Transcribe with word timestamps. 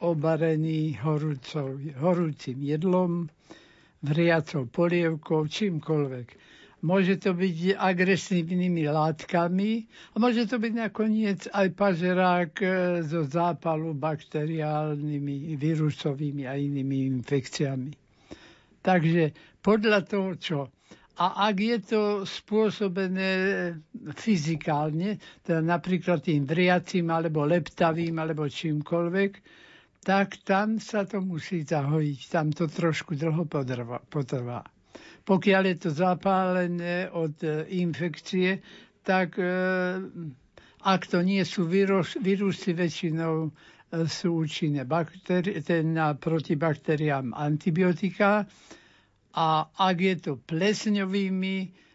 obarený 0.00 0.98
horúcou, 1.02 1.74
horúcim 1.98 2.58
jedlom, 2.62 3.26
vriacou 4.02 4.66
polievkou, 4.66 5.46
čímkoľvek. 5.46 6.28
Môže 6.78 7.18
to 7.18 7.34
byť 7.34 7.74
agresívnymi 7.74 8.86
látkami 8.86 9.82
a 10.14 10.16
môže 10.22 10.46
to 10.46 10.62
byť 10.62 10.72
nakoniec 10.78 11.50
aj 11.50 11.74
pažerák 11.74 12.52
e, 12.62 12.68
zo 13.02 13.26
zápalu 13.26 13.98
bakteriálnymi, 13.98 15.58
vírusovými 15.58 16.46
a 16.46 16.54
inými 16.54 17.10
infekciami. 17.18 17.90
Takže 18.78 19.34
podľa 19.58 20.00
toho, 20.06 20.30
čo 20.38 20.58
a 21.18 21.50
ak 21.50 21.56
je 21.58 21.78
to 21.82 22.02
spôsobené 22.22 23.30
fyzikálne, 24.14 25.18
teda 25.42 25.58
napríklad 25.58 26.22
tým 26.22 26.46
vriacím, 26.46 27.10
alebo 27.10 27.42
leptavým, 27.42 28.22
alebo 28.22 28.46
čímkoľvek, 28.46 29.30
tak 30.04 30.40
tam 30.46 30.78
sa 30.78 31.04
to 31.04 31.20
musí 31.20 31.62
zahojiť. 31.62 32.18
Tam 32.30 32.48
to 32.48 32.66
trošku 32.66 33.14
dlho 33.14 33.44
potrvá. 34.08 34.62
Pokiaľ 35.24 35.62
je 35.68 35.76
to 35.76 35.90
zapálené 35.92 37.12
od 37.12 37.36
e, 37.44 37.68
infekcie, 37.76 38.64
tak 39.04 39.36
e, 39.36 39.44
ak 40.80 41.02
to 41.04 41.20
nie 41.20 41.44
sú 41.44 41.68
vírus, 41.68 42.16
vírusy, 42.16 42.72
väčšinou 42.72 43.34
e, 43.44 43.50
sú 44.08 44.40
účinné 44.40 44.88
bakteri- 44.88 45.60
ten, 45.60 45.92
proti 46.16 46.56
baktériám 46.56 47.36
antibiotika 47.36 48.48
a 49.36 49.46
ak 49.68 49.96
je 50.00 50.14
to 50.16 50.32
plesňovými 50.40 51.86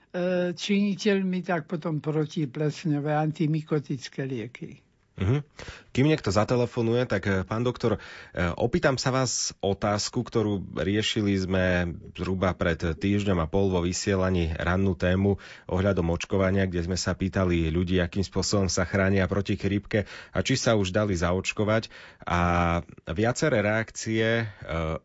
činiteľmi, 0.53 1.41
tak 1.41 1.65
potom 1.65 1.97
protiplesňové 1.97 3.17
antimikotické 3.17 4.29
lieky. 4.29 4.77
Uh-huh. 5.13 5.45
Kým 5.93 6.09
niekto 6.09 6.33
zatelefonuje, 6.33 7.05
tak 7.05 7.23
eh, 7.29 7.45
pán 7.45 7.61
doktor, 7.61 8.01
eh, 8.33 8.49
opýtam 8.57 8.97
sa 8.97 9.13
vás 9.13 9.53
otázku, 9.61 10.25
ktorú 10.25 10.65
riešili 10.73 11.37
sme 11.37 11.93
zhruba 12.17 12.49
pred 12.57 12.81
týždňom 12.81 13.37
a 13.37 13.45
pol 13.45 13.69
vo 13.69 13.85
vysielaní 13.85 14.57
rannú 14.57 14.97
tému 14.97 15.37
ohľadom 15.69 16.09
očkovania, 16.09 16.65
kde 16.65 16.89
sme 16.89 16.97
sa 16.97 17.13
pýtali 17.13 17.69
ľudí, 17.69 18.01
akým 18.01 18.25
spôsobom 18.25 18.73
sa 18.73 18.89
chránia 18.89 19.29
proti 19.29 19.53
chrípke 19.53 20.09
a 20.33 20.41
či 20.41 20.57
sa 20.57 20.73
už 20.73 20.89
dali 20.89 21.13
zaočkovať. 21.13 21.93
A 22.25 22.81
viaceré 23.13 23.61
reakcie 23.61 24.25
eh, 24.41 24.47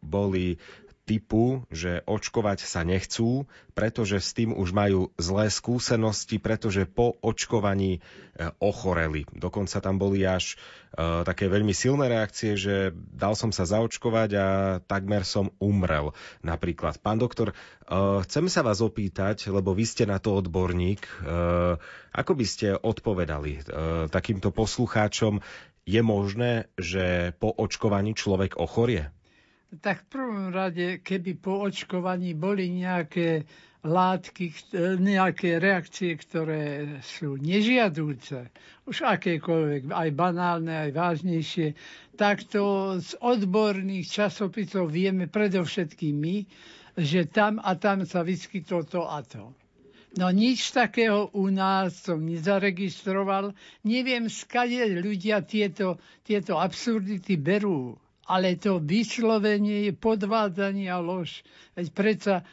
boli 0.01 0.57
typu, 1.09 1.65
že 1.73 2.05
očkovať 2.05 2.69
sa 2.69 2.85
nechcú, 2.85 3.49
pretože 3.73 4.21
s 4.21 4.37
tým 4.37 4.53
už 4.53 4.77
majú 4.77 5.09
zlé 5.17 5.49
skúsenosti, 5.49 6.37
pretože 6.37 6.85
po 6.85 7.17
očkovaní 7.25 7.97
e, 7.97 8.01
ochoreli. 8.61 9.25
Dokonca 9.33 9.81
tam 9.81 9.97
boli 9.97 10.29
až 10.29 10.61
e, 10.93 11.25
také 11.25 11.49
veľmi 11.49 11.73
silné 11.73 12.13
reakcie, 12.13 12.61
že 12.61 12.93
dal 12.93 13.33
som 13.33 13.49
sa 13.49 13.65
zaočkovať 13.65 14.31
a 14.37 14.47
takmer 14.85 15.25
som 15.25 15.49
umrel. 15.57 16.13
Napríklad. 16.45 17.01
Pán 17.01 17.17
doktor, 17.17 17.51
e, 17.51 17.55
chcem 18.29 18.53
sa 18.53 18.61
vás 18.61 18.85
opýtať, 18.85 19.49
lebo 19.49 19.73
vy 19.73 19.89
ste 19.89 20.05
na 20.05 20.21
to 20.21 20.37
odborník, 20.37 21.09
e, 21.09 21.13
ako 22.13 22.33
by 22.37 22.45
ste 22.45 22.77
odpovedali 22.77 23.53
e, 23.57 23.61
takýmto 24.13 24.53
poslucháčom, 24.53 25.41
je 25.89 26.05
možné, 26.05 26.69
že 26.77 27.33
po 27.41 27.49
očkovaní 27.49 28.13
človek 28.13 28.61
ochorie? 28.61 29.09
Tak 29.69 30.09
v 30.09 30.11
prvom 30.17 30.49
rade, 30.49 31.05
keby 31.05 31.37
po 31.37 31.61
očkovaní 31.69 32.33
boli 32.33 32.73
nejaké 32.73 33.45
látky, 33.85 34.57
nejaké 34.97 35.61
reakcie, 35.61 36.17
ktoré 36.17 36.97
sú 37.05 37.37
nežiadúce, 37.37 38.49
už 38.89 38.97
akékoľvek, 39.05 39.93
aj 39.93 40.09
banálne, 40.17 40.73
aj 40.73 40.91
vážnejšie, 40.97 41.77
tak 42.17 42.49
to 42.49 42.97
z 42.97 43.13
odborných 43.21 44.09
časopisov 44.09 44.89
vieme 44.89 45.29
predovšetkým 45.29 46.17
my, 46.17 46.37
že 46.97 47.29
tam 47.29 47.61
a 47.61 47.77
tam 47.77 48.09
sa 48.09 48.25
vyskytlo 48.25 48.89
to 48.89 49.05
a 49.05 49.21
to. 49.21 49.53
No 50.17 50.33
nič 50.33 50.73
takého 50.73 51.29
u 51.37 51.53
nás 51.53 52.09
som 52.09 52.25
nezaregistroval. 52.25 53.53
Neviem, 53.85 54.33
skade 54.33 54.97
ľudia 54.97 55.45
tieto, 55.45 56.01
tieto 56.25 56.57
absurdity 56.57 57.37
berú 57.37 58.01
ale 58.29 58.61
to 58.61 58.77
vyslovenie 58.79 59.89
je 59.89 59.93
podvádzanie 59.97 60.93
a 60.93 61.01
lož. 61.01 61.41
Veď 61.73 61.87
predsa 61.97 62.35
e, 62.41 62.45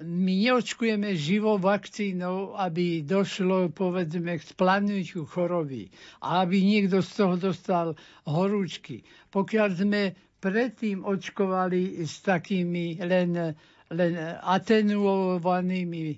my 0.00 0.32
neočkujeme 0.48 1.12
živou 1.12 1.60
vakcínou, 1.60 2.56
aby 2.56 3.04
došlo, 3.04 3.68
povedzme, 3.68 4.40
k 4.40 4.48
splánutiu 4.48 5.28
choroby 5.28 5.92
a 6.24 6.48
aby 6.48 6.64
niekto 6.64 7.04
z 7.04 7.10
toho 7.20 7.34
dostal 7.36 7.92
horúčky. 8.24 9.04
Pokiaľ 9.28 9.68
sme 9.76 10.16
predtým 10.40 11.04
očkovali 11.04 12.00
s 12.00 12.24
takými 12.24 13.00
len, 13.04 13.52
len 13.92 14.12
atenuovanými 14.40 16.04
e, 16.08 16.16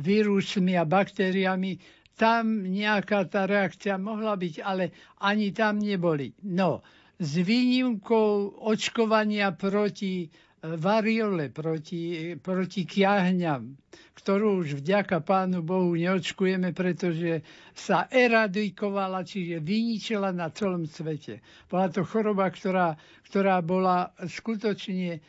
vírusmi 0.00 0.80
a 0.80 0.84
baktériami, 0.88 1.76
tam 2.14 2.62
nejaká 2.62 3.26
tá 3.26 3.44
reakcia 3.44 3.98
mohla 3.98 4.38
byť, 4.38 4.54
ale 4.62 4.94
ani 5.18 5.50
tam 5.50 5.82
neboli. 5.82 6.30
No, 6.46 6.80
s 7.24 7.40
výnimkou 7.40 8.28
očkovania 8.60 9.48
proti 9.50 10.22
e, 10.22 10.28
variole, 10.76 11.48
proti, 11.48 12.00
proti 12.36 12.84
kiahňam, 12.84 13.72
ktorú 14.14 14.60
už 14.60 14.78
vďaka 14.78 15.18
Pánu 15.20 15.60
Bohu 15.60 15.96
neočkujeme, 15.96 16.70
pretože 16.70 17.40
sa 17.72 18.04
eradikovala, 18.06 19.24
čiže 19.24 19.58
vyničila 19.58 20.30
na 20.30 20.52
celom 20.52 20.84
svete. 20.84 21.40
Bola 21.66 21.88
to 21.88 22.04
choroba, 22.04 22.46
ktorá, 22.46 22.92
ktorá 23.24 23.58
bola 23.58 24.12
skutočne 24.20 25.16
e, 25.16 25.20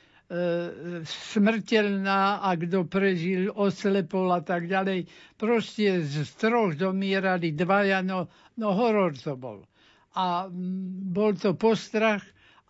smrteľná 1.31 2.43
a 2.43 2.49
kto 2.53 2.83
prežil, 2.83 3.49
oslepol 3.49 4.29
a 4.29 4.43
tak 4.43 4.67
ďalej. 4.67 5.07
Proste 5.33 6.03
z 6.03 6.27
troch 6.35 6.75
zomierali 6.75 7.55
dvaja, 7.55 8.03
no, 8.03 8.27
no 8.53 8.67
horor 8.71 9.15
to 9.15 9.33
bol 9.33 9.63
a 10.15 10.47
bol 11.11 11.35
to 11.35 11.53
postrach 11.53 12.23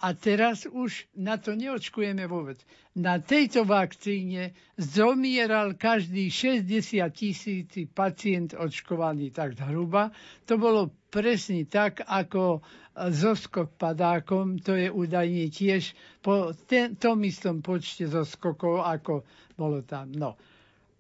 a 0.04 0.12
teraz 0.12 0.68
už 0.68 1.08
na 1.16 1.40
to 1.40 1.56
neočkujeme 1.56 2.28
vôbec. 2.28 2.60
Na 3.00 3.16
tejto 3.18 3.64
vakcíne 3.64 4.52
zomieral 4.76 5.74
každý 5.80 6.28
60 6.28 7.00
tisíc 7.16 7.72
pacient 7.96 8.52
očkovaný 8.52 9.32
tak 9.32 9.56
hruba. 9.62 10.12
To 10.52 10.60
bolo 10.60 10.92
presne 11.08 11.64
tak, 11.64 12.04
ako 12.04 12.60
zoskok 12.96 13.76
padákom, 13.76 14.60
to 14.60 14.76
je 14.76 14.88
údajne 14.92 15.48
tiež 15.52 15.96
po 16.24 16.52
ten, 16.68 16.96
tom 16.96 17.24
istom 17.24 17.60
počte 17.60 18.08
zoskokov, 18.08 18.84
ako 18.84 19.24
bolo 19.56 19.84
tam. 19.84 20.12
No. 20.16 20.36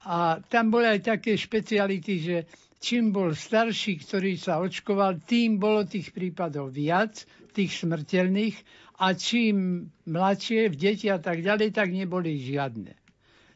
A 0.06 0.38
tam 0.40 0.70
boli 0.70 0.86
aj 0.86 1.02
také 1.02 1.34
špeciality, 1.34 2.14
že 2.22 2.38
čím 2.80 3.12
bol 3.16 3.34
starší, 3.34 4.02
ktorý 4.04 4.36
sa 4.40 4.62
očkoval, 4.62 5.24
tým 5.24 5.58
bolo 5.58 5.84
tých 5.86 6.12
prípadov 6.12 6.72
viac, 6.76 7.26
tých 7.56 7.72
smrteľných, 7.84 8.58
a 8.96 9.12
čím 9.12 9.88
mladšie, 10.08 10.72
v 10.72 10.76
deti 10.76 11.08
a 11.12 11.20
tak 11.20 11.44
ďalej, 11.44 11.76
tak 11.76 11.92
neboli 11.92 12.40
žiadne. 12.40 12.96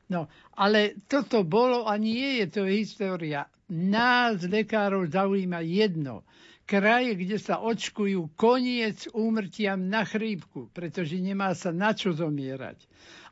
No, 0.10 0.28
ale 0.58 1.00
toto 1.08 1.46
bolo 1.46 1.86
a 1.88 1.96
nie 1.96 2.44
je 2.44 2.48
to 2.50 2.64
história. 2.66 3.46
Nás, 3.70 4.42
lekárov, 4.42 5.06
zaujíma 5.08 5.62
jedno. 5.62 6.26
Kraje, 6.66 7.14
kde 7.18 7.38
sa 7.38 7.62
očkujú, 7.62 8.34
koniec 8.34 9.10
úmrtiam 9.14 9.90
na 9.90 10.06
chrípku, 10.06 10.70
pretože 10.74 11.18
nemá 11.22 11.54
sa 11.54 11.70
na 11.70 11.94
čo 11.94 12.14
zomierať. 12.14 12.78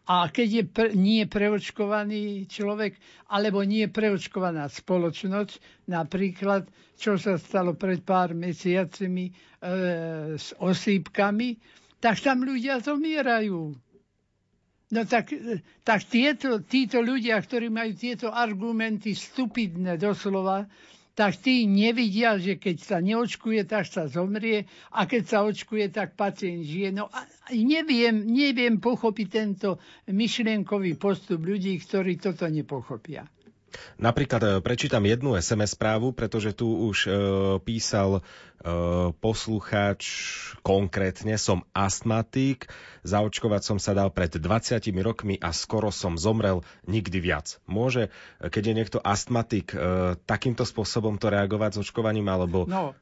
A 0.08 0.32
keď 0.32 0.48
je 0.50 0.64
pre, 0.64 0.88
nie 0.92 1.28
preočkovaný 1.28 2.48
človek, 2.48 2.96
alebo 3.28 3.60
nie 3.62 3.86
preočkovaná 3.86 4.72
spoločnosť, 4.72 5.60
napríklad, 5.86 6.64
čo 6.96 7.20
sa 7.20 7.36
stalo 7.36 7.76
pred 7.76 8.00
pár 8.00 8.32
mesiacmi 8.32 9.28
e, 9.28 9.34
s 10.34 10.56
osýpkami, 10.56 11.60
tak 12.00 12.24
tam 12.24 12.42
ľudia 12.42 12.80
zomierajú. 12.80 13.76
No 14.88 15.02
tak, 15.04 15.36
tak 15.84 16.00
tieto, 16.08 16.64
títo 16.64 17.04
ľudia, 17.04 17.36
ktorí 17.38 17.68
majú 17.68 17.92
tieto 17.92 18.32
argumenty 18.32 19.12
stupidné 19.12 20.00
doslova, 20.00 20.64
tak 21.18 21.34
tí 21.42 21.66
nevidia, 21.66 22.38
že 22.38 22.62
keď 22.62 22.78
sa 22.78 22.98
neočkuje, 23.02 23.66
tak 23.66 23.90
sa 23.90 24.06
zomrie 24.06 24.70
a 24.94 25.10
keď 25.10 25.24
sa 25.26 25.38
očkuje, 25.42 25.90
tak 25.90 26.14
pacient 26.14 26.62
žije. 26.62 26.94
No 26.94 27.10
a 27.10 27.26
neviem, 27.50 28.22
neviem 28.30 28.78
pochopiť 28.78 29.28
tento 29.28 29.82
myšlienkový 30.06 30.94
postup 31.02 31.42
ľudí, 31.42 31.74
ktorí 31.82 32.22
toto 32.22 32.46
nepochopia. 32.46 33.26
Napríklad 34.00 34.42
e, 34.44 34.50
prečítam 34.64 35.04
jednu 35.04 35.36
SMS 35.36 35.76
správu, 35.76 36.16
pretože 36.16 36.56
tu 36.56 36.68
už 36.88 36.98
e, 37.06 37.10
písal 37.62 38.20
e, 38.20 38.22
poslucháč 39.18 40.04
konkrétne, 40.64 41.36
som 41.36 41.66
astmatik, 41.76 42.72
zaočkovať 43.04 43.62
som 43.64 43.78
sa 43.80 43.96
dal 43.96 44.12
pred 44.12 44.32
20 44.32 44.80
rokmi 45.04 45.36
a 45.40 45.52
skoro 45.52 45.92
som 45.92 46.16
zomrel 46.20 46.64
nikdy 46.88 47.20
viac. 47.20 47.60
Môže, 47.68 48.10
keď 48.40 48.64
je 48.64 48.78
niekto 48.78 48.98
astmatik, 49.04 49.74
e, 49.74 50.16
takýmto 50.28 50.64
spôsobom 50.64 51.20
to 51.20 51.32
reagovať 51.32 51.80
s 51.80 51.82
očkovaním, 51.88 52.28
alebo... 52.32 52.68
No, 52.68 52.94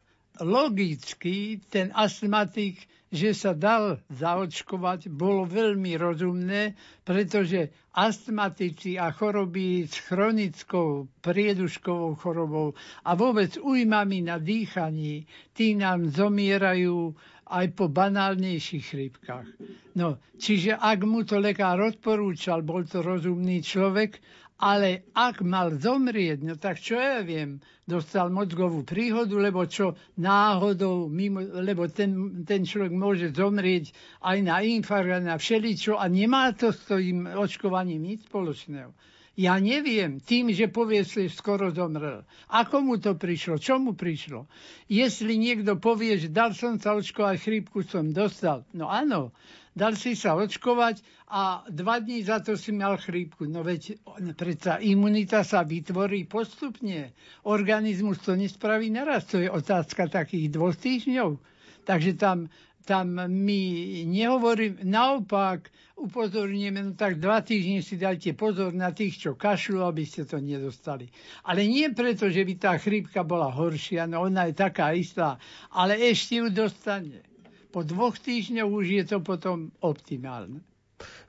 logicky 0.42 1.62
ten 1.70 1.92
astmatik 1.96 2.88
že 3.16 3.32
sa 3.32 3.56
dal 3.56 4.04
zaočkovať, 4.12 5.08
bolo 5.08 5.48
veľmi 5.48 5.96
rozumné, 5.96 6.76
pretože 7.08 7.72
astmatici 7.96 9.00
a 9.00 9.14
choroby 9.16 9.88
s 9.88 10.04
chronickou 10.12 11.08
prieduškovou 11.24 12.20
chorobou 12.20 12.68
a 13.08 13.16
vôbec 13.16 13.56
ujmami 13.56 14.20
na 14.28 14.36
dýchaní, 14.36 15.24
tí 15.56 15.80
nám 15.80 16.12
zomierajú 16.12 17.16
aj 17.46 17.66
po 17.78 17.88
banálnejších 17.88 18.84
chrípkach. 18.84 19.48
No, 19.96 20.20
čiže 20.36 20.76
ak 20.76 21.00
mu 21.08 21.22
to 21.24 21.38
lekár 21.40 21.80
odporúčal, 21.80 22.66
bol 22.68 22.84
to 22.84 23.00
rozumný 23.00 23.64
človek 23.64 24.18
ale 24.56 25.12
ak 25.12 25.44
mal 25.44 25.76
zomrieť, 25.76 26.40
no 26.48 26.56
tak 26.56 26.80
čo 26.80 26.96
ja 26.96 27.20
viem, 27.20 27.60
dostal 27.84 28.32
mozgovú 28.32 28.88
príhodu, 28.88 29.36
lebo 29.36 29.68
čo 29.68 30.00
náhodou, 30.16 31.12
mimo, 31.12 31.44
lebo 31.44 31.92
ten, 31.92 32.44
ten 32.48 32.64
človek 32.64 32.96
môže 32.96 33.36
zomrieť 33.36 33.92
aj 34.24 34.38
na 34.40 34.64
infarkt, 34.64 35.28
na 35.28 35.36
všeličo 35.36 36.00
a 36.00 36.08
nemá 36.08 36.56
to 36.56 36.72
s 36.72 36.88
tým 36.88 37.28
očkovaním 37.28 38.16
nič 38.16 38.32
spoločného. 38.32 38.96
Ja 39.36 39.60
neviem, 39.60 40.24
tým, 40.24 40.56
že 40.56 40.72
povie 40.72 41.04
si, 41.04 41.28
skoro 41.28 41.68
zomrel. 41.68 42.24
Ako 42.48 42.80
mu 42.80 42.96
to 42.96 43.20
prišlo? 43.20 43.60
Čo 43.60 43.84
mu 43.84 43.92
prišlo? 43.92 44.48
Jestli 44.88 45.36
niekto 45.36 45.76
povie, 45.76 46.16
že 46.16 46.32
dal 46.32 46.56
som 46.56 46.80
sa 46.80 46.96
očkovať, 46.96 47.44
chrípku 47.44 47.84
som 47.84 48.16
dostal. 48.16 48.64
No 48.72 48.88
áno, 48.88 49.36
dal 49.76 50.00
si 50.00 50.16
sa 50.16 50.40
očkovať 50.40 51.04
a 51.28 51.68
dva 51.68 52.00
dní 52.00 52.24
za 52.24 52.40
to 52.40 52.56
si 52.56 52.72
mal 52.72 52.96
chrípku. 52.96 53.44
No 53.44 53.62
veď 53.62 54.00
predsa 54.40 54.80
imunita 54.80 55.44
sa 55.44 55.68
vytvorí 55.68 56.24
postupne. 56.24 57.12
Organizmus 57.44 58.24
to 58.24 58.40
nespraví 58.40 58.88
naraz. 58.88 59.28
To 59.36 59.44
je 59.44 59.52
otázka 59.52 60.08
takých 60.08 60.56
dvoch 60.56 60.80
týždňov. 60.80 61.36
Takže 61.84 62.16
tam, 62.16 62.48
tam 62.88 63.20
my 63.28 63.62
nehovorím, 64.08 64.80
naopak 64.88 65.70
upozorníme, 65.96 66.82
no 66.82 66.92
tak 66.96 67.20
dva 67.20 67.44
týždne 67.44 67.84
si 67.84 68.00
dajte 68.00 68.34
pozor 68.34 68.74
na 68.74 68.90
tých, 68.96 69.22
čo 69.22 69.32
kašľú, 69.38 69.86
aby 69.86 70.04
ste 70.08 70.24
to 70.26 70.40
nedostali. 70.42 71.08
Ale 71.46 71.64
nie 71.68 71.88
preto, 71.92 72.28
že 72.32 72.42
by 72.42 72.54
tá 72.58 72.74
chrípka 72.80 73.22
bola 73.22 73.52
horšia, 73.54 74.10
no 74.10 74.26
ona 74.26 74.50
je 74.50 74.56
taká 74.58 74.92
istá, 74.98 75.38
ale 75.72 76.00
ešte 76.00 76.42
ju 76.42 76.48
dostane 76.50 77.35
po 77.76 77.84
dvoch 77.84 78.16
týždňoch 78.16 78.72
už 78.72 78.86
je 78.88 79.04
to 79.04 79.20
potom 79.20 79.76
optimálne. 79.84 80.64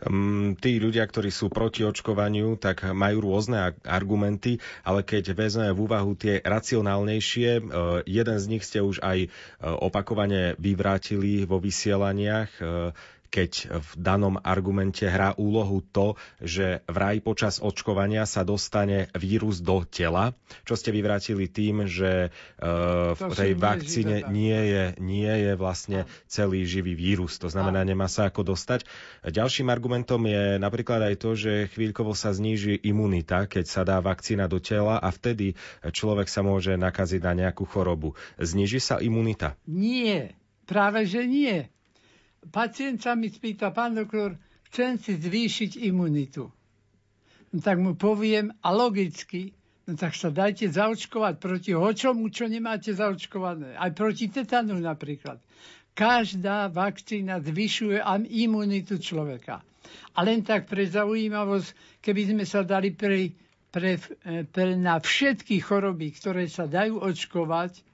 Um, 0.06 0.54
tí 0.54 0.78
ľudia, 0.78 1.02
ktorí 1.02 1.34
sú 1.34 1.50
proti 1.50 1.82
očkovaniu, 1.82 2.54
tak 2.54 2.86
majú 2.86 3.26
rôzne 3.26 3.74
argumenty, 3.82 4.62
ale 4.86 5.02
keď 5.02 5.34
vezmeme 5.34 5.74
v 5.74 5.82
úvahu 5.90 6.14
tie 6.14 6.38
racionálnejšie, 6.38 7.50
uh, 7.58 7.98
jeden 8.06 8.38
z 8.38 8.46
nich 8.46 8.62
ste 8.62 8.78
už 8.78 9.02
aj 9.02 9.26
uh, 9.26 9.74
opakovane 9.82 10.54
vyvrátili 10.62 11.42
vo 11.50 11.58
vysielaniach. 11.58 12.62
Keď 13.36 13.68
v 13.68 13.90
danom 14.00 14.40
argumente 14.40 15.04
hrá 15.04 15.36
úlohu 15.36 15.84
to, 15.84 16.16
že 16.40 16.80
vraj 16.88 17.20
počas 17.20 17.60
očkovania 17.60 18.24
sa 18.24 18.48
dostane 18.48 19.12
vírus 19.12 19.60
do 19.60 19.84
tela, 19.84 20.32
čo 20.64 20.72
ste 20.72 20.88
vyvrátili 20.88 21.44
tým, 21.44 21.84
že 21.84 22.32
uh, 22.32 23.12
v 23.12 23.32
tej 23.36 23.52
vakcíne 23.52 24.24
nie 24.32 24.56
je, 24.56 24.84
nie 25.04 25.28
je 25.28 25.52
vlastne 25.52 26.08
celý 26.24 26.64
živý 26.64 26.96
vírus. 26.96 27.36
To 27.44 27.52
znamená, 27.52 27.84
nemá 27.84 28.08
sa 28.08 28.32
ako 28.32 28.56
dostať. 28.56 28.88
Ďalším 29.28 29.68
argumentom 29.68 30.24
je 30.24 30.56
napríklad 30.56 31.04
aj 31.12 31.14
to, 31.20 31.36
že 31.36 31.68
chvíľkovo 31.76 32.16
sa 32.16 32.32
zníži 32.32 32.80
imunita, 32.88 33.44
keď 33.44 33.64
sa 33.68 33.84
dá 33.84 34.00
vakcína 34.00 34.48
do 34.48 34.64
tela 34.64 34.96
a 34.96 35.12
vtedy 35.12 35.60
človek 35.84 36.32
sa 36.32 36.40
môže 36.40 36.72
nakaziť 36.80 37.20
na 37.20 37.32
nejakú 37.36 37.68
chorobu. 37.68 38.16
Zníži 38.40 38.80
sa 38.80 38.96
imunita? 38.96 39.60
Nie, 39.68 40.32
práve 40.64 41.04
že 41.04 41.28
nie 41.28 41.75
pacient 42.52 43.02
sa 43.02 43.14
mi 43.14 43.30
spýta, 43.30 43.70
pán 43.70 43.94
doktor, 43.94 44.36
chcem 44.70 44.98
si 44.98 45.16
zvýšiť 45.16 45.80
imunitu. 45.86 46.50
No 47.54 47.58
tak 47.62 47.78
mu 47.78 47.94
poviem, 47.94 48.52
a 48.60 48.74
logicky, 48.74 49.54
no 49.86 49.94
tak 49.94 50.18
sa 50.18 50.34
dajte 50.34 50.68
zaočkovať 50.68 51.34
proti 51.38 51.72
hočomu, 51.72 52.28
čo 52.28 52.50
nemáte 52.50 52.92
zaočkované. 52.92 53.78
Aj 53.78 53.90
proti 53.94 54.26
tetanu 54.28 54.76
napríklad. 54.76 55.38
Každá 55.96 56.68
vakcína 56.68 57.40
zvyšuje 57.40 58.04
imunitu 58.28 59.00
človeka. 59.00 59.64
A 60.12 60.18
len 60.26 60.42
tak 60.42 60.66
pre 60.66 60.84
zaujímavosť, 60.84 62.02
keby 62.02 62.34
sme 62.34 62.44
sa 62.44 62.66
dali 62.66 62.92
pre, 62.92 63.32
pre, 63.70 63.96
pre 64.50 64.74
na 64.74 64.98
všetky 64.98 65.62
choroby, 65.62 66.12
ktoré 66.12 66.50
sa 66.50 66.66
dajú 66.66 67.00
očkovať, 67.00 67.85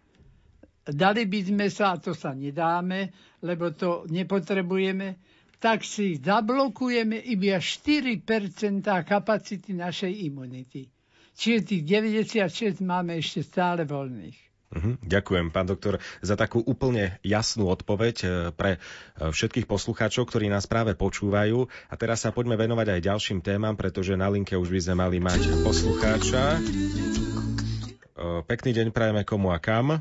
dali 0.87 1.27
by 1.27 1.41
sme 1.47 1.67
sa, 1.71 1.95
a 1.95 2.01
to 2.01 2.15
sa 2.15 2.35
nedáme, 2.35 3.15
lebo 3.43 3.71
to 3.71 4.07
nepotrebujeme, 4.11 5.19
tak 5.63 5.87
si 5.87 6.19
zablokujeme 6.19 7.23
iba 7.23 7.63
4% 7.63 8.23
kapacity 9.07 9.71
našej 9.79 10.13
imunity. 10.27 10.91
Čiže 11.33 11.59
tých 11.65 11.83
96 11.87 12.83
máme 12.83 13.17
ešte 13.17 13.47
stále 13.47 13.87
voľných. 13.87 14.53
Uh-huh. 14.73 14.97
Ďakujem, 15.05 15.53
pán 15.53 15.69
doktor, 15.69 16.01
za 16.25 16.33
takú 16.33 16.65
úplne 16.65 17.21
jasnú 17.21 17.69
odpoveď 17.69 18.17
e, 18.25 18.27
pre 18.57 18.81
e, 18.81 19.29
všetkých 19.29 19.69
poslucháčov, 19.69 20.25
ktorí 20.33 20.49
nás 20.49 20.65
práve 20.65 20.97
počúvajú. 20.97 21.69
A 21.93 21.95
teraz 22.01 22.25
sa 22.25 22.33
poďme 22.33 22.57
venovať 22.57 22.97
aj 22.97 23.01
ďalším 23.05 23.45
témam, 23.45 23.77
pretože 23.77 24.17
na 24.17 24.33
linke 24.33 24.57
už 24.57 24.73
by 24.73 24.81
sme 24.81 24.95
mali 25.05 25.21
mať 25.21 25.61
poslucháča. 25.61 26.57
E, 26.57 26.61
pekný 28.49 28.73
deň 28.73 28.97
prajeme 28.97 29.29
komu 29.29 29.53
a 29.53 29.61
kam. 29.61 30.01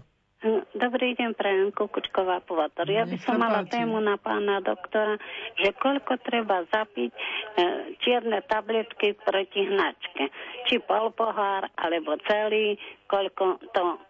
Dobrý 0.82 1.14
deň, 1.14 1.38
prajem 1.38 1.70
Kukučková 1.78 2.42
Povator. 2.42 2.90
Ja 2.90 3.06
by 3.06 3.14
som 3.22 3.38
mala 3.38 3.62
tému 3.70 4.02
na 4.02 4.18
pána 4.18 4.66
doktora, 4.66 5.22
že 5.54 5.78
koľko 5.78 6.18
treba 6.26 6.66
zapiť 6.74 7.14
e, 7.14 7.22
čierne 8.02 8.42
tabletky 8.50 9.14
proti 9.22 9.62
hnačke. 9.70 10.34
Či 10.66 10.82
pol 10.82 11.14
pohár, 11.14 11.70
alebo 11.78 12.18
celý, 12.26 12.82
koľko 13.06 13.62
to, 13.78 14.02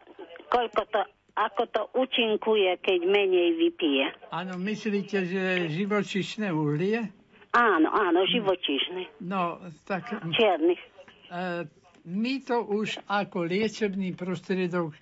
koľko 0.47 0.81
to 0.95 1.01
ako 1.35 1.63
to 1.75 1.81
účinkuje, 1.91 2.79
keď 2.79 2.99
menej 3.03 3.59
vypije. 3.59 4.31
Áno, 4.31 4.55
myslíte, 4.55 5.27
že 5.27 5.67
živočišné 5.75 6.55
uhlie? 6.55 7.03
Áno, 7.51 7.91
áno, 7.91 8.23
živočišné. 8.31 9.27
No, 9.27 9.59
tak... 9.83 10.07
Čierny. 10.31 10.79
E, 10.79 11.67
my 12.07 12.33
to 12.47 12.63
už 12.63 13.03
ako 13.11 13.43
liečebný 13.43 14.15
prostriedok 14.15 14.95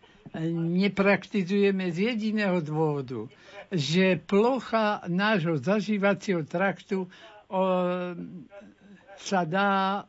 nepraktizujeme 0.75 1.89
z 1.89 2.13
jediného 2.13 2.59
dôvodu, 2.59 3.25
že 3.69 4.17
plocha 4.19 5.05
nášho 5.05 5.57
zažívacieho 5.57 6.41
traktu 6.43 7.05
o, 7.05 7.61
sa 9.15 9.41
dá 9.43 9.71
e, 9.95 10.01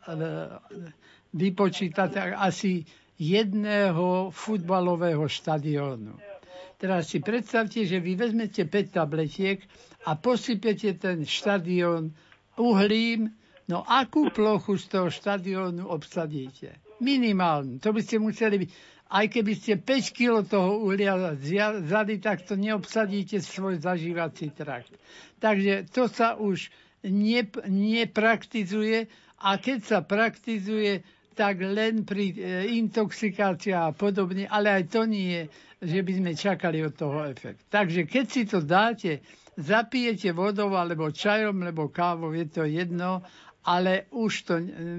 vypočítať 1.31 2.11
asi 2.33 2.85
jedného 3.15 4.31
futbalového 4.31 5.25
štadiónu. 5.25 6.17
Teraz 6.75 7.13
si 7.13 7.21
predstavte, 7.21 7.85
že 7.85 8.01
vy 8.01 8.17
vezmete 8.17 8.65
5 8.65 8.73
tabletiek 8.91 9.61
a 10.09 10.17
posypete 10.17 10.97
ten 10.97 11.29
štadión 11.29 12.17
uhlím, 12.57 13.29
no 13.69 13.85
akú 13.85 14.33
plochu 14.33 14.81
z 14.81 14.85
toho 14.89 15.09
štadiónu 15.09 15.85
obsadíte? 15.85 16.81
Minimálne. 16.99 17.77
To 17.79 17.93
by 17.93 18.01
ste 18.01 18.17
museli 18.17 18.57
byť 18.59 18.71
aj 19.11 19.27
keby 19.29 19.53
ste 19.55 19.75
5 19.75 20.15
kg 20.15 20.47
toho 20.47 20.87
uhlia 20.87 21.35
vzali, 21.35 22.19
tak 22.19 22.47
to 22.47 22.55
neobsadíte 22.55 23.43
svoj 23.43 23.83
zažívací 23.83 24.55
trakt. 24.55 24.95
Takže 25.39 25.91
to 25.91 26.07
sa 26.07 26.39
už 26.39 26.71
nep- 27.03 27.59
nepraktizuje 27.67 29.11
a 29.41 29.59
keď 29.59 29.79
sa 29.83 29.99
praktizuje, 30.01 31.03
tak 31.33 31.59
len 31.59 32.05
pri 32.05 32.27
e, 32.31 32.37
intoxikácii 32.77 33.73
a 33.73 33.91
podobne, 33.91 34.45
ale 34.45 34.79
aj 34.79 34.85
to 34.87 35.03
nie, 35.05 35.49
že 35.81 36.05
by 36.05 36.13
sme 36.15 36.31
čakali 36.37 36.79
od 36.85 36.93
toho 36.93 37.25
efekt. 37.25 37.65
Takže 37.67 38.05
keď 38.05 38.25
si 38.29 38.43
to 38.45 38.61
dáte, 38.61 39.25
zapijete 39.57 40.31
vodou 40.31 40.77
alebo 40.77 41.09
čajom, 41.09 41.57
alebo 41.65 41.89
kávou, 41.89 42.31
je 42.31 42.47
to 42.47 42.63
jedno, 42.63 43.25
ale 43.65 44.07
už 44.13 44.33
to 44.45 44.55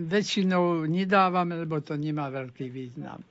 väčšinou 0.06 0.84
nedávame, 0.84 1.56
lebo 1.58 1.80
to 1.80 1.94
nemá 1.96 2.28
veľký 2.28 2.68
význam. 2.68 3.22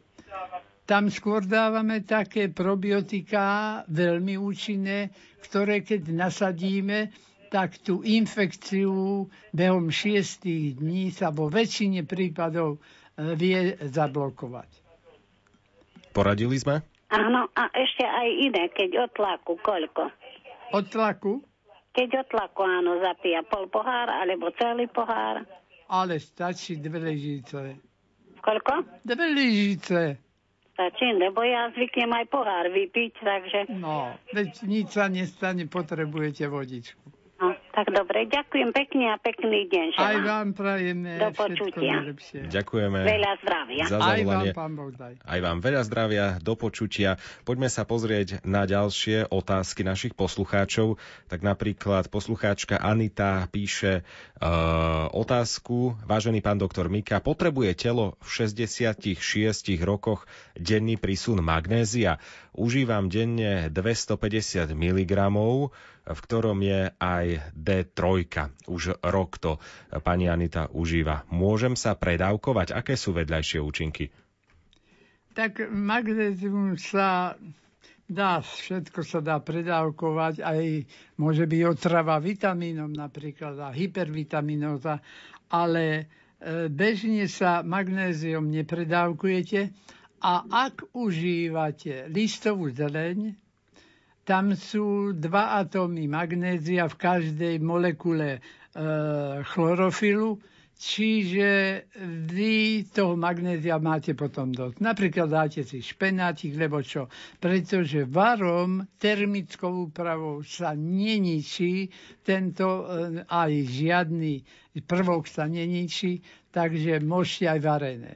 Tam 0.91 1.07
skôr 1.07 1.47
dávame 1.47 2.03
také 2.03 2.51
probiotika, 2.51 3.87
veľmi 3.87 4.35
účinné, 4.35 5.15
ktoré 5.39 5.87
keď 5.87 6.11
nasadíme, 6.11 7.15
tak 7.47 7.79
tú 7.79 8.03
infekciu 8.03 9.31
behom 9.55 9.87
šiestých 9.95 10.83
dní 10.83 11.15
sa 11.15 11.31
vo 11.31 11.47
väčšine 11.47 12.03
prípadov 12.03 12.75
e, 12.75 12.79
vie 13.39 13.79
zablokovať. 13.79 14.67
Poradili 16.11 16.59
sme? 16.59 16.83
Áno, 17.15 17.47
a 17.55 17.71
ešte 17.71 18.03
aj 18.03 18.29
iné, 18.51 18.67
keď 18.75 19.07
od 19.07 19.11
tlaku, 19.15 19.63
koľko? 19.63 20.11
Od 20.75 20.85
tlaku? 20.91 21.39
Keď 21.95 22.09
od 22.19 22.27
tlaku, 22.35 22.67
áno, 22.67 22.99
zapíja 22.99 23.47
pol 23.47 23.71
pohár 23.71 24.11
alebo 24.11 24.51
celý 24.59 24.91
pohár. 24.91 25.47
Ale 25.87 26.19
stačí 26.19 26.83
dve 26.83 26.99
lyžice. 27.15 27.79
Koľko? 28.43 29.07
Dve 29.07 29.27
lyžice. 29.31 30.30
Stačí, 30.81 31.13
lebo 31.13 31.45
ja 31.45 31.69
zvyknem 31.77 32.09
aj 32.09 32.27
pohár 32.33 32.73
vypiť, 32.73 33.13
takže... 33.21 33.59
No, 33.77 34.17
veď 34.33 34.65
nič 34.65 34.97
sa 34.97 35.13
nestane, 35.13 35.69
potrebujete 35.69 36.49
vodičku. 36.49 37.20
Tak 37.71 37.87
dobre, 37.89 38.27
ďakujem 38.27 38.71
pekne 38.71 39.05
a 39.09 39.17
pekný 39.17 39.65
deň. 39.65 39.87
Želám. 39.95 40.03
Aj 40.03 40.17
vám 40.19 40.47
prajeme 40.53 41.13
Do 41.17 41.29
počutia. 41.31 41.93
najlepšie. 41.97 42.41
Ďakujeme 42.51 42.99
Veľa 43.01 43.33
zdravia. 43.41 43.85
za 43.87 43.97
Aj 43.97 44.03
vám, 44.03 44.11
zavolanie. 44.19 44.53
pán 44.53 44.73
Boh 44.75 44.91
daj. 44.91 45.15
Aj 45.21 45.39
vám 45.39 45.59
veľa 45.59 45.83
zdravia, 45.85 46.25
do 46.37 46.55
počutia. 46.55 47.15
Poďme 47.41 47.67
sa 47.67 47.83
pozrieť 47.83 48.43
na 48.43 48.67
ďalšie 48.67 49.31
otázky 49.31 49.81
našich 49.81 50.13
poslucháčov. 50.13 50.99
Tak 51.27 51.41
napríklad 51.41 52.11
poslucháčka 52.11 52.75
Anita 52.77 53.47
píše 53.47 54.03
uh, 54.03 55.07
otázku. 55.09 55.95
Vážený 56.03 56.43
pán 56.43 56.59
doktor 56.59 56.87
Mika, 56.87 57.19
potrebuje 57.19 57.71
telo 57.77 58.19
v 58.19 58.29
66 58.51 59.07
rokoch 59.81 60.27
denný 60.55 60.97
prísun 60.97 61.39
magnézia? 61.39 62.19
Užívam 62.51 63.07
denne 63.07 63.71
250 63.71 64.19
mg, 64.69 65.13
v 66.11 66.21
ktorom 66.21 66.59
je 66.61 66.91
aj 66.97 67.27
D3. 67.55 67.99
Už 68.67 68.99
rok 69.01 69.39
to 69.39 69.63
pani 70.03 70.27
Anita 70.27 70.67
užíva. 70.69 71.25
Môžem 71.31 71.75
sa 71.75 71.95
predávkovať? 71.95 72.75
Aké 72.75 72.99
sú 72.99 73.15
vedľajšie 73.15 73.59
účinky? 73.59 74.11
Tak 75.31 75.71
magnézium 75.71 76.75
sa 76.75 77.39
dá, 78.11 78.43
všetko 78.43 79.01
sa 79.07 79.23
dá 79.23 79.39
predávkovať, 79.39 80.43
aj 80.43 80.91
môže 81.15 81.47
byť 81.47 81.63
otrava 81.63 82.19
vitamínom 82.19 82.91
napríklad 82.91 83.55
a 83.63 83.71
hypervitaminóza, 83.71 84.99
ale 85.47 85.85
e, 85.95 86.05
bežne 86.67 87.31
sa 87.31 87.63
magnézium 87.63 88.51
nepredávkujete 88.51 89.71
a 90.21 90.33
ak 90.45 90.91
užívate 90.93 92.11
listovú 92.11 92.69
zeleň, 92.69 93.39
tam 94.31 94.55
sú 94.55 95.11
dva 95.11 95.59
atómy 95.59 96.07
magnézia 96.07 96.87
v 96.87 96.95
každej 96.95 97.59
molekule 97.59 98.39
e, 98.39 98.41
chlorofilu, 99.43 100.39
čiže 100.79 101.83
vy 102.31 102.87
toho 102.87 103.19
magnézia 103.19 103.83
máte 103.83 104.15
potom 104.15 104.55
dosť. 104.55 104.79
Napríklad 104.79 105.27
dáte 105.27 105.67
si 105.67 105.83
špenátik, 105.83 106.55
lebo 106.55 106.79
čo? 106.79 107.11
Pretože 107.43 108.07
varom 108.07 108.87
termickou 109.03 109.91
úpravou 109.91 110.47
sa 110.47 110.79
neničí, 110.79 111.91
tento 112.23 112.87
e, 112.87 113.27
aj 113.27 113.51
žiadny 113.67 114.47
prvok 114.87 115.27
sa 115.27 115.51
neničí, 115.51 116.23
takže 116.55 117.03
môžete 117.03 117.51
aj 117.51 117.61
varené. 117.61 118.15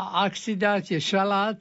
A 0.00 0.24
ak 0.24 0.32
si 0.32 0.56
dáte 0.56 0.96
šalát, 0.96 1.60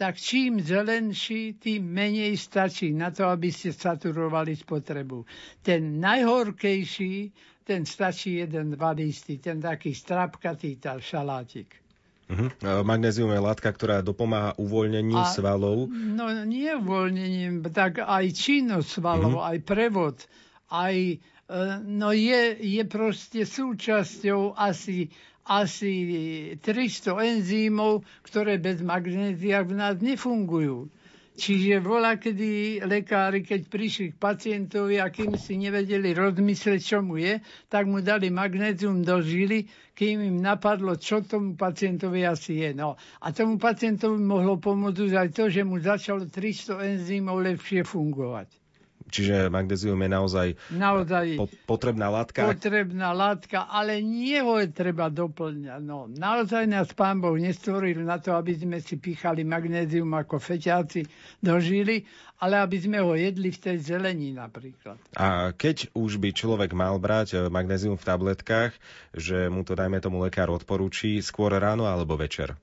tak 0.00 0.16
čím 0.16 0.64
zelenší, 0.64 1.60
tým 1.60 1.84
menej 1.84 2.32
stačí 2.40 2.88
na 2.96 3.12
to, 3.12 3.28
aby 3.28 3.52
ste 3.52 3.68
saturovali 3.68 4.56
spotrebu. 4.56 5.28
Ten 5.60 6.00
najhorkejší, 6.00 7.28
ten 7.68 7.84
stačí 7.84 8.40
jeden, 8.40 8.72
dva 8.72 8.96
listy, 8.96 9.36
ten 9.36 9.60
taký 9.60 9.92
strapkatý 9.92 10.80
tá 10.80 10.96
šalátik. 10.96 11.76
Uh-huh. 12.32 12.48
Magnézium 12.80 13.28
je 13.28 13.44
látka, 13.44 13.68
ktorá 13.68 14.00
dopomáha 14.00 14.56
uvoľneniu 14.56 15.20
A- 15.20 15.28
svalov. 15.28 15.92
No 15.92 16.32
nie 16.48 16.72
uvoľnením, 16.72 17.60
tak 17.68 18.00
aj 18.00 18.24
činnosť 18.32 19.04
svalov, 19.04 19.44
aj 19.44 19.58
prevod, 19.68 20.16
aj 20.72 20.96
e, 20.96 21.16
no 21.84 22.08
je, 22.16 22.56
je 22.56 22.82
proste 22.88 23.44
súčasťou 23.44 24.56
asi, 24.56 25.12
asi 25.50 25.92
300 26.62 27.10
enzýmov, 27.18 28.06
ktoré 28.22 28.62
bez 28.62 28.78
magnézia 28.86 29.66
v 29.66 29.74
nás 29.74 29.98
nefungujú. 29.98 30.86
Čiže 31.40 31.80
bola, 31.80 32.20
kedy 32.20 32.84
lekári, 32.84 33.40
keď 33.40 33.60
prišli 33.72 34.06
k 34.12 34.20
pacientovi 34.20 35.00
a 35.00 35.08
kým 35.08 35.40
si 35.40 35.56
nevedeli 35.56 36.12
rozmysleť, 36.12 36.80
čo 36.84 37.00
mu 37.00 37.16
je, 37.16 37.40
tak 37.72 37.88
mu 37.88 38.04
dali 38.04 38.28
magnézium 38.28 39.00
do 39.00 39.24
žily, 39.24 39.64
kým 39.96 40.20
im 40.20 40.36
napadlo, 40.36 41.00
čo 41.00 41.24
tomu 41.24 41.56
pacientovi 41.56 42.28
asi 42.28 42.60
je. 42.60 42.70
No. 42.76 43.00
A 43.24 43.32
tomu 43.32 43.56
pacientovi 43.56 44.20
mohlo 44.20 44.60
pomôcť 44.60 45.16
aj 45.16 45.28
to, 45.32 45.48
že 45.48 45.64
mu 45.64 45.80
začalo 45.80 46.28
300 46.28 46.76
enzýmov 47.00 47.40
lepšie 47.40 47.88
fungovať. 47.88 48.60
Čiže 49.10 49.50
magnézium 49.50 49.98
je 49.98 50.10
naozaj 50.10 50.48
Naozaj 50.70 51.26
po- 51.36 51.50
potrebná 51.66 52.08
látka. 52.08 52.46
potrebná 52.46 53.10
látka, 53.10 53.66
ale 53.66 53.98
nie 54.00 54.38
ho 54.38 54.56
je 54.56 54.70
treba 54.70 55.10
doplňať. 55.10 55.80
No, 55.82 56.06
naozaj 56.06 56.64
nás 56.64 56.94
pán 56.94 57.18
Boh 57.18 57.34
nestvoril 57.34 58.00
na 58.00 58.22
to, 58.22 58.32
aby 58.32 58.54
sme 58.54 58.78
si 58.78 58.96
pichali 58.96 59.42
magnézium 59.42 60.14
ako 60.14 60.38
feťáci 60.38 61.04
do 61.42 61.58
žily, 61.58 62.06
ale 62.38 62.56
aby 62.56 62.78
sme 62.80 63.04
ho 63.04 63.12
jedli 63.12 63.52
v 63.52 63.58
tej 63.60 63.76
zelení 63.82 64.32
napríklad. 64.32 64.96
A 65.12 65.52
keď 65.52 65.92
už 65.92 66.16
by 66.16 66.32
človek 66.32 66.70
mal 66.72 66.96
brať 66.96 67.36
e, 67.36 67.52
magnézium 67.52 68.00
v 68.00 68.06
tabletkách, 68.06 68.72
že 69.12 69.50
mu 69.52 69.66
to, 69.66 69.76
dajme 69.76 70.00
tomu, 70.00 70.22
lekár 70.22 70.48
odporúči 70.48 71.20
skôr 71.20 71.52
ráno 71.52 71.84
alebo 71.84 72.16
večer? 72.16 72.56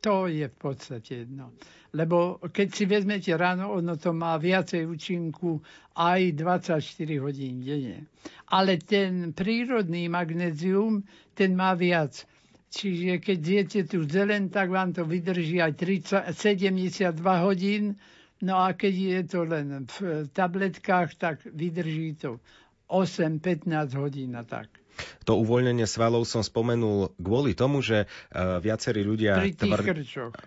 To 0.00 0.26
je 0.26 0.48
v 0.48 0.56
podstate 0.56 1.14
jedno. 1.28 1.52
Lebo 1.92 2.40
keď 2.40 2.68
si 2.72 2.84
vezmete 2.88 3.36
ráno, 3.36 3.68
ono 3.76 4.00
to 4.00 4.16
má 4.16 4.40
viacej 4.40 4.88
účinku 4.88 5.60
aj 5.92 6.32
24 6.40 6.80
hodín 7.20 7.60
denne. 7.60 8.08
Ale 8.48 8.80
ten 8.80 9.36
prírodný 9.36 10.08
magnézium, 10.08 11.04
ten 11.36 11.52
má 11.52 11.76
viac. 11.76 12.24
Čiže 12.70 13.18
keď 13.20 13.38
jete 13.42 13.80
tu 13.84 14.06
zelen, 14.08 14.48
tak 14.48 14.70
vám 14.70 14.94
to 14.96 15.04
vydrží 15.04 15.60
aj 15.60 15.72
30, 15.76 16.32
72 16.32 17.20
hodín. 17.44 17.98
No 18.40 18.56
a 18.56 18.72
keď 18.72 18.94
je 18.96 19.20
to 19.28 19.40
len 19.44 19.84
v 19.84 20.24
tabletkách, 20.32 21.18
tak 21.20 21.44
vydrží 21.44 22.16
to 22.16 22.40
8-15 22.88 23.68
hodín 24.00 24.32
a 24.32 24.46
tak. 24.48 24.79
To 25.28 25.38
uvoľnenie 25.38 25.84
svalov 25.84 26.26
som 26.26 26.42
spomenul 26.42 27.14
kvôli 27.20 27.54
tomu, 27.54 27.84
že 27.84 28.06
uh, 28.06 28.58
viacerí 28.58 29.04
ľudia 29.04 29.38
Pri 29.38 29.52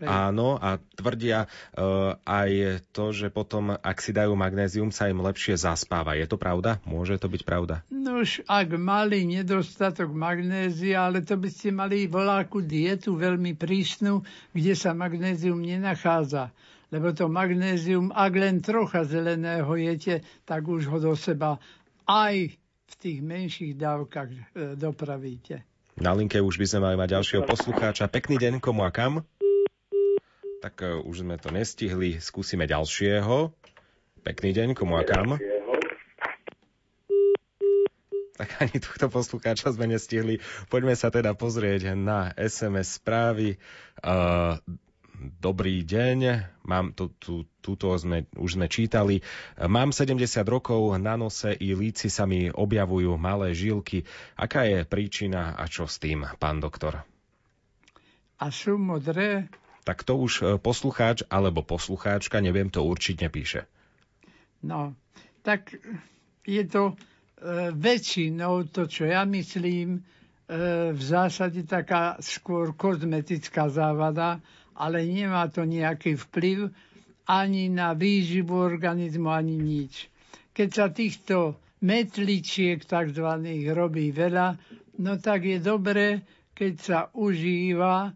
hej. 0.01 0.07
Áno, 0.07 0.59
a 0.59 0.77
tvrdia 0.79 1.45
uh, 1.45 2.17
aj 2.25 2.83
to, 2.91 3.15
že 3.15 3.29
potom, 3.29 3.73
ak 3.73 3.97
si 4.01 4.11
dajú 4.11 4.33
magnézium, 4.35 4.89
sa 4.91 5.07
im 5.07 5.21
lepšie 5.23 5.55
zaspáva. 5.55 6.17
Je 6.17 6.27
to 6.27 6.35
pravda? 6.35 6.83
Môže 6.83 7.21
to 7.21 7.31
byť 7.31 7.41
pravda? 7.47 7.85
No 7.93 8.25
už 8.25 8.43
ak 8.49 8.75
mali 8.75 9.23
nedostatok 9.23 10.11
magnézia, 10.11 11.07
ale 11.07 11.23
to 11.23 11.39
by 11.39 11.49
ste 11.49 11.69
mali 11.73 12.05
voláku 12.09 12.61
dietu 12.63 13.15
veľmi 13.15 13.55
prísnu, 13.55 14.25
kde 14.51 14.73
sa 14.73 14.91
magnézium 14.91 15.59
nenachádza. 15.59 16.51
Lebo 16.93 17.09
to 17.09 17.25
magnézium, 17.25 18.13
ak 18.13 18.33
len 18.37 18.61
trocha 18.61 19.01
zeleného 19.01 19.73
jete, 19.73 20.21
tak 20.45 20.69
už 20.69 20.85
ho 20.93 20.97
do 21.01 21.13
seba 21.17 21.57
aj 22.05 22.62
tých 23.03 23.19
menších 23.19 23.75
dávkach 23.75 24.29
e, 24.31 24.39
dopravíte. 24.79 25.67
Na 25.99 26.15
linke 26.15 26.39
už 26.39 26.55
by 26.55 26.65
sme 26.65 26.79
mali 26.87 26.95
mať 26.95 27.19
ďalšieho 27.19 27.43
poslucháča. 27.43 28.07
Pekný 28.07 28.39
deň, 28.39 28.53
komu 28.63 28.87
a 28.87 28.89
kam? 28.89 29.27
Tak 30.63 30.79
uh, 30.79 31.03
už 31.03 31.27
sme 31.27 31.35
to 31.35 31.51
nestihli, 31.51 32.17
skúsime 32.23 32.63
ďalšieho. 32.63 33.51
Pekný 34.23 34.55
deň, 34.55 34.67
komu 34.73 34.95
a 34.95 35.03
kam? 35.03 35.35
Tak 38.33 38.49
ani 38.63 38.81
tohto 38.81 39.11
poslucháča 39.11 39.75
sme 39.75 39.85
nestihli. 39.91 40.41
Poďme 40.71 40.97
sa 40.97 41.13
teda 41.13 41.37
pozrieť 41.37 41.93
na 41.93 42.33
SMS 42.33 42.97
správy. 42.97 43.61
Uh, 44.01 44.57
Dobrý 45.23 45.87
deň, 45.87 46.17
mám 46.67 46.91
tu, 46.91 47.07
tu, 47.15 47.47
túto 47.63 47.95
sme, 47.95 48.27
už 48.35 48.59
sme 48.59 48.67
čítali. 48.67 49.23
Mám 49.55 49.95
70 49.95 50.19
rokov, 50.43 50.99
na 50.99 51.15
nose 51.15 51.55
i 51.55 51.71
líci 51.71 52.11
sa 52.11 52.27
mi 52.27 52.51
objavujú 52.51 53.15
malé 53.15 53.55
žilky. 53.55 54.03
Aká 54.35 54.67
je 54.67 54.83
príčina 54.83 55.55
a 55.55 55.63
čo 55.71 55.87
s 55.87 56.03
tým, 56.03 56.27
pán 56.43 56.59
doktor? 56.59 57.07
A 58.35 58.51
sú 58.51 58.75
modré? 58.75 59.47
Tak 59.87 60.03
to 60.03 60.19
už 60.19 60.33
e, 60.43 60.43
poslucháč 60.59 61.23
alebo 61.31 61.63
poslucháčka, 61.63 62.43
neviem, 62.43 62.67
to 62.67 62.83
určite 62.83 63.23
nepíše. 63.23 63.63
No, 64.59 64.91
tak 65.39 65.71
je 66.43 66.63
to 66.67 66.91
e, 66.91 67.71
väčšinou 67.71 68.67
to, 68.67 68.91
čo 68.91 69.07
ja 69.07 69.23
myslím, 69.23 69.99
e, 69.99 70.01
v 70.91 70.99
zásade 70.99 71.63
taká 71.63 72.19
skôr 72.19 72.75
kozmetická 72.75 73.71
závada, 73.71 74.43
ale 74.75 75.05
nemá 75.05 75.47
to 75.47 75.63
nejaký 75.63 76.17
vplyv 76.19 76.69
ani 77.25 77.71
na 77.71 77.93
výživu 77.93 78.53
organizmu, 78.53 79.31
ani 79.31 79.55
nič. 79.55 80.11
Keď 80.51 80.69
sa 80.69 80.87
týchto 80.89 81.55
metličiek 81.81 82.79
tzv. 82.79 83.27
robí 83.71 84.11
veľa, 84.11 84.47
no 84.99 85.11
tak 85.17 85.43
je 85.43 85.57
dobré, 85.57 86.21
keď 86.53 86.73
sa 86.77 86.99
užíva 87.11 88.07
e, 88.07 88.11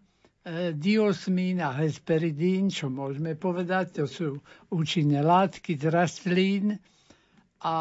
diosmín 0.72 1.60
a 1.60 1.74
hesperidín, 1.74 2.70
čo 2.70 2.88
môžeme 2.88 3.34
povedať, 3.34 3.86
to 3.98 4.06
sú 4.06 4.28
účinné 4.70 5.20
látky 5.20 5.76
z 5.76 5.90
rastlín 5.90 6.66
a 7.64 7.76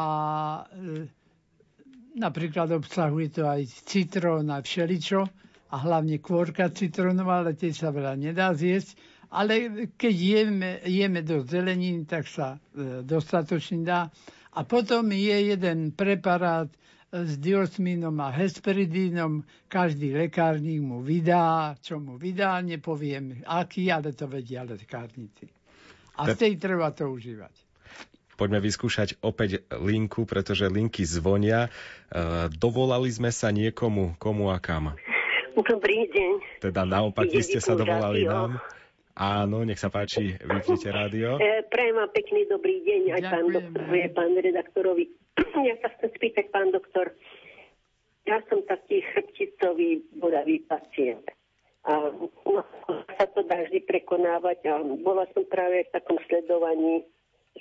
e, 0.64 1.06
napríklad 2.16 2.72
obsahuje 2.72 3.28
to 3.30 3.42
aj 3.44 3.60
citrón 3.84 4.48
a 4.48 4.64
všeličo 4.64 5.28
a 5.70 5.76
hlavne 5.82 6.22
kôrka 6.22 6.70
citrónová, 6.70 7.42
ale 7.42 7.58
tej 7.58 7.74
sa 7.74 7.90
veľa 7.90 8.14
nedá 8.14 8.54
zjesť. 8.54 8.94
Ale 9.26 9.90
keď 9.98 10.14
jeme, 10.14 10.70
jeme 10.86 11.20
do 11.26 11.42
zelenín, 11.42 12.06
tak 12.06 12.30
sa 12.30 12.62
e, 12.72 13.02
dostatočne 13.02 13.82
dá. 13.82 14.06
A 14.54 14.62
potom 14.62 15.10
je 15.10 15.36
jeden 15.52 15.90
preparát 15.90 16.70
s 17.10 17.34
diosminom 17.38 18.14
a 18.22 18.30
hesperidínom. 18.30 19.42
Každý 19.66 20.14
lekárnik 20.14 20.78
mu 20.78 21.02
vydá, 21.02 21.74
čo 21.82 21.98
mu 21.98 22.14
vydá, 22.16 22.62
nepoviem 22.62 23.42
aký, 23.44 23.90
ale 23.90 24.14
to 24.14 24.30
vedia 24.30 24.62
lekárnici. 24.62 25.50
A 26.16 26.32
z 26.32 26.34
tej 26.38 26.52
treba 26.56 26.94
to 26.94 27.10
užívať. 27.12 27.52
Poďme 28.36 28.60
vyskúšať 28.60 29.24
opäť 29.24 29.64
linku, 29.80 30.28
pretože 30.28 30.68
linky 30.68 31.08
zvonia. 31.08 31.66
E, 31.66 31.70
dovolali 32.52 33.08
sme 33.08 33.32
sa 33.32 33.48
niekomu, 33.48 34.20
komu 34.20 34.52
a 34.52 34.60
kam? 34.60 34.92
Dobrý 35.56 36.04
deň. 36.12 36.60
Teda 36.60 36.84
naopak, 36.84 37.32
vy 37.32 37.40
ste 37.40 37.64
sa 37.64 37.72
dovolali 37.72 38.28
rádio. 38.28 38.32
nám. 38.32 38.50
Áno, 39.16 39.64
nech 39.64 39.80
sa 39.80 39.88
páči, 39.88 40.36
vypnite 40.36 40.92
rádio. 40.92 41.40
E, 41.40 41.64
prajem 41.72 41.96
vám 41.96 42.12
pekný 42.12 42.44
dobrý 42.52 42.84
deň 42.84 43.02
aj 43.16 43.22
Ďakujem. 43.24 43.32
pán 43.32 43.46
doktorovi, 43.48 44.00
pán 44.12 44.32
redaktorovi. 44.36 45.04
Ja 45.68 45.74
sa 45.80 45.88
chcem 45.96 46.10
spýtať, 46.20 46.52
pán 46.52 46.68
doktor, 46.68 47.16
ja 48.28 48.44
som 48.52 48.60
taký 48.68 49.00
chrbticový 49.16 50.04
bodavý 50.20 50.60
pacient. 50.68 51.24
A 51.88 52.12
no, 52.12 52.60
sa 53.16 53.24
to 53.32 53.40
dá 53.48 53.64
vždy 53.64 53.88
prekonávať 53.88 54.68
a 54.68 54.84
bola 55.00 55.24
som 55.32 55.48
práve 55.48 55.88
v 55.88 55.92
takom 55.96 56.20
sledovaní 56.28 57.08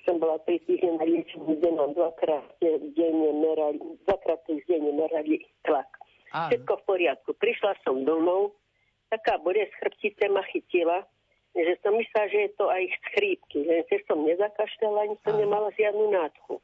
som 0.04 0.20
bola 0.20 0.36
3 0.44 0.60
týždne 0.68 1.00
na 1.00 1.08
liečení, 1.08 1.56
kde 1.56 1.72
nám 1.72 1.96
dvakrát 1.96 2.44
denne 2.60 3.32
merali, 3.40 3.80
dvakrát 4.04 4.44
týždenne 4.44 4.92
merali 4.92 5.40
tlak. 5.64 5.88
Áno. 6.36 6.52
Všetko 6.52 6.74
v 6.76 6.84
poriadku. 6.84 7.32
Prišla 7.40 7.80
som 7.88 8.04
domov, 8.04 8.60
taká 9.08 9.40
bolesť 9.40 9.72
chrbtice 9.80 10.28
ma 10.28 10.44
chytila, 10.52 11.08
že 11.56 11.80
som 11.80 11.96
myslela, 11.96 12.28
že 12.28 12.40
je 12.44 12.52
to 12.60 12.66
aj 12.68 12.84
z 12.84 13.06
chrípky, 13.16 13.60
že 13.64 13.98
som 14.04 14.20
nezakašľala, 14.28 15.08
ani 15.08 15.16
som 15.24 15.40
nemala 15.40 15.72
žiadnu 15.80 16.12
nádchu. 16.12 16.60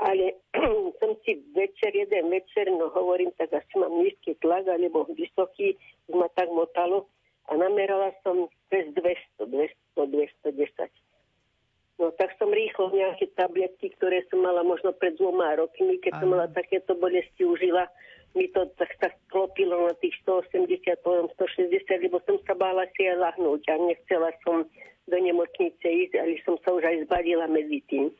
Ale 0.00 0.40
som 1.04 1.10
si 1.28 1.44
večer, 1.52 1.92
jeden 1.92 2.32
večer, 2.32 2.72
no 2.72 2.88
hovorím, 2.88 3.28
tak 3.36 3.52
asi 3.52 3.74
mám 3.76 3.92
nízky 4.00 4.32
tlak, 4.40 4.64
alebo 4.64 5.04
vysoký, 5.12 5.76
ma 6.08 6.32
tak 6.32 6.48
motalo 6.48 7.04
a 7.52 7.60
namerala 7.60 8.16
som 8.24 8.48
cez 8.72 8.88
200, 8.96 9.44
200, 9.44 10.48
210. 10.48 10.88
No 11.98 12.14
tak 12.14 12.30
som 12.38 12.54
rýchlo 12.54 12.94
nejaké 12.94 13.26
tabletky, 13.34 13.90
ktoré 13.98 14.22
som 14.30 14.38
mala 14.40 14.62
možno 14.62 14.94
pred 14.94 15.18
dvoma 15.18 15.58
rokmi, 15.58 15.98
keď 15.98 16.12
Aj. 16.14 16.20
som 16.22 16.28
mala 16.30 16.46
takéto 16.46 16.94
bolesti, 16.94 17.42
užila. 17.42 17.90
Mi 18.38 18.46
to 18.54 18.70
tak, 18.78 18.94
tak 19.02 19.18
klopilo 19.34 19.90
na 19.90 19.94
tých 19.98 20.14
180, 20.22 20.78
160, 21.02 22.06
lebo 22.06 22.22
som 22.22 22.38
sa 22.46 22.54
bála 22.54 22.86
si 22.94 23.02
aj 23.02 23.18
lahnúť 23.18 23.66
a 23.66 23.74
nechcela 23.82 24.30
som 24.46 24.62
do 25.10 25.18
nemocnice 25.18 25.82
ísť, 25.82 26.14
ale 26.22 26.38
som 26.46 26.54
sa 26.62 26.70
už 26.70 26.86
aj 26.86 26.96
zbavila 27.10 27.50
medzi 27.50 27.82
tým. 27.90 28.14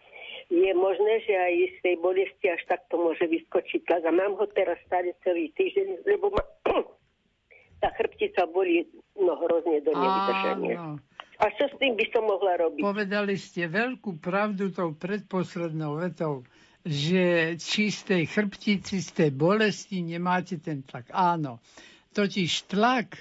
Je 0.49 0.73
možné, 0.75 1.23
že 1.29 1.35
aj 1.37 1.55
z 1.55 1.79
tej 1.85 1.97
bolesti 2.03 2.47
až 2.51 2.63
takto 2.67 2.97
môže 2.99 3.23
vyskočiť 3.31 3.85
tlak. 3.87 4.03
A 4.09 4.13
mám 4.13 4.35
ho 4.41 4.47
teraz 4.51 4.81
stále 4.89 5.13
celý 5.23 5.53
týždeň, 5.55 6.09
lebo 6.09 6.33
ma, 6.33 6.43
tá 7.85 7.95
chrbtica 7.95 8.49
boli 8.49 8.89
no 9.15 9.39
hrozne 9.39 9.85
do 9.85 9.93
nevydržania. 9.93 10.99
A 11.39 11.47
čo 11.55 11.71
s 11.71 11.75
tým 11.79 11.95
by 11.95 12.07
som 12.11 12.27
mohla 12.27 12.59
robiť? 12.59 12.83
Povedali 12.83 13.39
ste 13.39 13.71
veľkú 13.71 14.19
pravdu 14.19 14.75
tou 14.75 14.97
predposlednou 14.99 16.03
vetou, 16.03 16.43
že 16.85 17.55
či 17.59 17.91
z 17.91 18.01
tej 18.05 18.23
chrbtici, 18.27 19.03
z 19.03 19.11
tej 19.13 19.31
bolesti 19.33 20.03
nemáte 20.03 20.59
ten 20.59 20.83
tlak. 20.83 21.11
Áno, 21.11 21.59
totiž 22.13 22.71
tlak, 22.71 23.19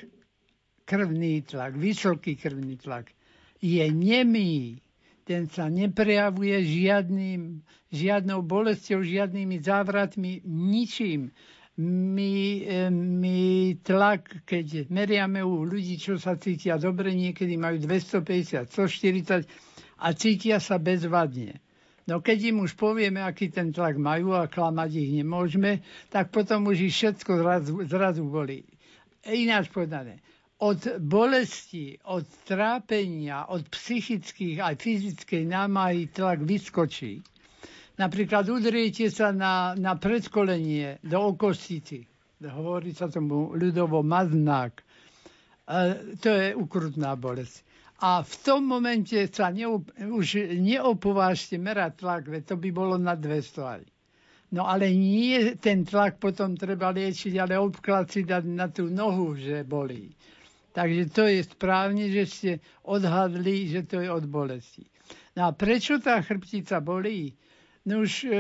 krvný 0.86 1.42
tlak, 1.44 1.76
vysoký 1.76 2.38
krvný 2.38 2.78
tlak 2.78 3.12
je 3.60 3.84
nemý. 3.90 4.80
Ten 5.28 5.52
sa 5.52 5.68
neprejavuje 5.68 6.56
žiadnym, 6.64 7.60
žiadnou 7.92 8.40
bolestou, 8.48 9.04
žiadnymi 9.04 9.60
závratmi, 9.60 10.40
ničím 10.48 11.36
my, 11.78 12.34
e, 12.66 12.90
my 12.90 13.40
tlak, 13.86 14.42
keď 14.50 14.90
meriame 14.90 15.46
u 15.46 15.62
ľudí, 15.62 16.02
čo 16.02 16.18
sa 16.18 16.34
cítia 16.34 16.82
dobre, 16.82 17.14
niekedy 17.14 17.54
majú 17.54 17.78
250, 17.78 18.66
140 18.66 19.46
a 20.02 20.08
cítia 20.18 20.58
sa 20.58 20.82
bezvadne. 20.82 21.62
No 22.08 22.24
keď 22.24 22.56
im 22.56 22.64
už 22.64 22.80
povieme, 22.80 23.20
aký 23.20 23.52
ten 23.52 23.76
tlak 23.76 24.00
majú 24.00 24.32
a 24.32 24.48
klamať 24.48 24.92
ich 24.96 25.12
nemôžeme, 25.14 25.84
tak 26.08 26.32
potom 26.32 26.64
už 26.66 26.88
ich 26.88 26.96
všetko 26.96 27.32
zrazu, 27.36 27.74
zrazu 27.84 28.24
bolí. 28.24 28.64
Ináč 29.28 29.68
povedané, 29.68 30.24
od 30.58 30.80
bolesti, 30.98 32.00
od 32.08 32.24
trápenia, 32.48 33.52
od 33.52 33.68
psychických 33.68 34.64
aj 34.64 34.76
fyzickej 34.80 35.44
námahy 35.46 36.08
tlak 36.08 36.42
vyskočí. 36.42 37.20
Napríklad 37.98 38.48
udriete 38.48 39.12
sa 39.12 39.36
na, 39.36 39.76
na 39.76 40.00
predkolenie 40.00 41.04
do 41.04 41.36
okostici. 41.36 42.08
Hovorí 42.40 42.94
sa 42.94 43.10
tomu 43.10 43.52
ľudovo 43.52 44.00
maznák. 44.00 44.74
E, 44.78 44.84
to 46.16 46.30
je 46.30 46.54
ukrutná 46.54 47.18
bolesť. 47.18 47.66
A 48.00 48.22
v 48.22 48.34
tom 48.46 48.62
momente 48.64 49.18
sa 49.34 49.50
neop- 49.50 49.90
už 49.98 50.54
neopovážte 50.54 51.58
merať 51.58 52.06
tlak, 52.06 52.24
veď 52.30 52.44
to 52.46 52.56
by 52.56 52.70
bolo 52.70 52.96
na 52.96 53.18
200 53.18 53.74
aj. 53.76 53.84
No 54.54 54.64
ale 54.64 54.94
nie 54.94 55.58
ten 55.58 55.82
tlak 55.84 56.22
potom 56.22 56.54
treba 56.56 56.94
liečiť, 56.94 57.34
ale 57.36 57.58
obklad 57.58 58.08
si 58.08 58.24
dať 58.24 58.44
na 58.48 58.70
tú 58.70 58.88
nohu, 58.88 59.34
že 59.36 59.66
bolí. 59.66 60.14
Takže 60.72 61.04
to 61.10 61.26
je 61.26 61.42
správne, 61.42 62.06
že 62.08 62.24
ste 62.30 62.52
odhadli, 62.86 63.66
že 63.68 63.82
to 63.84 63.98
je 63.98 64.08
od 64.08 64.30
bolesti. 64.30 64.86
No 65.34 65.50
a 65.50 65.52
prečo 65.52 65.98
tá 65.98 66.22
chrbtica 66.22 66.78
bolí? 66.80 67.34
No 67.84 68.06
už 68.06 68.14
e, 68.24 68.32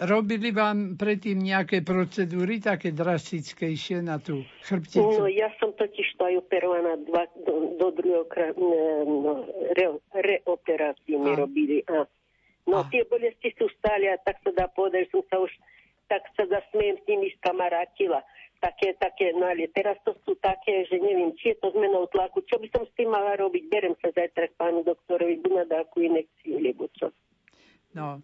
robili 0.00 0.50
vám 0.52 0.96
predtým 0.96 1.36
nejaké 1.36 1.84
procedúry 1.84 2.58
také 2.62 2.96
drastickejšie 2.96 4.00
na 4.00 4.16
tú 4.16 4.44
chrbticu? 4.64 5.04
No, 5.04 5.28
ja 5.28 5.52
som 5.60 5.76
totiž 5.76 6.16
to 6.16 6.22
aj 6.24 6.34
operovaná 6.40 6.96
dva, 7.04 7.28
do, 7.44 7.76
do 7.76 7.88
druhého 7.92 8.24
no, 8.56 9.44
re, 9.76 9.86
reoperácií 10.16 11.16
mi 11.20 11.32
robili. 11.36 11.84
A, 11.92 12.08
no 12.64 12.80
a. 12.80 12.88
tie 12.88 13.04
bolesti 13.04 13.52
sú 13.60 13.68
stále 13.80 14.08
a 14.08 14.16
tak 14.24 14.40
sa 14.40 14.50
dá 14.56 14.66
povedať, 14.72 15.12
som 15.12 15.20
sa 15.28 15.36
už 15.44 15.52
tak 16.12 16.28
sa 16.36 16.44
zasmiem 16.44 17.00
s 17.00 17.04
nimi 17.08 17.32
skamarátila. 17.40 18.20
Také, 18.60 18.94
také, 19.00 19.32
no 19.34 19.48
ale 19.48 19.66
teraz 19.74 19.98
to 20.06 20.14
sú 20.22 20.38
také, 20.38 20.86
že 20.86 21.00
neviem, 21.00 21.34
či 21.34 21.50
je 21.50 21.58
to 21.58 21.74
zmenou 21.74 22.06
tlaku, 22.12 22.44
čo 22.46 22.60
by 22.62 22.68
som 22.70 22.86
s 22.86 22.92
tým 22.94 23.10
mala 23.10 23.34
robiť, 23.34 23.66
berem 23.66 23.96
sa 23.98 24.12
zajtra 24.14 24.52
k 24.52 24.58
pánu 24.60 24.86
doktorovi, 24.86 25.40
buď 25.42 25.52
na 25.56 25.64
dáku 25.66 26.06
inekciu, 26.06 26.62
lebo 26.62 26.86
čo. 26.94 27.10
No, 27.96 28.22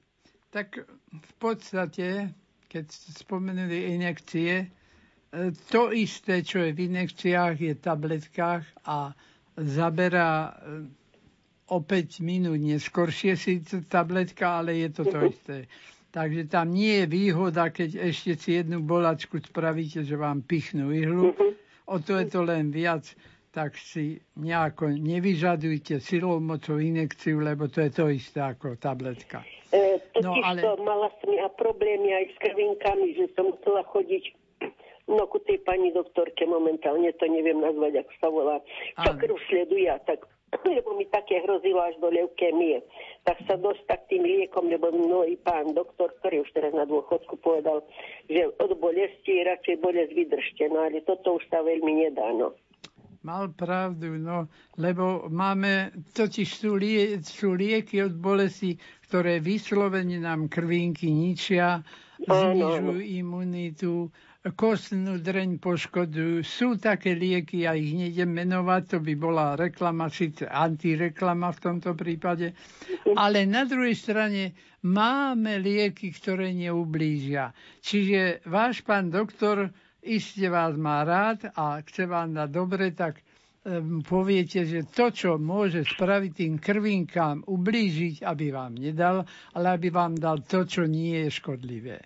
tak 0.51 0.79
v 1.13 1.33
podstate, 1.39 2.33
keď 2.69 2.85
spomenuli 3.17 3.97
injekcie, 3.97 4.65
e, 4.65 4.67
to 5.69 5.93
isté, 5.93 6.41
čo 6.41 6.65
je 6.65 6.73
v 6.73 6.89
injekciách, 6.89 7.57
je 7.57 7.73
v 7.75 7.83
tabletkách 7.83 8.65
a 8.85 9.13
zaberá 9.57 10.57
o 11.69 11.79
5 11.85 12.25
minút 12.25 12.57
neskôršie 12.59 13.37
si 13.37 13.61
tabletka, 13.87 14.65
ale 14.65 14.81
je 14.81 14.89
to 14.91 15.03
to 15.05 15.19
isté. 15.35 15.57
Takže 16.09 16.49
tam 16.49 16.73
nie 16.73 17.05
je 17.05 17.07
výhoda, 17.07 17.69
keď 17.69 18.09
ešte 18.09 18.33
si 18.35 18.51
jednu 18.57 18.81
bolačku 18.81 19.45
spravíte, 19.45 20.01
že 20.01 20.17
vám 20.17 20.41
pichnú 20.41 20.89
ihlu. 20.89 21.37
Mhm. 21.37 21.49
O 21.89 21.97
to 22.01 22.21
je 22.21 22.27
to 22.29 22.45
len 22.45 22.69
viac 22.69 23.05
tak 23.51 23.75
si 23.79 24.21
nejako 24.37 24.89
nevyžadujte 24.89 26.01
silou 26.01 26.41
mocou 26.41 26.79
inekciu, 26.79 27.41
lebo 27.41 27.69
to 27.69 27.81
je 27.81 27.91
to 27.91 28.07
isté 28.07 28.39
ako 28.41 28.77
tabletka. 28.77 29.43
E, 29.69 30.01
no, 30.25 30.33
ale... 30.41 30.61
to, 30.65 30.81
mala 30.81 31.13
som 31.21 31.31
ja 31.33 31.49
problémy 31.53 32.09
aj 32.15 32.25
s 32.33 32.37
krvinkami, 32.41 33.07
že 33.17 33.29
som 33.37 33.53
musela 33.53 33.85
chodiť 33.93 34.25
no 35.09 35.25
ku 35.25 35.41
tej 35.41 35.61
pani 35.65 35.89
doktorke 35.93 36.45
momentálne, 36.45 37.09
to 37.17 37.25
neviem 37.29 37.65
nazvať, 37.65 38.05
ako 38.05 38.13
sa 38.21 38.29
volá, 38.29 38.57
čo 39.01 39.11
krv 39.17 39.37
sleduje, 39.49 39.89
tak 40.05 40.25
lebo 40.77 40.97
mi 40.97 41.05
také 41.09 41.45
hrozilo 41.45 41.81
až 41.85 41.97
do 42.01 42.09
leukémie. 42.09 42.81
Tak 43.25 43.45
sa 43.45 43.61
dostať 43.61 44.09
tým 44.09 44.25
liekom, 44.25 44.73
lebo 44.73 44.89
mnohý 44.89 45.37
pán 45.45 45.77
doktor, 45.77 46.13
ktorý 46.21 46.45
už 46.45 46.51
teraz 46.57 46.73
na 46.73 46.89
dôchodku 46.89 47.37
povedal, 47.41 47.85
že 48.33 48.49
od 48.57 48.73
bolesti 48.81 49.45
radšej 49.45 49.77
bolesť 49.85 50.13
vydržte, 50.17 50.65
no 50.73 50.89
ale 50.89 51.05
toto 51.05 51.37
už 51.37 51.45
sa 51.53 51.61
veľmi 51.61 52.09
nedá, 52.09 52.33
no. 52.33 52.57
Mal 53.27 53.51
pravdu, 53.51 54.15
no, 54.15 54.47
lebo 54.79 55.27
máme, 55.27 55.91
totiž 56.15 56.49
sú, 56.55 56.79
lie, 56.79 57.19
sú 57.19 57.59
lieky 57.59 57.99
od 58.07 58.15
bolesti, 58.15 58.79
ktoré 59.11 59.43
vyslovene 59.43 60.23
nám 60.23 60.47
krvinky 60.47 61.11
ničia, 61.11 61.83
znižujú 62.23 63.03
imunitu, 63.03 64.15
kostnú 64.55 65.19
dreň 65.19 65.59
poškodujú. 65.59 66.47
Sú 66.47 66.79
také 66.79 67.19
lieky, 67.19 67.67
ja 67.67 67.75
ich 67.75 67.91
nejdem 67.91 68.31
menovať, 68.31 68.83
to 68.87 68.99
by 69.03 69.15
bola 69.19 69.59
reklama, 69.59 70.07
síce 70.09 70.47
antireklama 70.47 71.51
v 71.51 71.59
tomto 71.59 71.99
prípade, 71.99 72.55
ale 73.19 73.45
na 73.51 73.67
druhej 73.67 73.99
strane 73.99 74.55
máme 74.87 75.59
lieky, 75.59 76.15
ktoré 76.15 76.55
neublížia. 76.55 77.51
Čiže 77.83 78.47
váš 78.47 78.87
pán 78.87 79.11
doktor 79.11 79.75
iste 80.09 80.49
vás 80.49 80.73
má 80.77 81.05
rád 81.05 81.53
a 81.53 81.85
chce 81.85 82.09
vám 82.09 82.33
dať 82.33 82.49
dobre, 82.51 82.91
tak 82.97 83.21
poviete, 84.09 84.65
že 84.65 84.89
to, 84.89 85.13
čo 85.13 85.37
môže 85.37 85.85
spraviť 85.85 86.31
tým 86.33 86.55
krvinkám, 86.57 87.45
ublížiť, 87.45 88.25
aby 88.25 88.47
vám 88.49 88.81
nedal, 88.81 89.27
ale 89.53 89.67
aby 89.77 89.89
vám 89.93 90.17
dal 90.17 90.41
to, 90.41 90.65
čo 90.65 90.89
nie 90.89 91.27
je 91.27 91.31
škodlivé. 91.31 91.99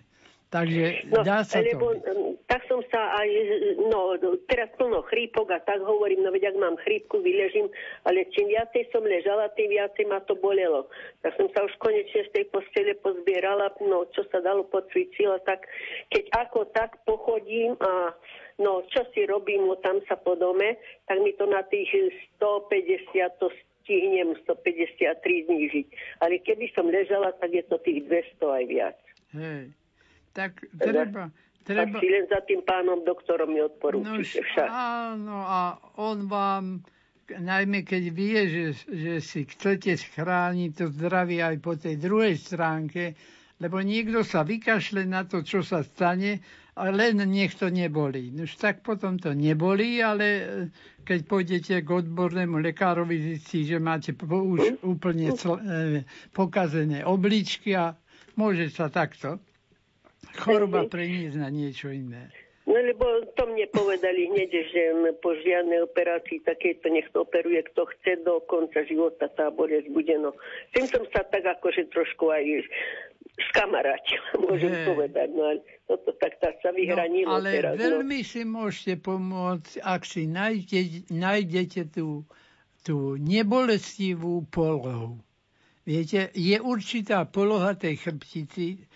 Takže 0.53 1.09
no, 1.09 1.25
dá 1.25 1.41
sa 1.41 1.65
lebo, 1.65 1.97
to. 1.97 2.37
Tak 2.45 2.61
som 2.69 2.85
sa 2.93 3.17
aj, 3.17 3.29
no 3.89 4.13
teraz 4.45 4.69
plno 4.77 5.01
chrípok 5.09 5.49
a 5.49 5.57
tak 5.65 5.81
hovorím, 5.81 6.21
no 6.21 6.29
veď 6.29 6.53
ak 6.53 6.61
mám 6.61 6.77
chrípku, 6.85 7.25
vyležím, 7.25 7.73
ale 8.05 8.29
čím 8.29 8.53
viacej 8.53 8.85
som 8.93 9.01
ležala, 9.01 9.49
tým 9.57 9.73
viacej 9.73 10.05
ma 10.05 10.21
to 10.21 10.37
bolelo. 10.37 10.85
Tak 11.25 11.33
som 11.41 11.49
sa 11.57 11.65
už 11.65 11.73
konečne 11.81 12.29
z 12.29 12.33
tej 12.37 12.45
postele 12.53 12.93
pozbierala, 13.01 13.73
no 13.81 14.05
čo 14.13 14.29
sa 14.29 14.45
dalo 14.45 14.61
podcvičila, 14.69 15.41
tak 15.41 15.65
keď 16.13 16.29
ako 16.45 16.69
tak 16.69 17.01
pochodím 17.09 17.73
a 17.81 18.13
no 18.61 18.85
čo 18.93 19.09
si 19.17 19.25
robím, 19.25 19.65
no 19.65 19.81
tam 19.81 20.05
sa 20.05 20.21
po 20.21 20.37
dome, 20.37 20.77
tak 21.09 21.17
mi 21.17 21.33
to 21.33 21.49
na 21.49 21.65
tých 21.65 21.89
150 22.37 23.41
to 23.41 23.49
stihnem 23.81 24.37
153 24.45 25.49
znížiť. 25.49 25.87
Ale 26.21 26.37
keby 26.45 26.69
som 26.77 26.85
ležala, 26.85 27.33
tak 27.41 27.49
je 27.57 27.65
to 27.65 27.81
tých 27.81 28.05
200 28.05 28.37
aj 28.61 28.63
viac. 28.69 28.97
Hej. 29.33 29.73
Tak 30.33 30.65
treba... 30.81 31.29
treba... 31.61 31.97
si 32.01 32.09
len 32.09 32.25
za 32.25 32.41
tým 32.43 32.65
pánom 32.65 33.05
doktorom 33.05 33.53
mi 33.53 33.61
odporúčite 33.61 34.41
no, 34.41 34.47
však. 34.49 34.67
Áno, 34.67 35.37
a 35.45 35.77
on 36.01 36.25
vám, 36.25 36.81
najmä 37.29 37.85
keď 37.85 38.03
vie, 38.09 38.39
že, 38.49 38.65
že 38.89 39.13
si 39.21 39.45
chcete 39.45 39.93
schrániť 39.93 40.71
to 40.73 40.85
zdravie 40.89 41.39
aj 41.39 41.57
po 41.61 41.77
tej 41.77 42.01
druhej 42.01 42.35
stránke, 42.35 43.13
lebo 43.61 43.79
niekto 43.79 44.25
sa 44.25 44.41
vykašle 44.41 45.05
na 45.05 45.23
to, 45.29 45.45
čo 45.45 45.61
sa 45.61 45.85
stane, 45.85 46.41
a 46.73 46.89
len 46.89 47.21
nech 47.29 47.53
to 47.53 47.69
nebolí. 47.69 48.33
Už 48.33 48.57
tak 48.57 48.81
potom 48.81 49.21
to 49.21 49.37
nebolí, 49.37 50.01
ale 50.01 50.25
e, 50.25 50.43
keď 51.05 51.19
pôjdete 51.29 51.85
k 51.85 51.89
odbornému 51.93 52.57
lekárovi, 52.57 53.37
zistí, 53.37 53.61
že 53.61 53.77
máte 53.77 54.17
už 54.17 54.81
úplne 54.81 55.37
cl- 55.37 55.61
e, 55.61 56.01
pokazené 56.33 57.05
obličky 57.05 57.77
a 57.77 57.93
môže 58.33 58.73
sa 58.73 58.89
takto 58.89 59.37
choroba 60.37 60.87
preniesť 60.87 61.37
na 61.37 61.49
niečo 61.51 61.91
iné. 61.91 62.31
No 62.63 62.79
lebo 62.79 63.27
to 63.35 63.43
mne 63.43 63.67
povedali 63.75 64.31
hneď, 64.31 64.51
že 64.71 64.81
po 65.19 65.35
žiadnej 65.35 65.83
operácii 65.83 66.47
takéto 66.47 66.87
nech 66.87 67.03
to 67.11 67.27
operuje, 67.27 67.59
kto 67.59 67.83
chce 67.91 68.23
do 68.23 68.39
konca 68.47 68.87
života 68.87 69.27
tá 69.27 69.51
bolesť 69.51 69.91
bude. 69.91 70.15
No. 70.15 70.31
Tým 70.71 70.87
som 70.87 71.03
sa 71.11 71.27
tak 71.27 71.43
akože 71.43 71.91
trošku 71.91 72.31
aj 72.31 72.63
skamarátila, 73.51 74.29
môžem 74.47 74.71
hey. 74.71 74.87
povedať. 74.87 75.27
No 75.35 75.41
ale 75.51 75.59
toto 75.91 76.15
tak 76.15 76.39
tá 76.39 76.55
sa 76.63 76.71
vyhranilo 76.71 77.35
no, 77.35 77.43
ale 77.43 77.51
teraz. 77.51 77.73
No. 77.75 77.79
veľmi 77.83 78.19
no. 78.23 78.27
si 78.31 78.41
môžete 78.47 78.93
pomôcť, 79.03 79.73
ak 79.83 80.01
si 80.07 80.23
nájdete, 80.31 81.11
nájdete 81.11 81.81
tú, 81.91 82.23
tú 82.87 83.19
nebolestivú 83.19 84.47
polohu. 84.47 85.19
Viete, 85.83 86.31
je 86.31 86.55
určitá 86.63 87.27
poloha 87.27 87.75
tej 87.75 87.99
chrbtici, 87.99 88.87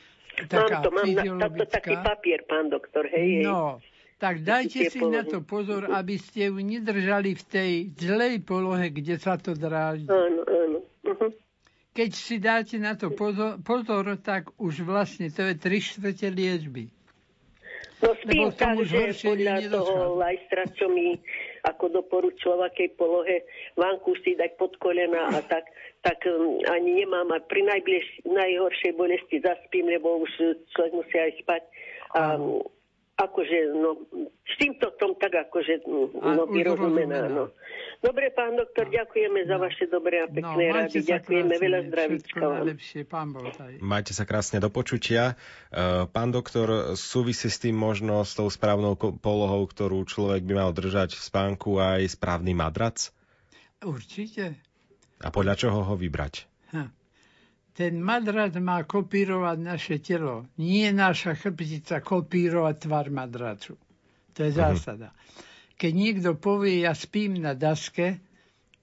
taká 0.45 0.85
mám 0.85 0.85
to, 0.85 0.89
mám 0.93 1.37
na, 1.41 1.49
to, 1.49 1.65
taký 1.65 1.97
papier, 1.97 2.45
pán 2.45 2.69
doktor, 2.69 3.09
hej, 3.09 3.41
No, 3.41 3.81
tak 4.21 4.41
dajte 4.41 4.89
si 4.89 4.97
polohy. 5.01 5.13
na 5.13 5.21
to 5.25 5.41
pozor, 5.41 5.89
aby 5.93 6.17
ste 6.17 6.53
ju 6.53 6.57
nedržali 6.61 7.37
v 7.37 7.43
tej 7.45 7.71
zlej 7.97 8.41
polohe, 8.45 8.89
kde 8.93 9.17
sa 9.17 9.37
to 9.37 9.57
dráži. 9.57 10.09
Áno, 10.09 10.41
áno. 10.45 10.79
Uh-huh. 11.05 11.31
Keď 11.93 12.09
si 12.13 12.37
dáte 12.41 12.77
na 12.77 12.93
to 12.93 13.13
pozor, 13.13 13.61
pozor, 13.61 14.17
tak 14.21 14.53
už 14.57 14.85
vlastne 14.85 15.29
to 15.33 15.45
je 15.45 15.53
tri 15.57 15.81
štvrte 15.81 16.29
liečby. 16.33 16.89
No 17.97 18.13
spím 18.21 18.53
tak, 18.53 18.77
že 18.85 19.09
podľa 19.25 19.73
toho 19.73 20.21
lajstra, 20.21 20.69
čo 20.77 20.85
mi 20.89 21.13
ako 21.67 22.01
doporučila, 22.01 22.71
akej 22.71 22.95
polohe 22.95 23.43
vánku 23.75 24.15
si 24.23 24.39
dať 24.39 24.55
pod 24.55 24.73
kolena 24.79 25.27
a 25.35 25.39
tak, 25.43 25.67
tak 26.01 26.23
um, 26.25 26.63
ani 26.71 27.03
nemám 27.03 27.35
a 27.35 27.43
pri 27.43 27.67
najbliž, 27.67 28.23
najhoršej 28.23 28.93
bolesti 28.95 29.43
zaspím, 29.43 29.91
lebo 29.91 30.23
už 30.23 30.31
človek 30.71 30.93
musí 30.95 31.17
aj 31.19 31.31
spať. 31.43 31.63
A, 32.15 32.21
akože, 33.17 33.57
no, 33.73 33.97
s 34.45 34.53
týmto 34.61 34.93
tom 35.01 35.17
tak 35.17 35.33
akože, 35.33 35.89
no, 35.89 36.45
vyrozumená, 36.45 37.25
no. 37.25 37.49
Dobre, 37.97 38.29
pán 38.29 38.53
doktor, 38.53 38.93
ďakujeme 38.93 39.49
za 39.49 39.57
no. 39.57 39.65
vaše 39.65 39.89
dobré 39.89 40.21
a 40.21 40.29
pekné 40.29 40.65
no, 40.69 40.75
rady. 40.77 41.01
Ďakujeme, 41.01 41.57
krásne, 41.57 41.65
veľa 41.65 41.79
zdravíčka 41.89 42.45
pán 43.09 43.27
Majte 43.81 44.13
sa 44.13 44.29
krásne 44.29 44.61
do 44.61 44.69
počutia. 44.69 45.33
E, 45.73 46.05
pán 46.05 46.29
doktor, 46.29 46.93
súvisí 46.93 47.49
s 47.49 47.57
tým 47.57 47.73
možno 47.73 48.21
s 48.21 48.37
tou 48.37 48.45
správnou 48.53 48.93
polohou, 49.17 49.65
ktorú 49.65 50.05
človek 50.05 50.45
by 50.45 50.53
mal 50.53 50.71
držať 50.77 51.17
v 51.17 51.21
spánku 51.25 51.81
aj 51.81 52.13
správny 52.13 52.53
madrac? 52.53 53.09
Určite. 53.81 54.61
A 55.25 55.33
podľa 55.33 55.57
čoho 55.57 55.81
ho 55.81 55.97
vybrať? 55.97 56.45
Ha. 56.77 56.93
Ten 57.77 58.01
madrac 58.01 58.57
má 58.57 58.81
kopírovať 58.81 59.57
naše 59.61 60.01
telo. 60.01 60.49
Nie 60.57 60.89
naša 60.89 61.37
chrbtica 61.37 62.01
kopírovať 62.01 62.75
tvar 62.89 63.13
madracu. 63.13 63.77
To 64.33 64.39
je 64.41 64.49
mhm. 64.49 64.57
zásada. 64.57 65.13
Keď 65.77 65.93
niekto 65.93 66.33
povie, 66.33 66.89
ja 66.89 66.97
spím 66.97 67.37
na 67.37 67.53
daske, 67.53 68.17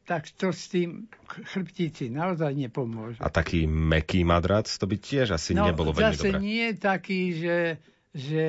tak 0.06 0.30
to 0.38 0.54
s 0.54 0.70
tým 0.70 1.10
chrbtici 1.26 2.06
naozaj 2.06 2.54
nepomôže. 2.54 3.18
A 3.18 3.32
taký 3.34 3.66
meký 3.66 4.22
madrac, 4.22 4.70
to 4.70 4.86
by 4.86 5.00
tiež 5.00 5.34
asi 5.34 5.58
no, 5.58 5.66
nebolo 5.66 5.90
veľmi 5.90 6.14
zase 6.14 6.30
nie 6.38 6.76
taký, 6.76 7.34
že, 7.34 7.58
že 8.14 8.44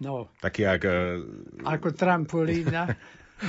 no... 0.00 0.32
Taký 0.40 0.64
jak... 0.64 0.82
Uh... 0.86 1.66
Ako 1.66 1.92
trampolína. 1.92 2.94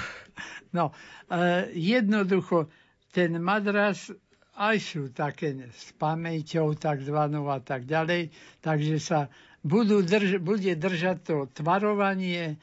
no, 0.78 0.92
uh, 0.92 1.64
jednoducho, 1.72 2.68
ten 3.14 3.40
madras 3.40 4.12
aj 4.56 4.78
sú 4.80 5.02
také 5.12 5.52
s 5.68 5.92
pamäťou 5.96 6.76
takzvanou 6.76 7.52
a 7.52 7.60
tak 7.60 7.84
ďalej, 7.84 8.32
takže 8.60 8.96
sa 8.98 9.20
budú 9.62 10.00
drž- 10.00 10.40
bude 10.40 10.72
držať 10.72 11.18
to 11.22 11.36
tvarovanie, 11.54 12.56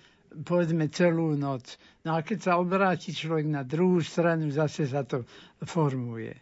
povedzme 0.44 0.88
celú 0.88 1.36
noc. 1.36 1.76
No 2.02 2.16
a 2.16 2.24
keď 2.24 2.38
sa 2.40 2.52
obráti 2.56 3.12
človek 3.12 3.44
na 3.44 3.62
druhú 3.62 4.00
stranu, 4.00 4.48
zase 4.48 4.88
sa 4.88 5.04
to 5.04 5.28
formuje. 5.60 6.32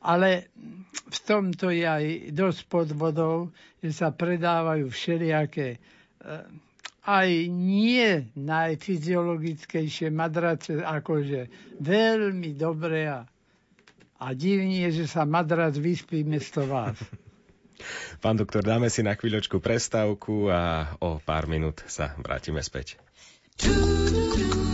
Ale 0.00 0.48
v 1.10 1.18
tomto 1.20 1.68
je 1.68 1.84
aj 1.84 2.04
dosť 2.32 2.60
podvodov, 2.66 3.50
že 3.80 3.92
sa 3.92 4.08
predávajú 4.08 4.88
všelijaké 4.88 5.76
eh, 5.76 6.44
aj 7.02 7.28
nie 7.50 8.28
najfyziologickejšie 8.32 10.08
madrace, 10.08 10.78
akože 10.78 11.48
veľmi 11.80 12.54
dobré 12.54 13.08
a, 13.08 13.24
a 14.20 14.36
divnie, 14.36 14.92
že 14.92 15.08
sa 15.08 15.24
madrac 15.24 15.72
vyspí 15.74 16.22
mesto 16.22 16.68
vás. 16.68 17.00
Pán 18.22 18.36
doktor, 18.36 18.60
dáme 18.60 18.92
si 18.92 19.00
na 19.00 19.16
chvíľočku 19.16 19.56
prestávku 19.56 20.52
a 20.52 20.92
o 21.00 21.16
pár 21.16 21.48
minút 21.48 21.80
sa 21.88 22.12
vrátime 22.20 22.60
späť. 22.60 23.00
do 23.56 24.69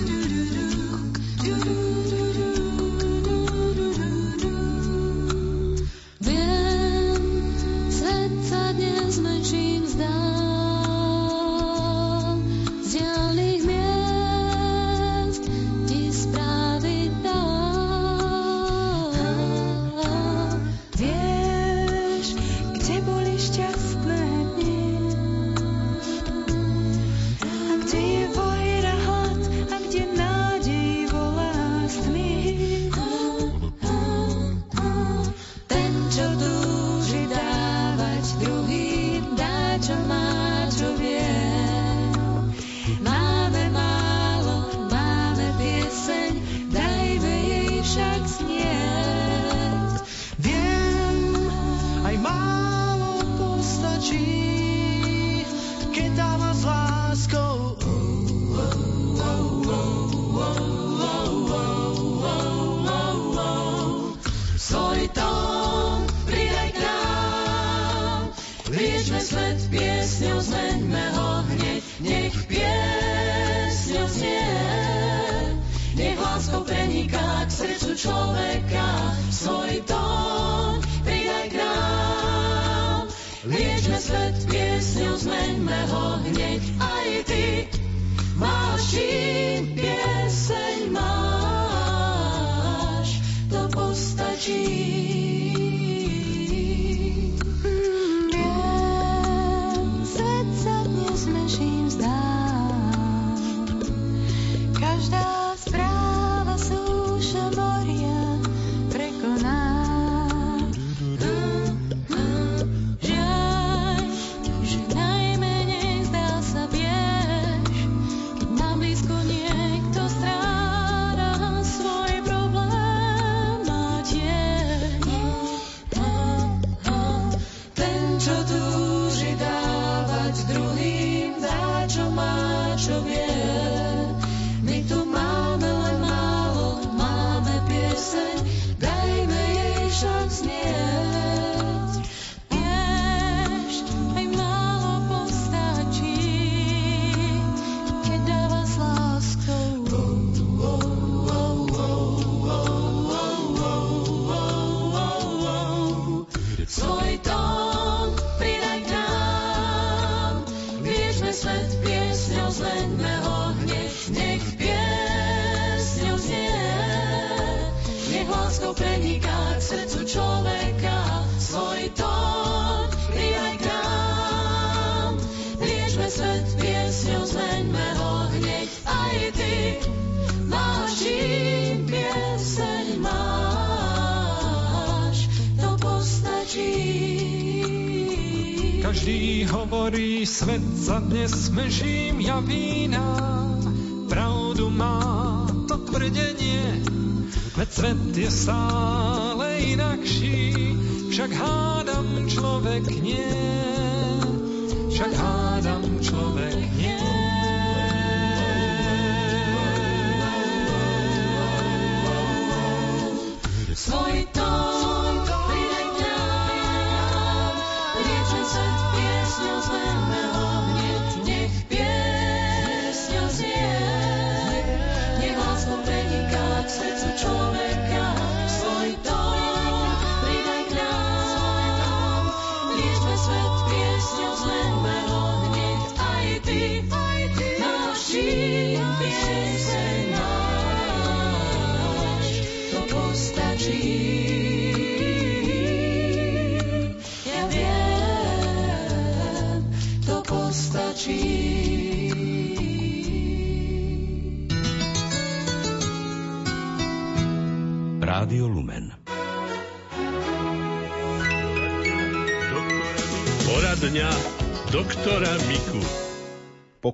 smežím 192.36 192.66
ja 192.66 192.75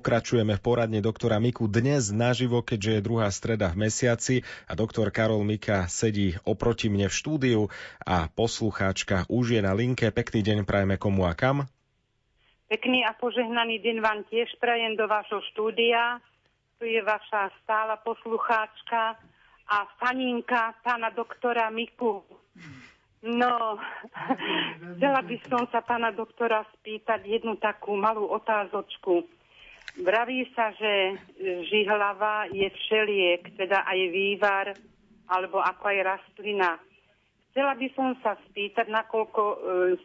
Pokračujeme 0.03 0.59
v 0.59 0.65
poradne 0.67 0.99
doktora 0.99 1.39
Miku 1.39 1.71
dnes 1.71 2.11
naživo, 2.11 2.59
keďže 2.59 2.99
je 2.99 3.05
druhá 3.07 3.31
streda 3.31 3.71
v 3.71 3.87
mesiaci 3.87 4.43
a 4.67 4.75
doktor 4.75 5.15
Karol 5.15 5.47
Mika 5.47 5.87
sedí 5.87 6.35
oproti 6.43 6.91
mne 6.91 7.07
v 7.07 7.15
štúdiu 7.15 7.61
a 8.03 8.27
poslucháčka 8.27 9.23
už 9.31 9.55
je 9.55 9.61
na 9.63 9.71
linke. 9.71 10.11
Pekný 10.11 10.43
deň 10.43 10.57
prajeme 10.67 10.99
komu 10.99 11.23
a 11.23 11.31
kam? 11.31 11.71
Pekný 12.67 13.07
a 13.07 13.15
požehnaný 13.15 13.79
deň 13.79 14.03
vám 14.03 14.27
tiež 14.27 14.51
prajem 14.59 14.99
do 14.99 15.07
vášho 15.07 15.39
štúdia. 15.55 16.19
Tu 16.83 16.91
je 16.91 16.99
vaša 16.99 17.55
stála 17.63 17.95
poslucháčka 18.03 19.15
a 19.71 19.87
faninka 20.03 20.75
pána 20.83 21.15
doktora 21.15 21.71
Miku. 21.71 22.27
No, 23.23 23.79
chcela 24.99 25.23
by 25.23 25.35
som 25.47 25.63
sa 25.71 25.79
pána 25.79 26.11
doktora 26.11 26.67
spýtať 26.75 27.23
jednu 27.23 27.55
takú 27.55 27.95
malú 27.95 28.27
otázočku. 28.27 29.42
Vraví 29.93 30.49
sa, 30.57 30.73
že 30.73 31.21
žihlava 31.69 32.49
je 32.49 32.65
všeliek, 32.65 33.45
teda 33.53 33.85
aj 33.85 33.99
vývar, 34.09 34.67
alebo 35.29 35.61
ako 35.61 35.83
aj 35.85 35.99
rastlina. 36.01 36.81
Chcela 37.53 37.77
by 37.77 37.87
som 37.93 38.17
sa 38.25 38.33
spýtať, 38.49 38.89
nakoľko 38.89 39.41
e, 39.45 39.55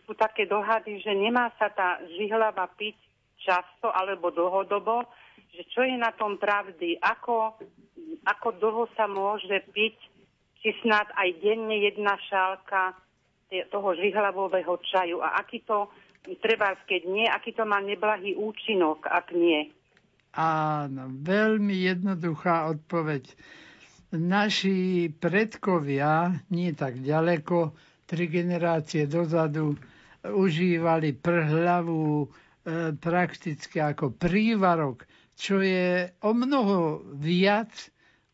sú 0.05 0.13
také 0.13 0.45
dohady, 0.45 1.01
že 1.01 1.17
nemá 1.17 1.49
sa 1.57 1.73
tá 1.73 1.97
žihlava 2.21 2.69
piť 2.77 3.01
často 3.41 3.89
alebo 3.89 4.29
dlhodobo, 4.29 5.09
že 5.57 5.65
čo 5.73 5.81
je 5.81 5.97
na 5.97 6.13
tom 6.13 6.37
pravdy, 6.37 7.01
ako 7.01 7.57
ako 8.29 8.49
dlho 8.61 8.85
sa 8.93 9.09
môže 9.09 9.65
piť, 9.73 9.97
či 10.61 10.75
snad 10.85 11.09
aj 11.17 11.29
denne 11.41 11.81
jedna 11.81 12.19
šálka 12.29 12.93
toho 13.73 13.97
žihlavového 13.97 14.77
čaju 14.85 15.25
a 15.25 15.41
aký 15.41 15.65
to, 15.65 15.89
treba, 16.45 16.77
keď 16.85 17.03
nie, 17.09 17.25
aký 17.25 17.57
to 17.57 17.65
má 17.65 17.81
neblahý 17.81 18.37
účinok, 18.37 19.09
ak 19.09 19.33
nie. 19.33 19.73
Áno, 20.31 21.09
veľmi 21.15 21.77
jednoduchá 21.85 22.69
odpoveď. 22.69 23.25
Naši 24.11 24.77
predkovia, 25.11 26.33
nie 26.49 26.73
tak 26.73 26.99
ďaleko, 26.99 27.73
tri 28.05 28.25
generácie 28.27 29.05
dozadu, 29.05 29.77
užívali 30.25 31.13
prhľavú 31.13 32.03
e, 32.19 32.29
prakticky 32.95 33.79
ako 33.79 34.11
prívarok, 34.11 35.05
čo 35.35 35.61
je 35.61 36.09
o 36.19 36.33
mnoho 36.33 36.79
viac 37.15 37.71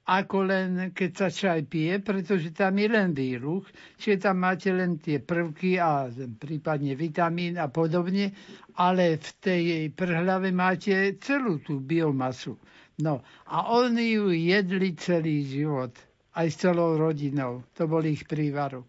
ako 0.04 0.36
len 0.44 0.92
keď 0.92 1.10
sa 1.16 1.28
čaj 1.32 1.64
pije, 1.64 1.96
pretože 2.04 2.52
tam 2.52 2.76
je 2.76 2.88
len 2.92 3.16
výluch, 3.16 3.64
čiže 3.96 4.28
tam 4.28 4.44
máte 4.44 4.68
len 4.68 5.00
tie 5.00 5.16
prvky 5.16 5.80
a 5.80 6.12
prípadne 6.12 6.92
vitamín 6.92 7.56
a 7.56 7.72
podobne, 7.72 8.36
ale 8.76 9.16
v 9.16 9.28
tej 9.40 9.64
prhlave 9.96 10.52
máte 10.52 11.16
celú 11.24 11.56
tú 11.64 11.80
biomasu. 11.80 12.60
No 13.00 13.24
a 13.48 13.72
oni 13.72 14.14
ju 14.14 14.28
jedli 14.30 14.92
celý 14.94 15.42
život, 15.42 15.96
aj 16.36 16.46
s 16.52 16.56
celou 16.60 17.00
rodinou. 17.00 17.64
To 17.80 17.88
bol 17.88 18.04
ich 18.04 18.28
prívarok. 18.28 18.84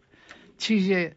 Čiže 0.60 1.16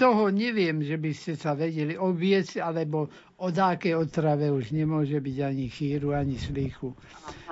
toho 0.00 0.32
neviem, 0.32 0.80
že 0.80 0.96
by 0.96 1.12
ste 1.12 1.32
sa 1.36 1.52
vedeli 1.52 1.92
obiecť, 1.92 2.64
alebo 2.64 3.12
o 3.44 3.48
dáke 3.52 3.92
otrave 3.92 4.48
už 4.48 4.72
nemôže 4.72 5.20
byť 5.20 5.36
ani 5.44 5.66
chýru, 5.68 6.16
ani 6.16 6.40
slíchu. 6.40 6.96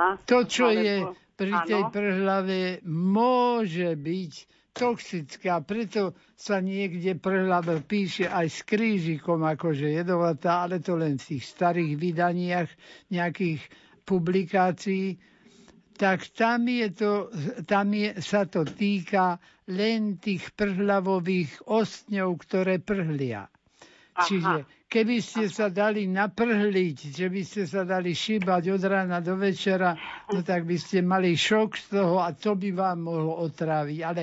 Aha, 0.00 0.16
to, 0.24 0.48
čo 0.48 0.72
je 0.72 1.04
pri 1.36 1.52
Áno. 1.52 1.68
tej 1.68 1.82
prehlave 1.92 2.60
môže 2.88 3.96
byť 3.96 4.32
toxická, 4.72 5.60
preto 5.60 6.16
sa 6.38 6.62
niekde 6.62 7.18
prehlava 7.20 7.82
píše 7.84 8.24
aj 8.24 8.46
s 8.48 8.60
krížikom, 8.64 9.44
akože 9.44 9.92
jedovatá, 9.92 10.64
ale 10.64 10.80
to 10.80 10.96
len 10.96 11.20
v 11.20 11.36
tých 11.36 11.44
starých 11.44 12.00
vydaniach 12.00 12.70
nejakých 13.12 13.60
publikácií, 14.08 15.20
tak 16.00 16.32
tam, 16.32 16.64
je 16.64 16.88
to, 16.96 17.28
tam 17.68 17.92
je, 17.92 18.16
sa 18.24 18.48
to 18.48 18.64
týka 18.64 19.36
len 19.68 20.16
tých 20.16 20.48
prhlavových 20.56 21.68
ostňov, 21.68 22.40
ktoré 22.40 22.80
prhlia. 22.80 23.44
Aha. 24.16 24.24
Čiže 24.24 24.54
keby 24.88 25.20
ste 25.20 25.52
sa 25.52 25.68
dali 25.68 26.08
naprhliť, 26.08 26.96
že 27.12 27.28
by 27.28 27.42
ste 27.44 27.68
sa 27.68 27.84
dali 27.84 28.16
šíbať 28.16 28.62
od 28.72 28.82
rána 28.88 29.20
do 29.20 29.36
večera, 29.36 29.92
no 30.32 30.40
tak 30.40 30.64
by 30.64 30.80
ste 30.80 31.04
mali 31.04 31.36
šok 31.36 31.76
z 31.76 31.84
toho 32.00 32.16
a 32.24 32.32
to 32.32 32.56
by 32.56 32.72
vám 32.72 33.04
mohlo 33.04 33.36
otráviť. 33.44 33.98
Ale, 34.00 34.22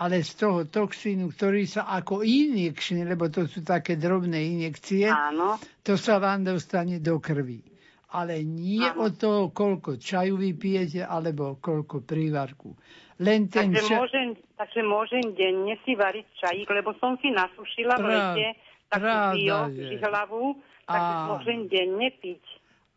ale 0.00 0.24
z 0.24 0.32
toho 0.32 0.64
toxínu, 0.64 1.28
ktorý 1.36 1.68
sa 1.68 1.92
ako 1.92 2.24
injekčný, 2.24 3.04
lebo 3.04 3.28
to 3.28 3.44
sú 3.44 3.60
také 3.60 4.00
drobné 4.00 4.48
injekcie, 4.58 5.12
Áno. 5.12 5.60
to 5.84 6.00
sa 6.00 6.16
vám 6.16 6.48
dostane 6.48 7.04
do 7.04 7.20
krvi. 7.20 7.77
Ale 8.08 8.40
nie 8.40 8.80
Áno. 8.80 9.04
od 9.04 9.12
toho, 9.14 9.42
koľko 9.48 9.96
čaju 9.96 10.36
vypijete, 10.36 11.02
alebo 11.02 11.56
koľko 11.56 12.00
prívarku. 12.00 12.72
Len 13.18 13.46
ten 13.46 13.68
Takže, 13.68 13.84
ča- 13.84 13.98
môžem, 13.98 14.26
takže 14.54 14.80
môžem 14.80 15.24
denne 15.32 15.76
si 15.82 15.92
variť 15.92 16.24
čajík, 16.38 16.68
lebo 16.70 16.96
som 16.96 17.20
si 17.20 17.28
nasušila 17.28 17.94
v 17.94 18.00
Prá- 18.00 18.08
lete 18.08 18.46
takú 18.88 19.12
bio, 19.34 19.58
je. 19.68 19.98
hlavu, 19.98 20.44
takže 20.82 21.14
môžem 21.28 21.58
denne 21.68 22.08
piť. 22.16 22.40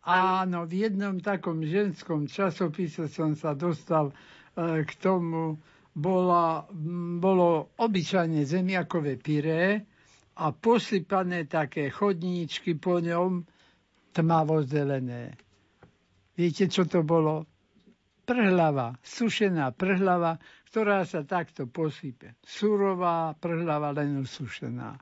Áno, 0.02 0.63
v 0.63 0.74
jednom 0.82 1.19
takom 1.19 1.62
ženskom 1.62 2.26
časopise 2.26 3.06
som 3.06 3.36
sa 3.36 3.52
dostal 3.52 4.10
e, 4.10 4.13
k 4.82 4.91
tomu. 4.97 5.60
Bola, 5.91 6.63
m, 6.71 7.19
bolo 7.19 7.76
obyčajne 7.76 8.41
zemiakové 8.41 9.19
pyré 9.19 9.84
a 10.34 10.50
posypané 10.50 11.43
také 11.45 11.91
chodníčky 11.91 12.80
po 12.80 12.97
ňom 12.97 13.43
tmavo-zelené. 14.13 15.36
Viete, 16.36 16.67
čo 16.71 16.88
to 16.88 17.04
bolo? 17.04 17.47
Prhlava, 18.21 18.95
sušená 19.02 19.76
prhlava, 19.76 20.39
ktorá 20.71 21.04
sa 21.04 21.28
takto 21.28 21.67
posype. 21.67 22.39
Surová 22.45 23.36
prhlava, 23.36 23.91
len 23.91 24.24
usušená. 24.24 24.95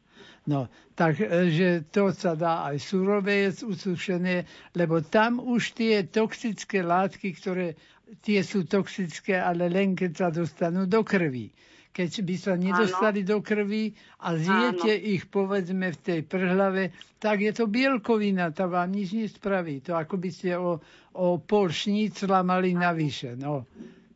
No, 0.49 0.65
takže 0.97 1.85
to 1.93 2.09
sa 2.09 2.33
dá 2.33 2.73
aj 2.73 2.81
surové 2.81 3.53
usušené, 3.53 4.49
lebo 4.73 5.05
tam 5.05 5.37
už 5.37 5.77
tie 5.77 6.09
toxické 6.09 6.81
látky, 6.81 7.37
ktoré 7.37 7.77
tie 8.25 8.41
sú 8.41 8.65
toxické, 8.65 9.37
ale 9.37 9.69
len 9.69 9.93
keď 9.93 10.11
sa 10.17 10.27
dostanú 10.33 10.89
do 10.89 11.05
krvi. 11.05 11.53
Keď 11.89 12.11
by 12.21 12.35
sa 12.37 12.53
nedostali 12.55 13.25
do 13.25 13.41
krvi 13.41 13.91
a 14.23 14.37
zjete 14.37 14.93
ich 14.93 15.25
povedzme 15.27 15.89
v 15.89 15.99
tej 15.99 16.19
prhlave, 16.23 16.95
tak 17.17 17.43
je 17.43 17.51
to 17.51 17.65
bielkovina, 17.65 18.53
to 18.53 18.69
vám 18.69 18.93
nič 18.93 19.17
nespraví. 19.17 19.81
To 19.89 19.97
ako 19.97 20.15
by 20.15 20.29
ste 20.29 20.55
o, 20.55 20.79
o 21.17 21.25
pol 21.41 21.67
šnícla 21.67 22.45
mali 22.45 22.77
navyše. 22.77 23.35
No. 23.35 23.65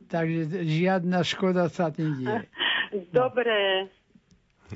Takže 0.08 0.64
žiadna 0.64 1.26
škoda 1.26 1.68
sa 1.68 1.90
nedieje. 1.90 2.46
Dobre, 3.10 3.90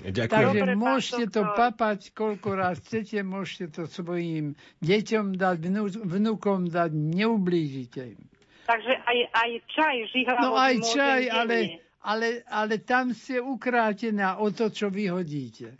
Ďakujem. 0.04 0.30
Takže 0.30 0.60
Dobre, 0.62 0.76
môžete 0.78 1.24
to 1.34 1.42
papať, 1.58 2.00
koľko 2.14 2.50
raz 2.54 2.78
chcete, 2.86 3.18
môžete 3.26 3.66
to 3.74 3.84
svojim 3.90 4.54
deťom 4.86 5.34
dať, 5.34 5.58
vnú, 5.58 5.84
vnúkom 5.90 6.70
dať, 6.70 6.92
neublížite 6.94 8.02
im. 8.14 8.22
takže 8.70 8.94
aj, 8.94 9.18
aj 9.34 9.50
čaj 9.74 9.96
žihlavový 10.14 10.44
No 10.44 10.52
aj 10.54 10.76
čaj, 10.94 11.22
ale, 11.34 11.56
ale, 12.08 12.28
ale 12.48 12.80
tam 12.80 13.12
ste 13.12 13.38
ukrátená 13.38 14.40
o 14.40 14.48
to, 14.50 14.70
čo 14.70 14.88
vyhodíte. 14.88 15.76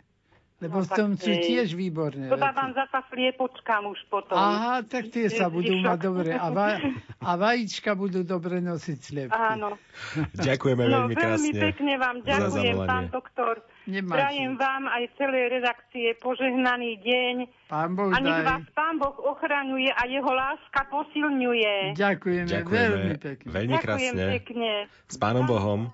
Lebo 0.58 0.82
No, 0.82 0.82
v 0.82 0.90
tom 0.90 1.10
sú 1.14 1.30
tiež 1.30 1.70
výborné 1.72 2.26
To 2.26 2.34
dávam 2.34 2.74
veci. 2.74 2.82
zasa 2.82 3.06
sliepočkám 3.06 3.78
už 3.86 4.00
potom. 4.10 4.34
Aha, 4.34 4.82
tak 4.82 5.06
tie 5.06 5.30
sa 5.30 5.46
budú 5.46 5.70
mať 5.78 5.98
dobre. 6.02 6.34
A, 6.34 6.50
va, 6.50 6.82
a 7.16 7.30
vajíčka 7.38 7.94
budú 7.94 8.26
dobre 8.26 8.58
nosiť 8.58 8.98
sliepky. 8.98 9.38
Áno. 9.38 9.78
Ďakujeme 10.34 10.82
No 10.82 11.06
veľmi 11.06 11.14
veľmi 11.14 11.14
krásne. 11.14 11.62
pekne 11.62 11.92
vám 11.94 12.16
za 12.20 12.42
ďakujem, 12.42 12.74
pán 12.84 13.06
doktor. 13.06 13.54
Nemáte. 13.86 14.18
Prajem 14.18 14.52
vám 14.52 14.82
aj 14.90 15.02
celej 15.14 15.44
redakcie 15.48 16.06
požehnaný 16.18 16.90
deň. 16.98 17.34
Pán 17.70 17.94
Boh 17.94 18.10
A 18.10 18.18
nech 18.18 18.42
vás 18.42 18.66
pán 18.74 18.98
Boh 18.98 19.14
ochraňuje 19.14 19.88
a 19.88 20.02
jeho 20.04 20.28
láska 20.28 20.90
posilňuje. 20.90 21.94
Ďakujeme, 21.94 22.50
Ďakujeme 22.50 22.82
veľmi 22.90 23.14
pekne. 23.16 23.46
veľmi 23.46 23.74
Ďakujem 23.76 23.86
krásne. 24.10 24.24
pekne. 24.34 24.70
S 25.06 25.16
pánom 25.16 25.46
Bohom. 25.46 25.86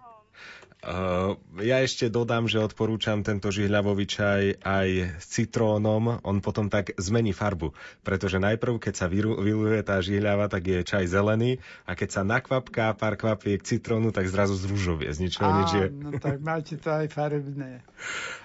Uh, 0.85 1.40
ja 1.64 1.81
ešte 1.81 2.12
dodám, 2.12 2.44
že 2.44 2.61
odporúčam 2.61 3.25
tento 3.25 3.49
žihľavový 3.49 4.05
čaj 4.05 4.42
aj 4.61 5.16
s 5.16 5.27
citrónom. 5.33 6.20
On 6.20 6.44
potom 6.44 6.68
tak 6.68 6.92
zmení 7.01 7.33
farbu, 7.33 7.73
pretože 8.05 8.37
najprv, 8.37 8.77
keď 8.77 8.92
sa 8.92 9.07
vyluje 9.09 9.81
tá 9.81 10.05
žihľava, 10.05 10.53
tak 10.53 10.68
je 10.68 10.85
čaj 10.85 11.09
zelený 11.09 11.64
a 11.88 11.97
keď 11.97 12.20
sa 12.20 12.23
nakvapká 12.29 12.92
pár 13.01 13.16
kvapiek 13.16 13.64
citrónu, 13.64 14.12
tak 14.12 14.29
zrazu 14.29 14.61
zružovie. 14.61 15.09
Z 15.09 15.25
ničoho 15.25 15.51
nič 15.64 15.70
je. 15.73 15.87
Áno, 15.88 16.20
tak 16.20 16.44
máte 16.44 16.77
to 16.77 16.92
aj 16.92 17.09
farebné. 17.09 17.81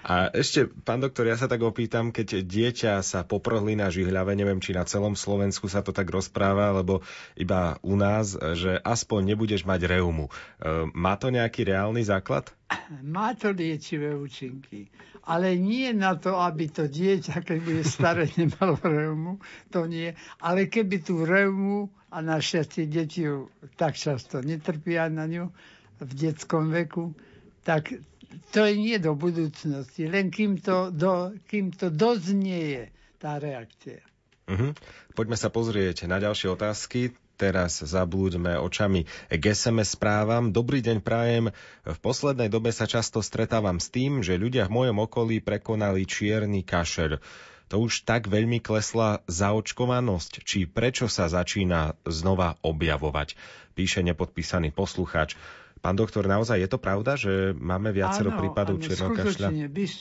A 0.00 0.32
ešte, 0.32 0.64
pán 0.64 1.04
doktor, 1.04 1.28
ja 1.28 1.36
sa 1.36 1.44
tak 1.44 1.60
opýtam, 1.60 2.08
keď 2.08 2.40
dieťa 2.40 3.04
sa 3.04 3.20
poprhli 3.20 3.76
na 3.76 3.92
žihľave, 3.92 4.32
neviem, 4.32 4.64
či 4.64 4.72
na 4.72 4.88
celom 4.88 5.12
Slovensku 5.12 5.68
sa 5.68 5.84
to 5.84 5.92
tak 5.92 6.08
rozpráva, 6.08 6.72
alebo 6.72 7.04
iba 7.36 7.76
u 7.84 8.00
nás, 8.00 8.32
že 8.32 8.80
aspoň 8.80 9.36
nebudeš 9.36 9.68
mať 9.68 9.84
reumu. 9.84 10.32
E, 10.56 10.88
Má 10.96 11.20
to 11.20 11.28
nejaký 11.28 11.68
reálny 11.68 12.00
základ? 12.00 12.29
Má 13.02 13.34
to 13.34 13.50
liečivé 13.50 14.14
účinky, 14.14 14.86
ale 15.26 15.58
nie 15.58 15.90
na 15.90 16.14
to, 16.14 16.38
aby 16.38 16.70
to 16.70 16.86
dieťa, 16.86 17.42
keď 17.42 17.58
bude 17.58 17.82
staré, 17.82 18.30
nemalo 18.40 18.78
reumu, 18.78 19.42
to 19.74 19.84
nie. 19.90 20.14
Ale 20.38 20.70
keby 20.70 21.02
tú 21.02 21.26
reumu, 21.26 21.90
a 22.10 22.18
našťastie 22.18 22.90
deti 22.90 23.22
ju 23.22 23.46
tak 23.78 23.94
často 23.94 24.42
netrpia 24.42 25.06
na 25.06 25.30
ňu 25.30 25.46
v 26.02 26.10
detskom 26.10 26.74
veku, 26.74 27.14
tak 27.62 27.94
to 28.50 28.66
je 28.66 28.74
nie 28.74 28.98
do 28.98 29.14
budúcnosti, 29.14 30.10
len 30.10 30.30
kým 30.30 30.58
to, 30.58 30.90
do, 30.90 31.34
kým 31.46 31.70
to 31.70 31.90
doznieje 31.90 32.90
tá 33.22 33.38
reakcia. 33.38 34.02
Mhm. 34.50 34.74
Poďme 35.14 35.38
sa 35.38 35.54
pozrieť 35.54 36.10
na 36.10 36.18
ďalšie 36.18 36.50
otázky. 36.50 37.14
Teraz 37.40 37.80
zablúďme 37.80 38.60
očami 38.60 39.08
k 39.32 39.42
SMS 39.56 39.96
správam. 39.96 40.52
Dobrý 40.52 40.84
deň 40.84 41.00
prajem. 41.00 41.48
V 41.88 41.98
poslednej 42.04 42.52
dobe 42.52 42.68
sa 42.68 42.84
často 42.84 43.24
stretávam 43.24 43.80
s 43.80 43.88
tým, 43.88 44.20
že 44.20 44.36
ľudia 44.36 44.68
v 44.68 44.76
mojom 44.76 45.08
okolí 45.08 45.40
prekonali 45.40 46.04
čierny 46.04 46.60
kašel. 46.60 47.16
To 47.72 47.88
už 47.88 48.04
tak 48.04 48.28
veľmi 48.28 48.60
klesla 48.60 49.24
zaočkovanosť, 49.24 50.44
či 50.44 50.68
prečo 50.68 51.08
sa 51.08 51.32
začína 51.32 51.96
znova 52.04 52.60
objavovať, 52.60 53.40
píše 53.72 54.04
nepodpísaný 54.04 54.76
poslucháč. 54.76 55.32
Pán 55.80 55.96
doktor, 55.96 56.28
naozaj 56.28 56.60
je 56.60 56.68
to 56.68 56.76
pravda, 56.76 57.16
že 57.16 57.56
máme 57.56 57.88
viacero 57.88 58.36
prípadov 58.36 58.84
čierneho 58.84 59.16
kašľa? 59.16 59.48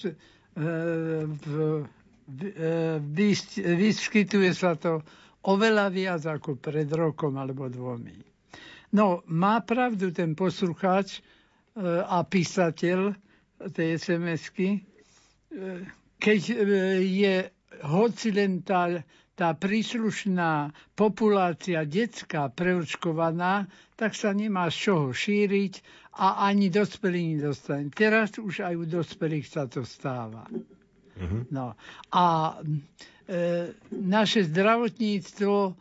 e, 0.04 0.12
e, 2.52 3.00
vys, 3.00 3.40
vyskytuje 3.64 4.52
sa 4.52 4.76
to 4.76 5.08
oveľa 5.48 5.88
viac 5.94 6.24
ako 6.28 6.60
pred 6.60 6.90
rokom 6.92 7.40
alebo 7.40 7.72
dvomi. 7.72 8.16
No, 8.90 9.22
má 9.30 9.62
pravdu 9.62 10.10
ten 10.10 10.34
poslucháč 10.34 11.20
e, 11.20 11.22
a 12.02 12.26
písateľ 12.26 13.14
tej 13.70 14.02
SMS-ky, 14.02 14.70
e, 14.74 14.80
keď 16.18 16.42
e, 16.50 16.56
je 17.06 17.36
hoci 17.86 18.34
len 18.34 18.66
tá, 18.66 19.06
tá 19.38 19.54
príslušná 19.54 20.74
populácia 20.98 21.86
detská 21.86 22.50
preočkovaná, 22.50 23.70
tak 23.94 24.18
sa 24.18 24.34
nemá 24.34 24.74
z 24.74 24.90
čoho 24.90 25.06
šíriť 25.14 25.74
a 26.20 26.50
ani 26.50 26.74
dospelí 26.74 27.38
nedostane. 27.38 27.94
Teraz 27.94 28.36
už 28.42 28.66
aj 28.66 28.74
u 28.76 28.86
dospelých 28.90 29.48
sa 29.48 29.70
to 29.70 29.86
stáva. 29.86 30.50
No. 31.52 31.76
A 32.16 32.56
naše 33.92 34.44
zdravotníctvo 34.44 35.56
e, 35.66 35.72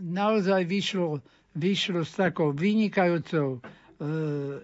naozaj 0.00 0.62
vyšlo, 0.64 1.18
vyšlo 1.52 2.00
s 2.00 2.14
takou 2.14 2.52
vynikajúcou 2.52 3.48
e, 3.52 3.60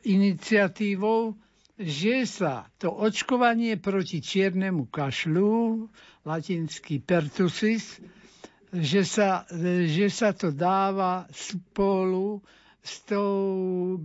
iniciatívou, 0.07 1.35
že 1.77 2.25
sa 2.25 2.71
to 2.77 2.89
očkovanie 2.91 3.77
proti 3.77 4.19
čiernemu 4.19 4.87
kašľu, 4.87 5.91
latinský 6.23 6.99
pertussis, 7.01 7.99
že 8.73 9.03
sa, 9.03 9.43
e, 9.49 9.85
že 9.85 10.07
sa 10.07 10.31
to 10.31 10.51
dáva 10.51 11.27
spolu 11.29 12.39
s 12.81 13.03
tou 13.03 13.35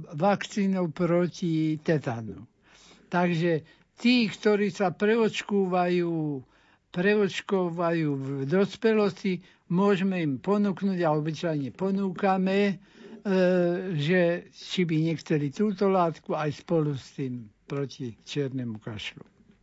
vakcínou 0.10 0.90
proti 0.90 1.78
tetanu. 1.78 2.50
Takže 3.08 3.62
tí, 3.96 4.26
ktorí 4.26 4.74
sa 4.74 4.90
preočkúvajú, 4.90 6.42
preočkovajú 6.92 8.10
v 8.14 8.28
dospelosti, 8.46 9.40
môžeme 9.68 10.20
im 10.20 10.38
ponúknuť 10.38 11.00
a 11.02 11.16
obyčajne 11.16 11.72
ponúkame 11.72 12.80
že 13.94 14.50
či 14.50 14.82
by 14.82 15.14
nechceli 15.14 15.54
túto 15.54 15.90
látku 15.90 16.34
aj 16.34 16.58
spolu 16.58 16.98
s 16.98 17.14
tým 17.14 17.46
proti 17.70 18.18
čiernemu 18.26 18.82
kašlu. 18.82 19.22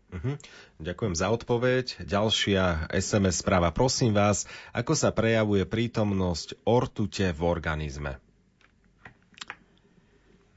Uh-huh. 0.08 0.40
Ďakujem 0.80 1.14
za 1.18 1.28
odpoveď. 1.28 2.00
Ďalšia 2.00 2.88
SMS 2.88 3.44
správa. 3.44 3.74
Prosím 3.76 4.16
vás, 4.16 4.48
ako 4.72 4.96
sa 4.96 5.12
prejavuje 5.12 5.68
prítomnosť 5.68 6.64
ortute 6.64 7.28
v 7.28 7.40
organizme? 7.44 8.16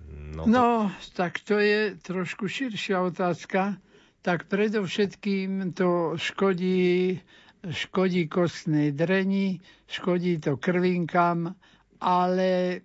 No, 0.07 0.47
to... 0.47 0.47
no 0.47 0.67
tak 1.11 1.43
to 1.43 1.59
je 1.59 1.99
trošku 1.99 2.47
širšia 2.47 3.03
otázka. 3.03 3.75
Tak 4.21 4.45
predovšetkým 4.45 5.73
to 5.73 6.13
škodí, 6.13 7.17
škodí 7.63 8.27
kostnej 8.27 8.91
dreni, 8.91 9.57
škodí 9.87 10.37
to 10.37 10.57
krvinkám, 10.57 11.57
ale 11.99 12.81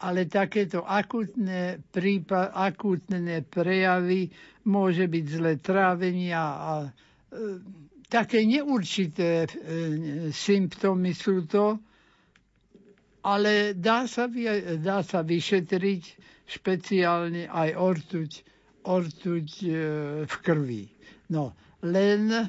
ale 0.00 0.24
takéto 0.24 0.80
akutné, 0.80 1.76
prípad, 1.92 2.56
akutné 2.56 3.44
prejavy 3.44 4.32
môže 4.64 5.04
byť 5.04 5.24
zlé 5.28 5.52
trávenia 5.60 6.40
a 6.40 6.72
e, 6.80 6.90
také 8.08 8.48
neurčité 8.48 9.44
e, 9.44 9.48
symptómy 10.32 11.12
sú 11.12 11.44
to, 11.44 11.76
ale 13.20 13.76
dá 13.76 14.08
sa, 14.08 14.24
dá 14.80 15.04
sa 15.04 15.20
vyšetriť 15.20 16.02
špeciálne 16.48 17.44
aj 17.46 17.70
ortuť, 17.76 18.30
ortuť 18.82 19.48
e, 19.60 19.70
v 20.24 20.34
krvi. 20.40 20.84
No, 21.28 21.52
len 21.82 22.30
e, 22.30 22.44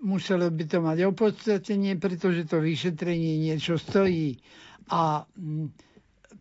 muselo 0.00 0.46
by 0.48 0.64
to 0.64 0.78
mať 0.78 0.98
opodstatnenie, 1.04 1.96
pretože 1.96 2.44
to 2.44 2.58
vyšetrenie 2.58 3.40
niečo 3.42 3.76
stojí 3.76 4.40
a 4.88 5.24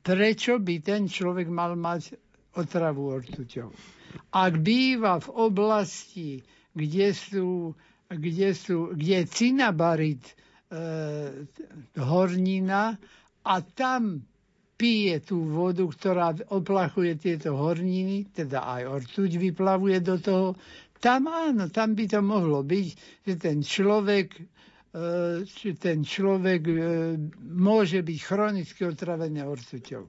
prečo 0.02 0.58
by 0.58 0.76
ten 0.80 1.06
človek 1.06 1.48
mal 1.48 1.74
mať 1.74 2.16
otravu 2.54 3.14
ortuťou? 3.14 3.70
Ak 4.32 4.58
býva 4.58 5.20
v 5.20 5.30
oblasti, 5.32 6.30
kde, 6.74 7.12
sú, 7.12 7.76
kde, 8.08 8.50
sú, 8.52 8.94
kde 8.94 9.22
je 9.22 9.26
cinabarit 9.28 10.24
e, 10.24 10.34
hornina 11.96 12.98
a 13.42 13.54
tam 13.62 14.24
pije 14.80 15.20
tú 15.20 15.44
vodu, 15.44 15.84
ktorá 15.84 16.32
oplachuje 16.56 17.20
tieto 17.20 17.52
horniny, 17.52 18.32
teda 18.32 18.64
aj 18.64 19.04
ortuť 19.04 19.36
vyplavuje 19.36 20.00
do 20.00 20.16
toho, 20.16 20.48
tam 21.04 21.28
áno, 21.28 21.68
tam 21.68 22.00
by 22.00 22.08
to 22.08 22.20
mohlo 22.24 22.64
byť, 22.64 22.88
že 23.28 23.34
ten 23.36 23.60
človek 23.60 24.40
E, 24.90 25.46
či 25.46 25.78
ten 25.78 26.02
človek 26.02 26.62
e, 26.66 26.74
môže 27.38 28.02
byť 28.02 28.20
chronicky 28.26 28.90
otravený 28.90 29.46
ortuťou. 29.46 30.02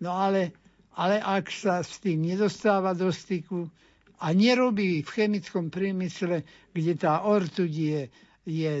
No 0.00 0.10
ale, 0.16 0.56
ale 0.96 1.20
ak 1.20 1.52
sa 1.52 1.84
s 1.84 2.00
tým 2.00 2.24
nedostáva 2.24 2.96
do 2.96 3.12
styku 3.12 3.68
a 4.16 4.32
nerobí 4.32 5.04
v 5.04 5.10
chemickom 5.12 5.68
priemysle, 5.68 6.48
kde 6.72 6.92
tá 6.96 7.28
ortuť 7.28 7.68
je 7.68 8.00
je, 8.46 8.78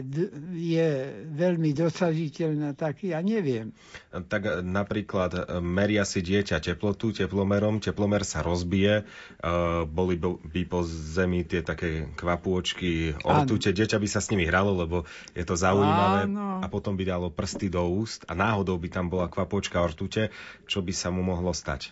je 0.54 0.88
veľmi 1.34 1.74
dosažiteľná, 1.74 2.78
tak 2.78 3.02
ja 3.02 3.18
neviem. 3.18 3.74
Tak 4.14 4.62
napríklad 4.62 5.30
e, 5.34 5.40
meria 5.58 6.06
si 6.06 6.22
dieťa 6.22 6.62
teplotu 6.62 7.10
teplomerom, 7.10 7.82
teplomer 7.82 8.22
sa 8.22 8.46
rozbije, 8.46 9.02
uh, 9.02 9.82
boli 9.82 10.14
by 10.22 10.62
po 10.70 10.86
zemi 10.86 11.42
tie 11.42 11.66
také 11.66 12.06
kvapôčky 12.14 13.18
ortute, 13.26 13.74
dieťa 13.74 13.98
by 13.98 14.08
sa 14.08 14.22
s 14.22 14.30
nimi 14.30 14.46
hralo, 14.46 14.78
lebo 14.78 15.02
je 15.34 15.42
to 15.42 15.58
zaujímavé 15.58 16.30
Áno. 16.30 16.62
a 16.62 16.66
potom 16.70 16.94
by 16.94 17.02
dalo 17.02 17.26
prsty 17.34 17.66
do 17.66 17.82
úst 17.90 18.22
a 18.30 18.38
náhodou 18.38 18.78
by 18.78 18.86
tam 18.86 19.10
bola 19.10 19.26
kvapôčka 19.26 19.82
ortute, 19.82 20.30
čo 20.70 20.78
by 20.78 20.94
sa 20.94 21.10
mu 21.10 21.26
mohlo 21.26 21.50
stať? 21.50 21.90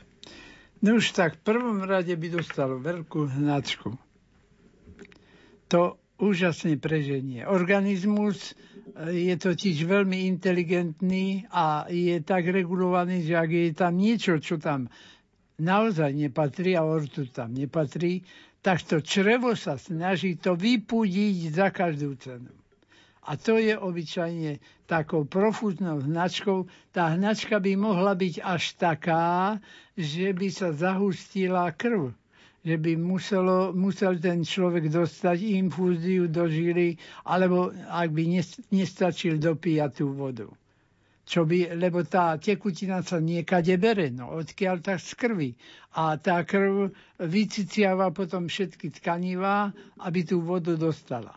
No 0.79 1.03
už 1.03 1.11
tak, 1.17 1.43
v 1.43 1.43
prvom 1.43 1.83
rade 1.83 2.15
by 2.15 2.29
dostalo 2.39 2.79
veľkú 2.79 3.35
hnačku. 3.35 3.99
To 5.73 6.04
úžasne 6.19 6.79
preženie. 6.79 7.43
Organizmus 7.45 8.53
eh, 8.53 9.31
je 9.31 9.35
totiž 9.35 9.83
veľmi 9.83 10.27
inteligentný 10.29 11.47
a 11.51 11.87
je 11.89 12.23
tak 12.23 12.47
regulovaný, 12.47 13.27
že 13.27 13.35
ak 13.35 13.51
je 13.51 13.71
tam 13.73 13.95
niečo, 13.99 14.39
čo 14.39 14.57
tam 14.57 14.87
naozaj 15.59 16.11
nepatrí 16.11 16.75
a 16.75 16.83
ortu 16.83 17.27
tam 17.27 17.55
nepatrí, 17.55 18.23
tak 18.59 18.81
to 18.83 18.99
črevo 18.99 19.53
sa 19.55 19.77
snaží 19.77 20.35
to 20.35 20.57
vypudiť 20.57 21.37
za 21.53 21.69
každú 21.69 22.17
cenu. 22.17 22.51
A 23.25 23.37
to 23.37 23.57
je 23.57 23.73
obyčajne 23.73 24.61
takou 24.85 25.25
profúznou 25.25 26.01
hnačkou. 26.01 26.69
Tá 26.93 27.17
hnačka 27.17 27.57
by 27.57 27.73
mohla 27.73 28.13
byť 28.13 28.41
až 28.41 28.77
taká, 28.77 29.57
že 29.97 30.33
by 30.33 30.49
sa 30.49 30.77
zahustila 30.77 31.73
krv 31.73 32.13
že 32.65 32.81
by 32.81 32.97
muselo, 32.97 33.77
musel 33.77 34.17
ten 34.17 34.41
človek 34.41 34.89
dostať 34.89 35.37
infúziu 35.61 36.33
do 36.33 36.49
žily, 36.49 36.97
alebo 37.29 37.69
ak 37.93 38.09
by 38.09 38.41
nestačil 38.73 39.37
dopíjať 39.37 39.91
tú 40.01 40.17
vodu. 40.17 40.49
Čo 41.25 41.49
by, 41.49 41.77
lebo 41.77 42.05
tá 42.05 42.37
tekutina 42.37 43.01
sa 43.01 43.17
niekade 43.17 43.77
bere, 43.81 44.13
no 44.13 44.33
odkiaľ 44.37 44.85
tak 44.85 45.01
z 45.01 45.13
krvi. 45.17 45.51
A 45.97 46.21
tá 46.21 46.45
krv 46.45 46.93
vyciciava 47.17 48.13
potom 48.13 48.49
všetky 48.49 48.93
tkanivá, 49.01 49.73
aby 50.05 50.21
tú 50.25 50.45
vodu 50.45 50.77
dostala. 50.77 51.33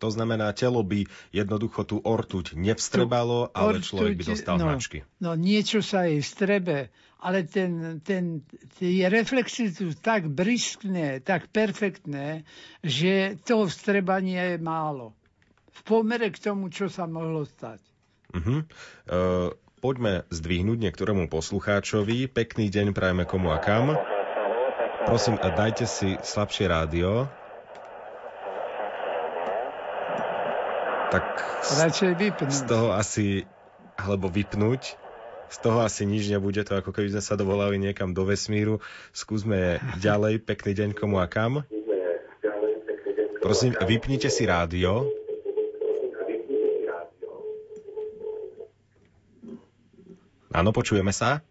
To 0.00 0.08
znamená, 0.08 0.50
telo 0.56 0.80
by 0.80 1.04
jednoducho 1.30 1.84
tú 1.84 2.00
ortuť 2.00 2.56
nevstrebalo, 2.56 3.52
ale 3.52 3.78
ortuť, 3.78 3.86
človek 3.86 4.14
by 4.16 4.24
dostal 4.32 4.56
no, 4.56 4.64
hnačky. 4.66 5.04
No 5.20 5.36
niečo 5.36 5.84
sa 5.84 6.08
jej 6.08 6.24
strebe, 6.24 6.88
ale 7.20 7.44
ten, 7.44 8.00
ten, 8.00 8.40
tie 8.80 9.06
reflexy 9.12 9.68
sú 9.68 9.92
tak 9.92 10.26
briskné, 10.32 11.20
tak 11.20 11.52
perfektné, 11.52 12.48
že 12.80 13.36
to 13.44 13.68
vstrebanie 13.68 14.56
je 14.56 14.58
málo. 14.58 15.12
V 15.70 15.80
pomere 15.84 16.32
k 16.32 16.40
tomu, 16.40 16.72
čo 16.72 16.88
sa 16.88 17.04
mohlo 17.04 17.44
stať. 17.44 17.80
Uh-huh. 18.32 18.64
Uh, 19.04 19.52
poďme 19.84 20.24
zdvihnúť 20.32 20.78
niektorému 20.80 21.28
poslucháčovi. 21.28 22.28
Pekný 22.32 22.72
deň 22.72 22.96
prajeme 22.96 23.28
komu 23.28 23.52
a 23.52 23.60
kam. 23.60 23.96
Prosím, 25.04 25.36
dajte 25.36 25.84
si 25.84 26.16
slabšie 26.20 26.68
rádio. 26.68 27.28
Tak 31.10 31.26
vypnúť. 32.14 32.50
z 32.54 32.60
toho 32.70 32.94
asi, 32.94 33.42
alebo 33.98 34.30
vypnúť, 34.30 34.94
z 35.50 35.56
toho 35.58 35.82
asi 35.82 36.06
nič 36.06 36.30
nebude, 36.30 36.62
to 36.62 36.78
ako 36.78 36.94
keby 36.94 37.10
sme 37.10 37.22
sa 37.22 37.34
dovolali 37.34 37.76
niekam 37.76 38.14
do 38.14 38.22
vesmíru. 38.22 38.78
Skúsme 39.10 39.82
ďalej, 39.98 40.38
pekný 40.46 40.72
deň 40.78 40.90
komu 40.94 41.18
a 41.18 41.26
kam. 41.26 41.66
Prosím, 43.42 43.74
vypnite 43.74 44.30
si 44.30 44.46
rádio. 44.46 45.10
Áno, 50.50 50.70
počujeme 50.74 51.14
sa? 51.14 51.42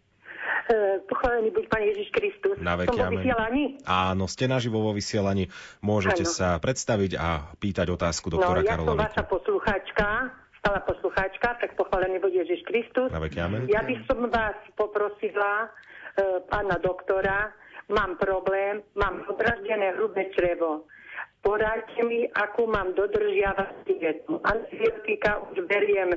Pochválený 1.09 1.49
buď 1.49 1.65
Pán 1.65 1.81
Ježiš 1.81 2.07
Kristus. 2.13 2.55
Na 2.61 2.77
veky, 2.77 2.93
Som 2.93 3.09
vo 3.09 3.17
vysielaní? 3.17 3.63
Áno, 3.89 4.29
ste 4.29 4.45
naživo 4.45 4.85
vo 4.85 4.93
vysielaní. 4.93 5.49
Môžete 5.81 6.21
ano. 6.21 6.29
sa 6.29 6.47
predstaviť 6.61 7.17
a 7.17 7.49
pýtať 7.57 7.89
otázku 7.89 8.29
doktora 8.29 8.61
no, 8.61 8.67
ja 8.67 8.77
Karoloviku. 8.77 9.01
som 9.01 9.07
vaša 9.09 9.23
poslucháčka, 9.25 10.07
stála 10.69 10.85
poslucháčka, 10.85 11.57
tak 11.57 11.73
pochválený 11.73 12.21
buď 12.21 12.45
Ježiš 12.45 12.61
Kristus. 12.69 13.09
Ja 13.73 13.81
by 13.81 13.95
som 14.05 14.29
vás 14.29 14.53
poprosila, 14.77 15.65
e, 15.65 16.45
pána 16.45 16.77
doktora, 16.77 17.49
mám 17.89 18.21
problém, 18.21 18.85
mám 18.93 19.25
odraždené 19.25 19.97
hrubé 19.97 20.29
črevo. 20.37 20.85
Poradte 21.41 22.05
mi, 22.05 22.29
akú 22.29 22.69
mám 22.69 22.93
dodržiavať 22.93 23.81
dietu. 23.81 24.37
Antibiotika 24.45 25.41
už 25.49 25.65
beriem 25.65 26.13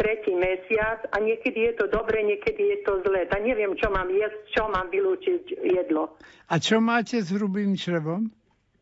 tretí 0.00 0.32
mesiac 0.32 1.04
a 1.12 1.20
niekedy 1.20 1.68
je 1.68 1.72
to 1.76 1.84
dobre, 1.92 2.24
niekedy 2.24 2.64
je 2.64 2.78
to 2.88 3.04
zlé. 3.04 3.28
A 3.28 3.36
neviem, 3.36 3.76
čo 3.76 3.92
mám 3.92 4.08
jesť, 4.08 4.40
čo 4.48 4.64
mám 4.72 4.88
vylúčiť 4.88 5.60
jedlo. 5.60 6.16
A 6.48 6.56
čo 6.56 6.80
máte 6.80 7.20
s 7.20 7.28
hrubým 7.36 7.76
črevom? 7.76 8.32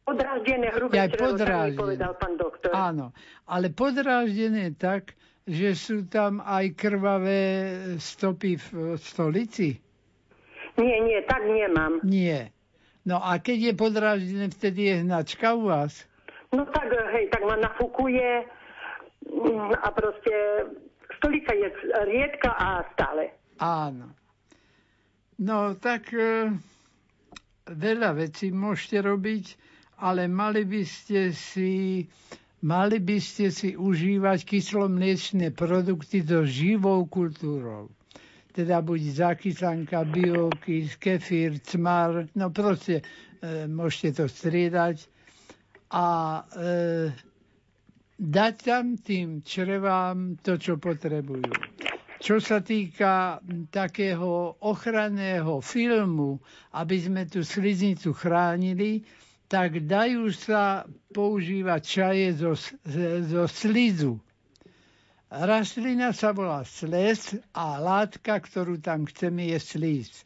Podráždené 0.03 0.75
hrubé 0.75 0.99
ja, 0.99 1.07
črevo, 1.07 1.39
mi 1.39 1.79
povedal 1.79 2.19
pán 2.19 2.35
doktor. 2.35 2.75
Áno, 2.75 3.15
ale 3.47 3.71
podráždené 3.71 4.75
tak, 4.75 5.15
že 5.47 5.79
sú 5.79 6.11
tam 6.11 6.43
aj 6.43 6.75
krvavé 6.75 7.41
stopy 8.03 8.59
v 8.59 8.99
stolici? 8.99 9.79
Nie, 10.75 10.99
nie, 11.07 11.23
tak 11.27 11.47
nemám. 11.47 12.03
Nie. 12.03 12.51
No 13.07 13.19
a 13.23 13.39
keď 13.39 13.71
je 13.71 13.73
podráždené, 13.75 14.47
vtedy 14.51 14.81
je 14.91 14.95
hnačka 15.07 15.55
u 15.55 15.71
vás? 15.71 16.07
No 16.55 16.67
tak, 16.67 16.91
hej, 17.15 17.31
tak 17.31 17.43
ma 17.47 17.59
nafúkuje 17.59 18.47
mm, 19.27 19.71
a 19.83 19.89
proste 19.91 20.35
stolica 21.19 21.55
je 21.55 21.69
riedka 22.07 22.51
a 22.55 22.87
stále. 22.95 23.35
Áno. 23.59 24.11
No 25.43 25.75
tak 25.75 26.15
e, 26.15 26.55
veľa 27.67 28.15
vecí 28.15 28.55
môžete 28.55 29.03
robiť, 29.03 29.45
ale 30.03 30.27
mali 30.27 30.67
by 30.67 30.83
ste 30.83 31.31
si 31.31 32.03
mali 32.63 32.99
by 32.99 33.19
ste 33.19 33.51
si 33.51 33.75
užívať 33.75 34.43
kyslomliečné 34.43 35.51
produkty 35.51 36.23
so 36.23 36.43
živou 36.43 37.07
kultúrou. 37.07 37.91
Teda 38.53 38.79
buď 38.79 39.01
zakysanka, 39.17 40.05
biokys, 40.05 40.95
kefír, 40.95 41.59
cmar, 41.59 42.27
no 42.35 42.51
proste 42.51 43.01
e, 43.41 43.65
môžete 43.65 44.19
to 44.19 44.25
striedať 44.27 45.07
a 45.89 46.07
e, 46.45 46.71
dať 48.15 48.55
tam 48.61 48.95
tým 48.97 49.43
črevám 49.43 50.37
to, 50.39 50.55
čo 50.55 50.79
potrebujú. 50.79 51.51
Čo 52.23 52.39
sa 52.39 52.63
týka 52.63 53.43
takého 53.69 54.55
ochranného 54.63 55.59
filmu, 55.59 56.39
aby 56.71 56.97
sme 56.97 57.27
tú 57.27 57.43
sliznicu 57.43 58.15
chránili, 58.15 59.03
tak 59.53 59.85
dajú 59.85 60.33
sa 60.33 60.89
používať 61.13 61.81
čaje 61.85 62.27
zo, 62.41 62.57
zo 63.29 63.45
slizu. 63.45 64.17
Rastlina 65.29 66.17
sa 66.17 66.33
volá 66.33 66.65
sles 66.65 67.37
a 67.53 67.77
látka, 67.77 68.41
ktorú 68.41 68.81
tam 68.81 69.05
chceme, 69.05 69.53
je 69.53 69.61
slíz. 69.61 70.25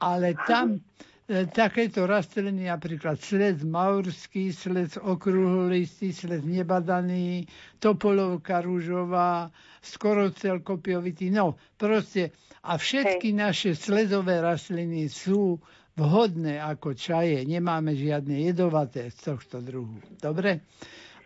Ale 0.00 0.36
tam 0.44 0.84
E, 1.28 1.44
takéto 1.44 2.08
rastliny, 2.08 2.72
napríklad 2.72 3.20
sled 3.20 3.60
maurský, 3.60 4.48
sled 4.48 4.96
okrúhlistý, 4.96 6.08
sled 6.08 6.40
nebadaný, 6.48 7.44
topolovka 7.84 8.64
rúžová, 8.64 9.52
skoro 9.84 10.32
celkopiovitý. 10.32 11.28
No, 11.28 11.60
proste. 11.76 12.32
A 12.64 12.80
všetky 12.80 13.36
naše 13.36 13.76
sledové 13.76 14.40
rastliny 14.40 15.12
sú 15.12 15.60
vhodné 15.98 16.56
ako 16.56 16.94
čaje. 16.94 17.42
Nemáme 17.42 17.92
žiadne 17.92 18.38
jedovaté 18.40 19.10
z 19.10 19.18
tohto 19.26 19.58
druhu. 19.58 19.98
Dobre? 20.14 20.62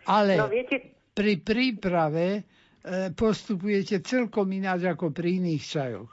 Ale 0.03 0.35
no, 0.35 0.49
viete... 0.49 0.97
pri 1.09 1.37
príprave 1.37 2.25
e, 2.33 2.41
postupujete 3.09 4.01
celkom 4.01 4.49
ináč 4.49 4.89
ako 4.89 5.09
pri 5.09 5.37
iných 5.37 5.63
čajoch 5.63 6.11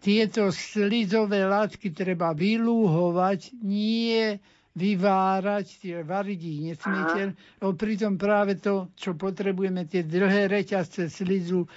tieto 0.00 0.48
slizové 0.48 1.44
látky 1.44 1.92
treba 1.92 2.32
vylúhovať, 2.32 3.52
nie 3.60 4.40
vyvárať, 4.72 5.66
tie 5.78 5.96
variť 6.00 6.40
ich 6.40 6.60
nesmiete, 6.64 7.22
lebo 7.60 7.72
pritom 7.76 8.16
práve 8.16 8.56
to, 8.56 8.88
čo 8.96 9.12
potrebujeme, 9.12 9.84
tie 9.84 10.00
dlhé 10.00 10.48
reťazce 10.48 11.12
slizu 11.12 11.60
e, 11.60 11.68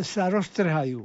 sa 0.00 0.30
roztrhajú. 0.30 1.02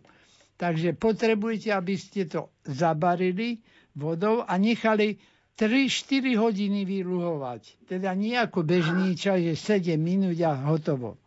Takže 0.54 0.94
potrebujete, 0.94 1.74
aby 1.74 1.96
ste 1.98 2.30
to 2.30 2.54
zabarili 2.62 3.58
vodou 3.96 4.41
a 4.46 4.54
nechali 4.58 5.18
3-4 5.54 6.34
hodiny 6.38 6.82
vylúhovať. 6.86 7.86
Teda 7.86 8.18
nie 8.18 8.34
ako 8.34 8.66
bežný 8.66 9.14
čaj, 9.14 9.54
že 9.54 9.56
7 9.86 10.02
minút 10.02 10.38
a 10.41 10.58
hotovo. 10.66 11.22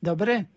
Dobre? 0.00 0.48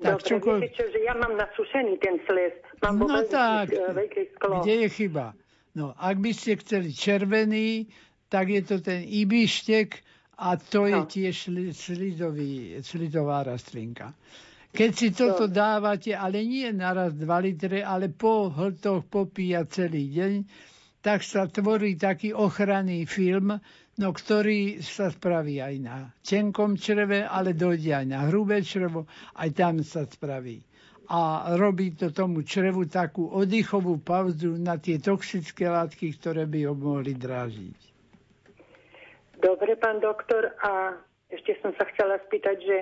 Tak 0.00 0.22
Dobre, 0.22 0.28
čoko... 0.28 0.50
viete 0.62 0.80
čo, 0.80 0.86
že 0.88 1.00
ja 1.04 1.12
mám 1.18 1.34
nasušený 1.36 1.92
ten 2.00 2.16
sles. 2.24 2.54
Mám 2.80 3.04
no 3.04 3.20
tak, 3.28 3.68
sklo. 3.74 4.64
kde 4.64 4.86
je 4.86 4.88
chyba? 4.88 5.36
No, 5.76 5.92
ak 5.92 6.16
by 6.16 6.32
ste 6.32 6.56
chceli 6.56 6.96
červený, 6.96 7.90
tak 8.32 8.48
je 8.48 8.62
to 8.64 8.80
ten 8.80 9.04
ibištek 9.04 10.00
a 10.40 10.56
to 10.56 10.88
no. 10.88 10.88
je 10.88 11.00
tiež 11.04 11.34
slidový, 11.76 12.80
slidová 12.80 13.44
rastlinka. 13.44 14.16
Keď 14.70 14.90
si 14.94 15.08
toto 15.10 15.50
dávate, 15.50 16.14
ale 16.14 16.46
nie 16.46 16.70
naraz 16.70 17.12
2 17.18 17.26
litre, 17.42 17.82
ale 17.82 18.08
po 18.08 18.48
hltoch 18.48 19.04
popíja 19.10 19.66
celý 19.66 20.08
deň, 20.14 20.32
tak 21.00 21.24
sa 21.24 21.48
tvorí 21.48 21.96
taký 21.96 22.36
ochranný 22.36 23.08
film, 23.08 23.56
no 23.96 24.08
ktorý 24.12 24.84
sa 24.84 25.08
spraví 25.08 25.60
aj 25.60 25.74
na 25.80 25.96
tenkom 26.20 26.76
čreve, 26.76 27.24
ale 27.24 27.56
dojde 27.56 28.04
aj 28.04 28.06
na 28.08 28.28
hrubé 28.28 28.60
črevo, 28.60 29.08
aj 29.36 29.48
tam 29.56 29.80
sa 29.80 30.04
spraví. 30.04 30.60
A 31.10 31.52
robí 31.58 31.98
to 31.98 32.14
tomu 32.14 32.46
črevu 32.46 32.86
takú 32.86 33.26
oddychovú 33.26 33.98
pauzu 33.98 34.54
na 34.54 34.78
tie 34.78 35.02
toxické 35.02 35.66
látky, 35.66 36.14
ktoré 36.20 36.46
by 36.46 36.70
ho 36.70 36.74
mohli 36.78 37.18
drážiť. 37.18 37.78
Dobre, 39.40 39.74
pán 39.74 39.98
doktor, 39.98 40.54
a 40.62 40.94
ešte 41.32 41.56
som 41.64 41.74
sa 41.74 41.88
chcela 41.90 42.20
spýtať, 42.28 42.56
že 42.62 42.76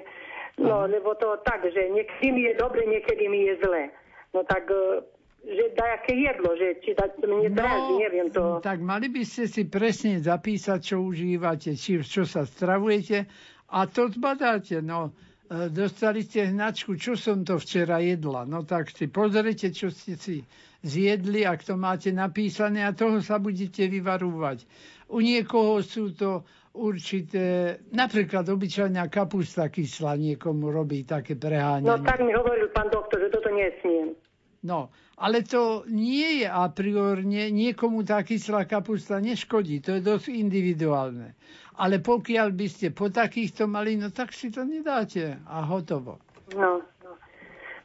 no, 0.61 0.85
lebo 0.91 1.15
to 1.17 1.41
tak, 1.47 1.65
že 1.71 1.89
niekedy 1.89 2.29
mi 2.35 2.43
je 2.51 2.55
dobre, 2.59 2.85
niekedy 2.85 3.31
mi 3.31 3.49
je 3.49 3.55
zle. 3.65 3.89
No 4.37 4.45
tak 4.45 4.69
že 5.45 5.65
dajaké 5.73 6.13
jedlo, 6.19 6.51
že 6.59 6.83
či 6.83 6.93
da, 6.93 7.07
mne 7.15 7.49
no, 7.55 7.97
neviem 7.97 8.29
to. 8.29 8.59
Tak 8.61 8.83
mali 8.83 9.09
by 9.09 9.23
ste 9.23 9.47
si 9.47 9.63
presne 9.65 10.19
zapísať, 10.19 10.81
čo 10.83 10.97
užívate, 11.01 11.79
či 11.79 12.03
čo 12.03 12.27
sa 12.27 12.43
stravujete 12.43 13.25
a 13.71 13.79
to 13.87 14.11
zbadáte. 14.13 14.83
No, 14.83 15.15
e, 15.49 15.71
dostali 15.71 16.27
ste 16.27 16.51
hnačku, 16.51 16.99
čo 16.99 17.15
som 17.15 17.47
to 17.47 17.57
včera 17.57 18.03
jedla. 18.03 18.45
No 18.45 18.67
tak 18.67 18.91
si 18.93 19.07
pozrite, 19.07 19.71
čo 19.71 19.89
ste 19.89 20.19
si 20.19 20.43
zjedli, 20.83 21.47
ak 21.47 21.65
to 21.65 21.79
máte 21.79 22.11
napísané 22.11 22.83
a 22.83 22.93
toho 22.93 23.23
sa 23.23 23.39
budete 23.39 23.87
vyvarúvať. 23.89 24.67
U 25.09 25.25
niekoho 25.25 25.81
sú 25.81 26.13
to 26.13 26.45
určité, 26.77 27.79
napríklad 27.91 28.47
obyčajná 28.47 29.09
kapusta 29.09 29.67
kyslá 29.73 30.15
niekomu 30.15 30.71
robí 30.71 31.03
také 31.03 31.35
preháňanie. 31.35 31.89
No 31.89 31.99
tak 32.05 32.23
mi 32.23 32.31
hovoril 32.37 32.71
pán 32.71 32.93
doktor, 32.93 33.19
že 33.25 33.33
toto 33.33 33.51
nesmiem. 33.51 34.15
No, 34.63 34.91
ale 35.15 35.47
to 35.47 35.87
nie 35.87 36.43
je 36.43 36.49
a 36.51 36.67
priorne, 36.67 37.51
niekomu 37.55 38.03
tá 38.03 38.27
kyslá 38.27 38.67
kapusta 38.67 39.23
neškodí, 39.23 39.79
to 39.79 39.99
je 39.99 40.03
dosť 40.03 40.35
individuálne. 40.35 41.39
Ale 41.79 42.03
pokiaľ 42.03 42.51
by 42.59 42.67
ste 42.67 42.91
po 42.91 43.07
takýchto 43.07 43.71
mali, 43.71 43.95
no 43.95 44.11
tak 44.11 44.35
si 44.35 44.51
to 44.51 44.67
nedáte 44.67 45.39
a 45.47 45.63
hotovo. 45.63 46.19
No, 46.59 46.83
no. 47.07 47.13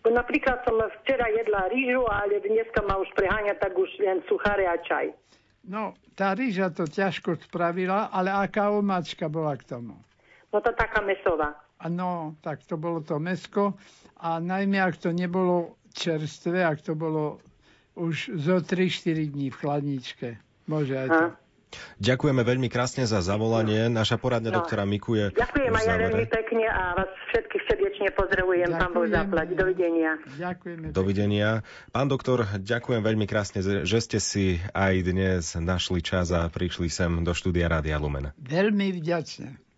Bo 0.01 0.09
napríklad 0.09 0.65
som 0.65 0.81
včera 1.01 1.29
jedla 1.29 1.69
rýžu, 1.69 2.01
ale 2.09 2.41
dneska 2.41 2.81
ma 2.89 2.97
už 2.97 3.09
preháňa 3.13 3.53
tak 3.61 3.77
už 3.77 3.89
len 4.01 4.25
sucháre 4.25 4.65
a 4.65 4.73
čaj. 4.81 5.13
No, 5.69 5.93
tá 6.17 6.33
rýža 6.33 6.73
to 6.73 6.89
ťažko 6.89 7.37
spravila, 7.37 8.09
ale 8.09 8.33
aká 8.33 8.73
omáčka 8.73 9.29
bola 9.29 9.53
k 9.55 9.77
tomu? 9.77 9.93
No 10.49 10.57
to 10.57 10.73
taká 10.73 11.05
mesová. 11.05 11.53
No, 11.85 12.33
tak 12.41 12.65
to 12.65 12.81
bolo 12.81 13.03
to 13.05 13.19
mesko 13.21 13.77
a 14.23 14.39
najmä 14.39 14.79
ak 14.79 14.97
to 15.03 15.11
nebolo 15.11 15.82
čerstvé, 15.93 16.65
ak 16.65 16.81
to 16.81 16.97
bolo 16.97 17.39
už 17.93 18.33
zo 18.41 18.57
3-4 18.59 19.29
dní 19.29 19.47
v 19.53 19.57
chladničke. 19.57 20.29
Môže 20.65 20.97
aj 20.97 21.09
to. 21.09 21.25
Ďakujeme 21.97 22.45
veľmi 22.45 22.69
krásne 22.69 23.05
za 23.09 23.21
zavolanie. 23.25 23.89
Naša 23.89 24.21
poradňa 24.21 24.51
no. 24.53 24.57
doktora 24.61 24.85
Miku 24.85 25.17
je 25.17 25.33
Ďakujem 25.33 25.73
aj 25.73 25.85
ja 25.89 25.95
veľmi 25.97 26.25
pekne 26.29 26.65
a 26.69 26.83
vás 26.93 27.09
všetkých 27.33 27.63
srdečne 27.65 28.09
pozdravujem. 28.13 28.69
Pán 28.77 28.93
Boh 28.93 29.09
zaplať. 29.09 29.57
Dovidenia. 29.57 30.21
Ďakujeme. 30.37 30.93
Dovidenia. 30.93 31.65
Pán 31.89 32.07
doktor, 32.09 32.45
ďakujem 32.61 33.01
veľmi 33.01 33.25
krásne, 33.25 33.65
že 33.85 33.99
ste 34.01 34.21
si 34.21 34.61
aj 34.73 34.93
dnes 35.01 35.57
našli 35.57 36.05
čas 36.05 36.29
a 36.29 36.45
prišli 36.45 36.89
sem 36.89 37.09
do 37.25 37.33
štúdia 37.33 37.69
Rádia 37.69 37.97
Lumen. 37.97 38.33
Veľmi 38.37 38.93
vďačne. 38.93 39.72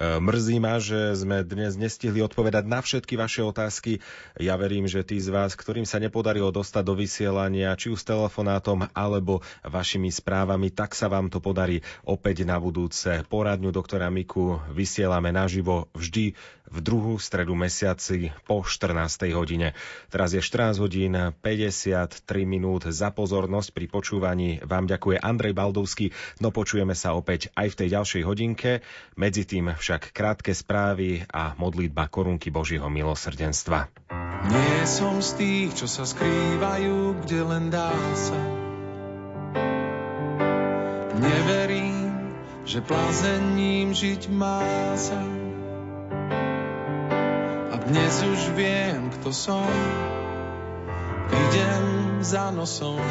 E, 0.00 0.16
mrzí 0.16 0.56
ma, 0.64 0.80
že 0.80 1.12
sme 1.12 1.44
dnes 1.44 1.76
nestihli 1.76 2.24
odpovedať 2.24 2.64
na 2.64 2.80
všetky 2.80 3.20
vaše 3.20 3.44
otázky. 3.44 4.00
Ja 4.40 4.56
verím, 4.56 4.88
že 4.88 5.04
tí 5.04 5.20
z 5.20 5.28
vás, 5.28 5.52
ktorým 5.52 5.84
sa 5.84 6.00
nepodarilo 6.00 6.48
dostať 6.48 6.82
do 6.88 6.96
vysielania, 6.96 7.76
či 7.76 7.92
už 7.92 8.00
s 8.00 8.08
telefonátom 8.08 8.88
alebo 8.96 9.44
vašimi 9.60 10.08
správami, 10.08 10.72
tak 10.72 10.96
sa 10.96 11.12
vám 11.12 11.28
to 11.28 11.44
podarí 11.44 11.84
opäť 12.08 12.48
na 12.48 12.56
budúce. 12.56 13.20
Poradňu 13.28 13.68
doktora 13.76 14.08
Miku 14.08 14.56
vysielame 14.72 15.36
naživo 15.36 15.92
vždy 15.92 16.32
v 16.70 16.78
druhú 16.78 17.18
stredu 17.18 17.58
mesiaci 17.58 18.30
po 18.46 18.62
14. 18.62 19.26
hodine. 19.34 19.74
Teraz 20.08 20.32
je 20.32 20.40
14 20.40 20.78
hodín 20.78 21.14
53 21.14 22.22
minút 22.46 22.86
za 22.86 23.10
pozornosť 23.10 23.74
pri 23.74 23.86
počúvaní. 23.90 24.50
Vám 24.62 24.86
ďakuje 24.86 25.18
Andrej 25.18 25.54
Baldovský, 25.58 26.14
no 26.38 26.54
počujeme 26.54 26.94
sa 26.94 27.18
opäť 27.18 27.50
aj 27.58 27.74
v 27.74 27.78
tej 27.84 27.88
ďalšej 27.98 28.22
hodinke. 28.22 28.70
Medzi 29.18 29.42
tým 29.44 29.74
však 29.74 30.14
krátke 30.14 30.54
správy 30.54 31.26
a 31.26 31.58
modlitba 31.58 32.06
korunky 32.06 32.54
Božieho 32.54 32.86
milosrdenstva. 32.86 33.90
Nie 34.48 34.78
som 34.86 35.20
z 35.20 35.30
tých, 35.36 35.70
čo 35.76 35.86
sa 35.90 36.08
skrývajú, 36.08 37.26
kde 37.26 37.40
len 37.44 37.64
dá 37.68 37.92
sa. 38.16 38.40
Neverím, 41.20 42.32
že 42.64 42.80
plazením 42.80 43.92
žiť 43.92 44.32
má 44.32 44.64
sa 44.96 45.39
dnes 47.90 48.22
už 48.22 48.54
viem, 48.54 49.10
kto 49.18 49.34
som, 49.34 49.66
idem 51.26 52.22
za 52.22 52.54
nosom. 52.54 53.02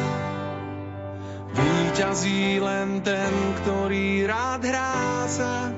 Výťazí 1.52 2.56
len 2.64 3.04
ten, 3.04 3.28
ktorý 3.60 4.24
rád 4.24 4.64
hrá 4.64 5.28
sa, 5.28 5.68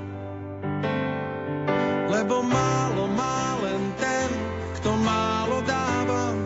lebo 2.14 2.46
málo 2.46 3.10
má 3.10 3.58
len 3.66 3.82
ten, 3.98 4.30
kto 4.78 4.94
málo 4.94 5.66
dáva. 5.66 6.38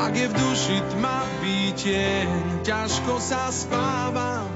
Ak 0.00 0.16
je 0.16 0.32
v 0.32 0.34
duši 0.34 0.78
tma 0.96 1.28
výtieň, 1.44 2.64
ťažko 2.64 3.20
sa 3.20 3.52
spáva. 3.52 4.48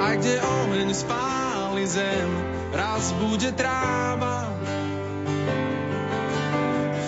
A 0.00 0.06
kde 0.16 0.40
oheň 0.40 0.88
spáli 0.96 1.84
zem, 1.84 2.51
raz 2.72 3.12
bude 3.20 3.52
tráva. 3.52 4.48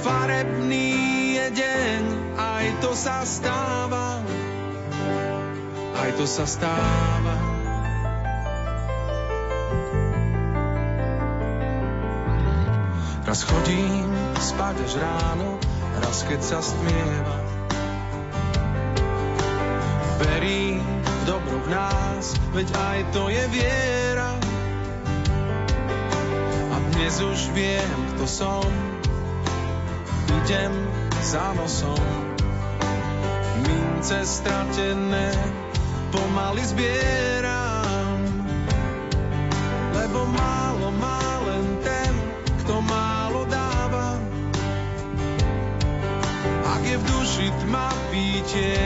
Farebný 0.04 0.92
je 1.40 1.46
deň, 1.56 2.02
aj 2.36 2.66
to 2.84 2.90
sa 2.92 3.24
stáva. 3.24 4.20
Aj 5.96 6.10
to 6.20 6.28
sa 6.28 6.44
stáva. 6.44 7.36
Raz 13.24 13.40
chodím 13.48 14.12
spať 14.36 14.76
až 14.84 14.92
ráno, 15.00 15.56
raz 16.04 16.28
keď 16.28 16.40
sa 16.44 16.60
stmieva. 16.60 17.38
Verím 20.20 20.84
v 21.00 21.22
dobro 21.24 21.56
v 21.64 21.68
nás, 21.72 22.36
veď 22.52 22.68
aj 22.76 22.98
to 23.16 23.32
je 23.32 23.44
viera. 23.48 24.13
Dnes 26.94 27.18
už 27.18 27.50
viem, 27.58 27.90
kto 28.14 28.22
som, 28.22 28.70
idem 30.30 30.70
za 31.26 31.50
nosom. 31.58 31.98
Mince 33.66 34.22
stratené 34.22 35.34
pomaly 36.14 36.62
zbieram, 36.62 38.18
lebo 39.90 40.22
málo 40.38 40.94
má 40.94 41.22
len 41.50 41.66
ten, 41.82 42.14
kto 42.62 42.78
málo 42.78 43.42
dáva. 43.50 44.14
Ak 46.78 46.82
je 46.86 46.94
v 46.94 47.04
duši 47.10 47.50
tma 47.66 47.90
pítie, 48.14 48.78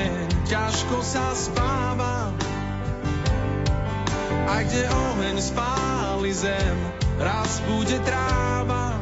ťažko 0.48 1.04
sa 1.04 1.36
spáva. 1.36 2.32
A 4.48 4.64
kde 4.64 4.88
oheň 4.88 5.36
spáli 5.44 6.32
zem, 6.32 6.97
raz 7.18 7.60
bude 7.66 7.98
tráva. 8.06 8.94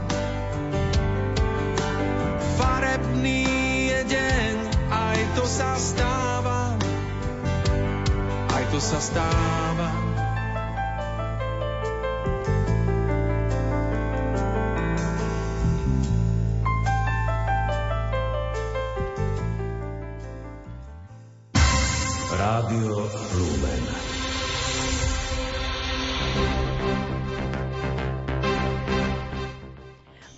Farebný 2.56 3.44
je 3.92 4.00
deň, 4.08 4.54
aj 4.88 5.18
to 5.36 5.44
sa 5.44 5.76
stáva. 5.76 6.74
Aj 8.52 8.64
to 8.72 8.80
sa 8.80 8.98
stáva. 8.98 10.05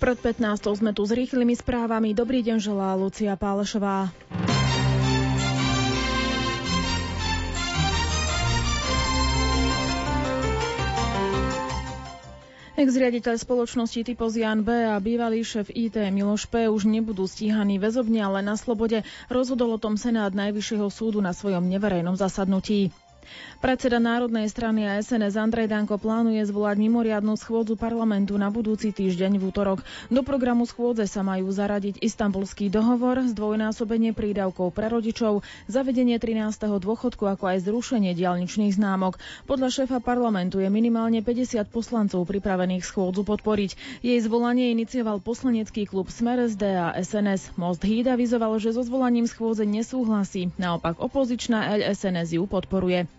Pred 0.09 0.41
15. 0.41 0.81
sme 0.81 0.89
tu 0.89 1.05
s 1.05 1.13
rýchlymi 1.13 1.53
správami. 1.53 2.17
Dobrý 2.17 2.41
deň 2.41 2.57
želá 2.57 2.97
Lucia 2.97 3.37
Pálešová. 3.37 4.09
Ex-riaditeľ 12.73 13.37
spoločnosti 13.37 14.01
Typos 14.01 14.33
Jan 14.33 14.65
B. 14.65 14.89
a 14.89 14.97
bývalý 14.97 15.45
šéf 15.45 15.69
IT 15.69 16.01
Miloš 16.09 16.49
P. 16.49 16.65
už 16.65 16.89
nebudú 16.89 17.29
stíhaní 17.29 17.77
väzobne, 17.77 18.25
ale 18.25 18.41
na 18.41 18.57
slobode. 18.57 19.05
Rozhodol 19.29 19.77
o 19.77 19.77
tom 19.77 19.93
Senát 19.93 20.33
Najvyššieho 20.33 20.89
súdu 20.89 21.21
na 21.21 21.37
svojom 21.37 21.69
neverejnom 21.69 22.17
zasadnutí. 22.17 22.89
Predseda 23.59 23.99
Národnej 23.99 24.47
strany 24.47 24.87
a 24.87 25.03
SNS 25.03 25.35
Andrej 25.35 25.67
Danko 25.67 25.99
plánuje 25.99 26.47
zvolať 26.47 26.79
mimoriadnu 26.79 27.35
schôdzu 27.35 27.75
parlamentu 27.75 28.39
na 28.39 28.47
budúci 28.47 28.95
týždeň 28.95 29.35
v 29.35 29.51
útorok. 29.51 29.83
Do 30.07 30.23
programu 30.23 30.63
schôdze 30.63 31.03
sa 31.11 31.27
majú 31.27 31.51
zaradiť 31.51 31.99
istambulský 31.99 32.71
dohovor, 32.71 33.19
zdvojnásobenie 33.19 34.15
prídavkov 34.15 34.71
pre 34.71 34.87
rodičov, 34.87 35.43
zavedenie 35.67 36.23
13. 36.23 36.55
dôchodku 36.79 37.27
ako 37.27 37.51
aj 37.51 37.67
zrušenie 37.67 38.15
dialničných 38.15 38.79
známok. 38.79 39.19
Podľa 39.43 39.67
šéfa 39.75 39.99
parlamentu 39.99 40.63
je 40.63 40.71
minimálne 40.71 41.19
50 41.19 41.59
poslancov 41.67 42.23
pripravených 42.31 42.87
schôdzu 42.87 43.27
podporiť. 43.27 43.75
Jej 43.99 44.23
zvolanie 44.23 44.71
inicioval 44.71 45.19
poslanecký 45.19 45.83
klub 45.83 46.07
Smer 46.07 46.47
SD 46.47 46.63
a 46.79 46.95
SNS. 46.95 47.59
Most 47.59 47.83
Híd 47.83 48.07
avizoval, 48.07 48.55
že 48.55 48.71
so 48.71 48.87
zvolaním 48.87 49.27
schôdze 49.27 49.67
nesúhlasí. 49.67 50.47
Naopak 50.55 50.95
opozičná 50.95 51.75
LSNS 51.75 52.39
ju 52.39 52.47
podporuje. 52.47 53.18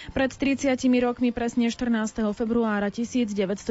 Pred 0.09 0.33
30 0.33 0.81
rokmi, 0.97 1.29
presne 1.29 1.69
14. 1.69 2.25
februára 2.33 2.89
1990, 2.89 3.69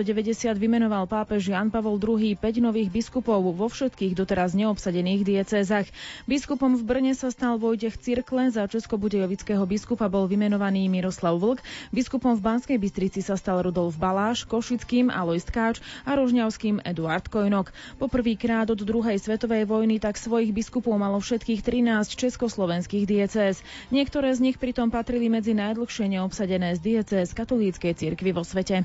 vymenoval 0.55 1.11
pápež 1.11 1.51
Jan 1.51 1.74
Pavol 1.74 1.99
II 1.99 2.39
5 2.39 2.62
nových 2.62 2.87
biskupov 2.87 3.43
vo 3.51 3.66
všetkých 3.66 4.14
doteraz 4.14 4.55
neobsadených 4.55 5.26
diecézach. 5.26 5.91
Biskupom 6.31 6.78
v 6.78 6.87
Brne 6.87 7.18
sa 7.18 7.35
stal 7.35 7.59
Vojtech 7.59 7.99
Cirkle, 7.99 8.55
za 8.55 8.70
českobudejovického 8.70 9.66
biskupa 9.66 10.07
bol 10.07 10.31
vymenovaný 10.31 10.87
Miroslav 10.87 11.35
Vlk, 11.35 11.66
biskupom 11.91 12.39
v 12.39 12.47
Banskej 12.47 12.78
Bystrici 12.78 13.26
sa 13.26 13.35
stal 13.35 13.66
Rudolf 13.66 13.99
Baláš, 13.99 14.47
Košickým 14.47 15.11
Alois 15.11 15.43
Tkáč 15.43 15.83
a 16.07 16.14
Rožňavským 16.14 16.87
Eduard 16.87 17.26
Kojnok. 17.26 17.74
Poprvýkrát 17.99 18.70
od 18.70 18.78
druhej 18.78 19.18
svetovej 19.18 19.66
vojny 19.66 19.99
tak 19.99 20.14
svojich 20.14 20.55
biskupov 20.55 20.95
malo 20.95 21.18
všetkých 21.18 21.66
13 21.66 22.07
československých 22.14 23.03
diecéz. 23.03 23.66
Niektoré 23.91 24.31
z 24.31 24.47
nich 24.47 24.57
pritom 24.62 24.95
patrili 24.95 25.26
medzi 25.26 25.59
najdlhšie 25.59 26.20
dlhšie 26.21 26.29
neobsadené 26.45 26.77
z 26.77 26.81
diecéz 26.85 27.33
katolíckej 27.33 27.97
cirkvi 27.97 28.37
vo 28.37 28.45
svete. 28.45 28.85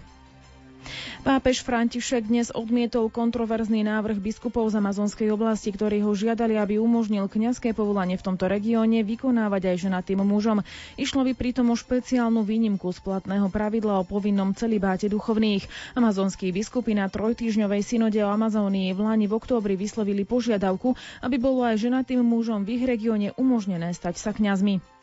Pápež 1.25 1.65
František 1.65 2.29
dnes 2.29 2.53
odmietol 2.53 3.09
kontroverzný 3.09 3.81
návrh 3.81 4.21
biskupov 4.21 4.69
z 4.69 4.77
amazonskej 4.77 5.33
oblasti, 5.33 5.73
ktorí 5.73 6.05
ho 6.05 6.13
žiadali, 6.13 6.53
aby 6.53 6.77
umožnil 6.77 7.25
kňazské 7.25 7.73
povolanie 7.73 8.21
v 8.21 8.25
tomto 8.29 8.45
regióne 8.45 9.01
vykonávať 9.01 9.73
aj 9.73 9.77
ženatým 9.89 10.21
mužom. 10.21 10.61
Išlo 10.95 11.25
by 11.25 11.33
pritom 11.33 11.73
o 11.73 11.75
špeciálnu 11.75 12.45
výnimku 12.45 12.85
z 12.93 13.01
platného 13.01 13.49
pravidla 13.49 13.97
o 13.97 14.05
povinnom 14.05 14.53
celibáte 14.53 15.09
duchovných. 15.09 15.65
Amazonskí 15.97 16.53
biskupy 16.53 16.93
na 16.93 17.09
trojtýžňovej 17.09 17.81
synode 17.81 18.21
o 18.21 18.29
Amazónii 18.29 18.93
v 18.93 18.99
Lani 19.01 19.25
v 19.25 19.33
októbri 19.33 19.73
vyslovili 19.73 20.21
požiadavku, 20.21 20.93
aby 21.25 21.41
bolo 21.41 21.65
aj 21.65 21.81
ženatým 21.81 22.21
mužom 22.21 22.61
v 22.61 22.77
ich 22.77 22.85
regióne 22.85 23.33
umožnené 23.41 23.89
stať 23.97 24.21
sa 24.21 24.29
kňazmi. 24.29 24.94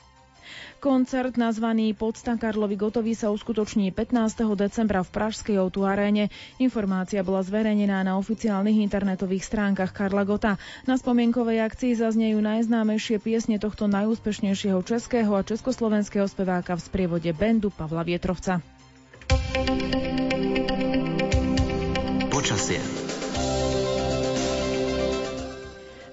Koncert 0.83 1.39
nazvaný 1.39 1.95
Podsta 1.95 2.35
Karlovi 2.35 2.75
Gotovi 2.75 3.15
sa 3.15 3.31
uskutoční 3.31 3.95
15. 3.95 4.59
decembra 4.59 5.07
v 5.07 5.11
Pražskej 5.15 5.57
Outu 5.63 5.87
aréne. 5.87 6.27
Informácia 6.59 7.23
bola 7.23 7.47
zverejnená 7.47 8.03
na 8.03 8.19
oficiálnych 8.19 8.83
internetových 8.83 9.47
stránkach 9.47 9.95
Karla 9.95 10.27
Gota. 10.27 10.59
Na 10.85 10.99
spomienkovej 10.99 11.63
akcii 11.63 11.95
zaznejú 11.95 12.43
najznámejšie 12.43 13.23
piesne 13.23 13.63
tohto 13.63 13.87
najúspešnejšieho 13.87 14.83
českého 14.83 15.31
a 15.39 15.47
československého 15.47 16.27
speváka 16.27 16.75
v 16.75 16.83
sprievode 16.83 17.31
bandu 17.31 17.71
Pavla 17.71 18.03
Vietrovca. 18.03 18.59
Počasie. 22.33 23.02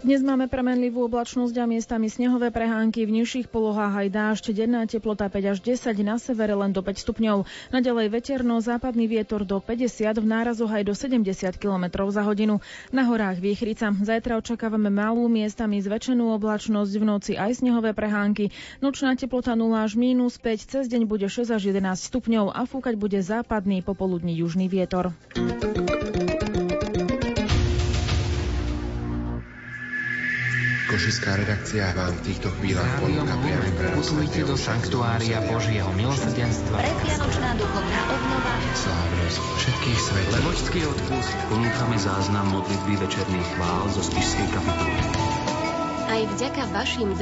Dnes 0.10 0.26
máme 0.26 0.50
premenlivú 0.50 1.06
oblačnosť 1.06 1.54
a 1.62 1.70
miestami 1.70 2.10
snehové 2.10 2.50
prehánky, 2.50 3.06
v 3.06 3.22
nižších 3.22 3.46
polohách 3.46 3.94
aj 3.94 4.08
dážď, 4.10 4.46
denná 4.58 4.82
teplota 4.90 5.30
5 5.30 5.54
až 5.54 5.62
10, 5.62 6.02
na 6.02 6.18
severe 6.18 6.58
len 6.58 6.74
do 6.74 6.82
5 6.82 6.98
stupňov. 6.98 7.46
Naďalej 7.70 8.10
veterno, 8.10 8.58
západný 8.58 9.06
vietor 9.06 9.46
do 9.46 9.62
50, 9.62 10.18
v 10.18 10.26
nárazoch 10.26 10.74
aj 10.74 10.82
do 10.82 10.98
70 10.98 11.62
km 11.62 12.10
za 12.10 12.26
hodinu. 12.26 12.58
Na 12.90 13.06
horách 13.06 13.38
výchrica. 13.38 13.94
Zajtra 13.94 14.42
očakávame 14.42 14.90
malú 14.90 15.30
miestami 15.30 15.78
zväčšenú 15.78 16.34
oblačnosť, 16.42 16.94
v 16.98 17.06
noci 17.06 17.32
aj 17.38 17.62
snehové 17.62 17.94
prehánky. 17.94 18.50
Nočná 18.82 19.14
teplota 19.14 19.54
0 19.54 19.78
až 19.78 19.94
minus 19.94 20.42
5, 20.42 20.74
cez 20.74 20.84
deň 20.90 21.06
bude 21.06 21.30
6 21.30 21.54
až 21.54 21.70
11 21.70 21.86
stupňov 21.86 22.50
a 22.50 22.66
fúkať 22.66 22.98
bude 22.98 23.22
západný 23.22 23.86
popoludní 23.86 24.42
južný 24.42 24.74
vietor. 24.74 25.14
Košická 30.90 31.38
redakcia 31.38 31.94
vám 31.94 32.18
v 32.18 32.22
týchto 32.34 32.50
chvíľach 32.58 32.90
ponúka 32.98 33.38
priamy 33.46 33.70
prenos 33.78 34.10
do 34.10 34.56
sanktuária 34.58 35.38
Božieho 35.46 35.86
milosrdenstva. 35.94 36.82
Predvianočná 36.82 37.50
duchovná 37.62 38.02
obnova. 38.10 38.54
Slávnosť 38.74 39.38
všetkých 39.38 40.00
svetov. 40.02 40.34
Levočský 40.42 40.80
odpust. 40.90 41.38
Ponúkame 41.54 41.94
záznam 42.02 42.50
modlitby 42.50 43.06
večerných 43.06 43.50
chvál 43.54 43.86
zo 43.94 44.02
spišskej 44.02 44.48
kapituly. 44.50 45.02
Aj 46.10 46.22
vďaka 46.26 46.64
vašim 46.74 47.14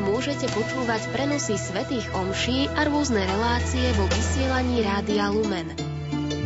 môžete 0.00 0.48
počúvať 0.56 1.12
prenosy 1.12 1.60
svetých 1.60 2.08
omší 2.16 2.72
a 2.72 2.88
rôzne 2.88 3.20
relácie 3.20 3.84
vo 4.00 4.08
vysielaní 4.08 4.80
Rádia 4.80 5.28
Lumen. 5.28 5.85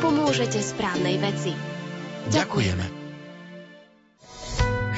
Pomôžete 0.01 0.57
správnej 0.57 1.21
veci. 1.21 1.53
Ďakujeme. 2.33 2.97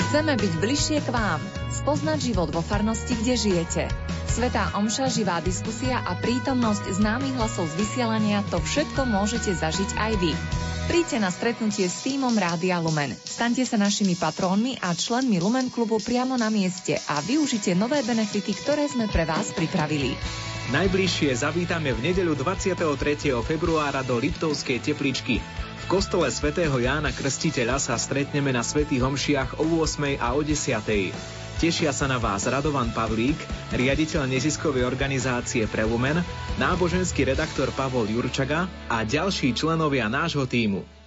Chceme 0.09 0.33
byť 0.39 0.53
bližšie 0.57 1.03
k 1.03 1.09
vám, 1.13 1.43
spoznať 1.69 2.31
život 2.31 2.49
vo 2.49 2.63
farnosti, 2.63 3.13
kde 3.13 3.35
žijete. 3.35 3.83
Svetá 4.25 4.71
omša, 4.73 5.11
živá 5.11 5.43
diskusia 5.43 6.01
a 6.01 6.15
prítomnosť 6.17 6.95
známych 6.95 7.35
hlasov 7.35 7.67
z 7.69 7.75
vysielania 7.75 8.41
to 8.49 8.57
všetko 8.57 9.05
môžete 9.05 9.53
zažiť 9.53 9.89
aj 9.99 10.11
vy. 10.17 10.33
Príďte 10.89 11.21
na 11.21 11.29
stretnutie 11.29 11.85
s 11.85 12.01
týmom 12.01 12.33
Rádia 12.33 12.81
Lumen. 12.81 13.13
Staňte 13.13 13.61
sa 13.61 13.77
našimi 13.77 14.17
patrónmi 14.17 14.81
a 14.81 14.97
členmi 14.97 15.37
Lumen 15.37 15.69
klubu 15.69 16.01
priamo 16.01 16.33
na 16.33 16.49
mieste 16.49 16.97
a 17.05 17.21
využite 17.21 17.77
nové 17.77 18.01
benefity, 18.01 18.57
ktoré 18.57 18.89
sme 18.89 19.05
pre 19.05 19.21
vás 19.21 19.53
pripravili. 19.53 20.17
Najbližšie 20.73 21.45
zavítame 21.45 21.93
v 21.93 22.09
nedeľu 22.09 22.41
23. 22.41 22.73
februára 23.45 24.01
do 24.01 24.17
Liptovskej 24.17 24.81
tepličky. 24.81 25.37
V 25.85 25.85
kostole 25.85 26.25
svätého 26.33 26.73
Jána 26.81 27.13
Krstiteľa 27.13 27.77
sa 27.77 27.93
stretneme 27.93 28.49
na 28.49 28.65
svätých 28.65 29.05
homšiach 29.05 29.61
o 29.61 29.85
8. 29.85 30.17
a 30.17 30.33
o 30.33 30.41
10. 30.41 31.38
Tešia 31.59 31.91
sa 31.91 32.07
na 32.07 32.15
vás 32.15 32.47
Radovan 32.47 32.87
Pavlík, 32.95 33.35
riaditeľ 33.75 34.31
neziskovej 34.31 34.87
organizácie 34.87 35.67
Prelumen, 35.67 36.23
náboženský 36.55 37.27
redaktor 37.27 37.75
Pavol 37.75 38.07
Jurčaga 38.07 38.71
a 38.87 39.03
ďalší 39.03 39.51
členovia 39.51 40.07
nášho 40.07 40.47
týmu. 40.47 40.98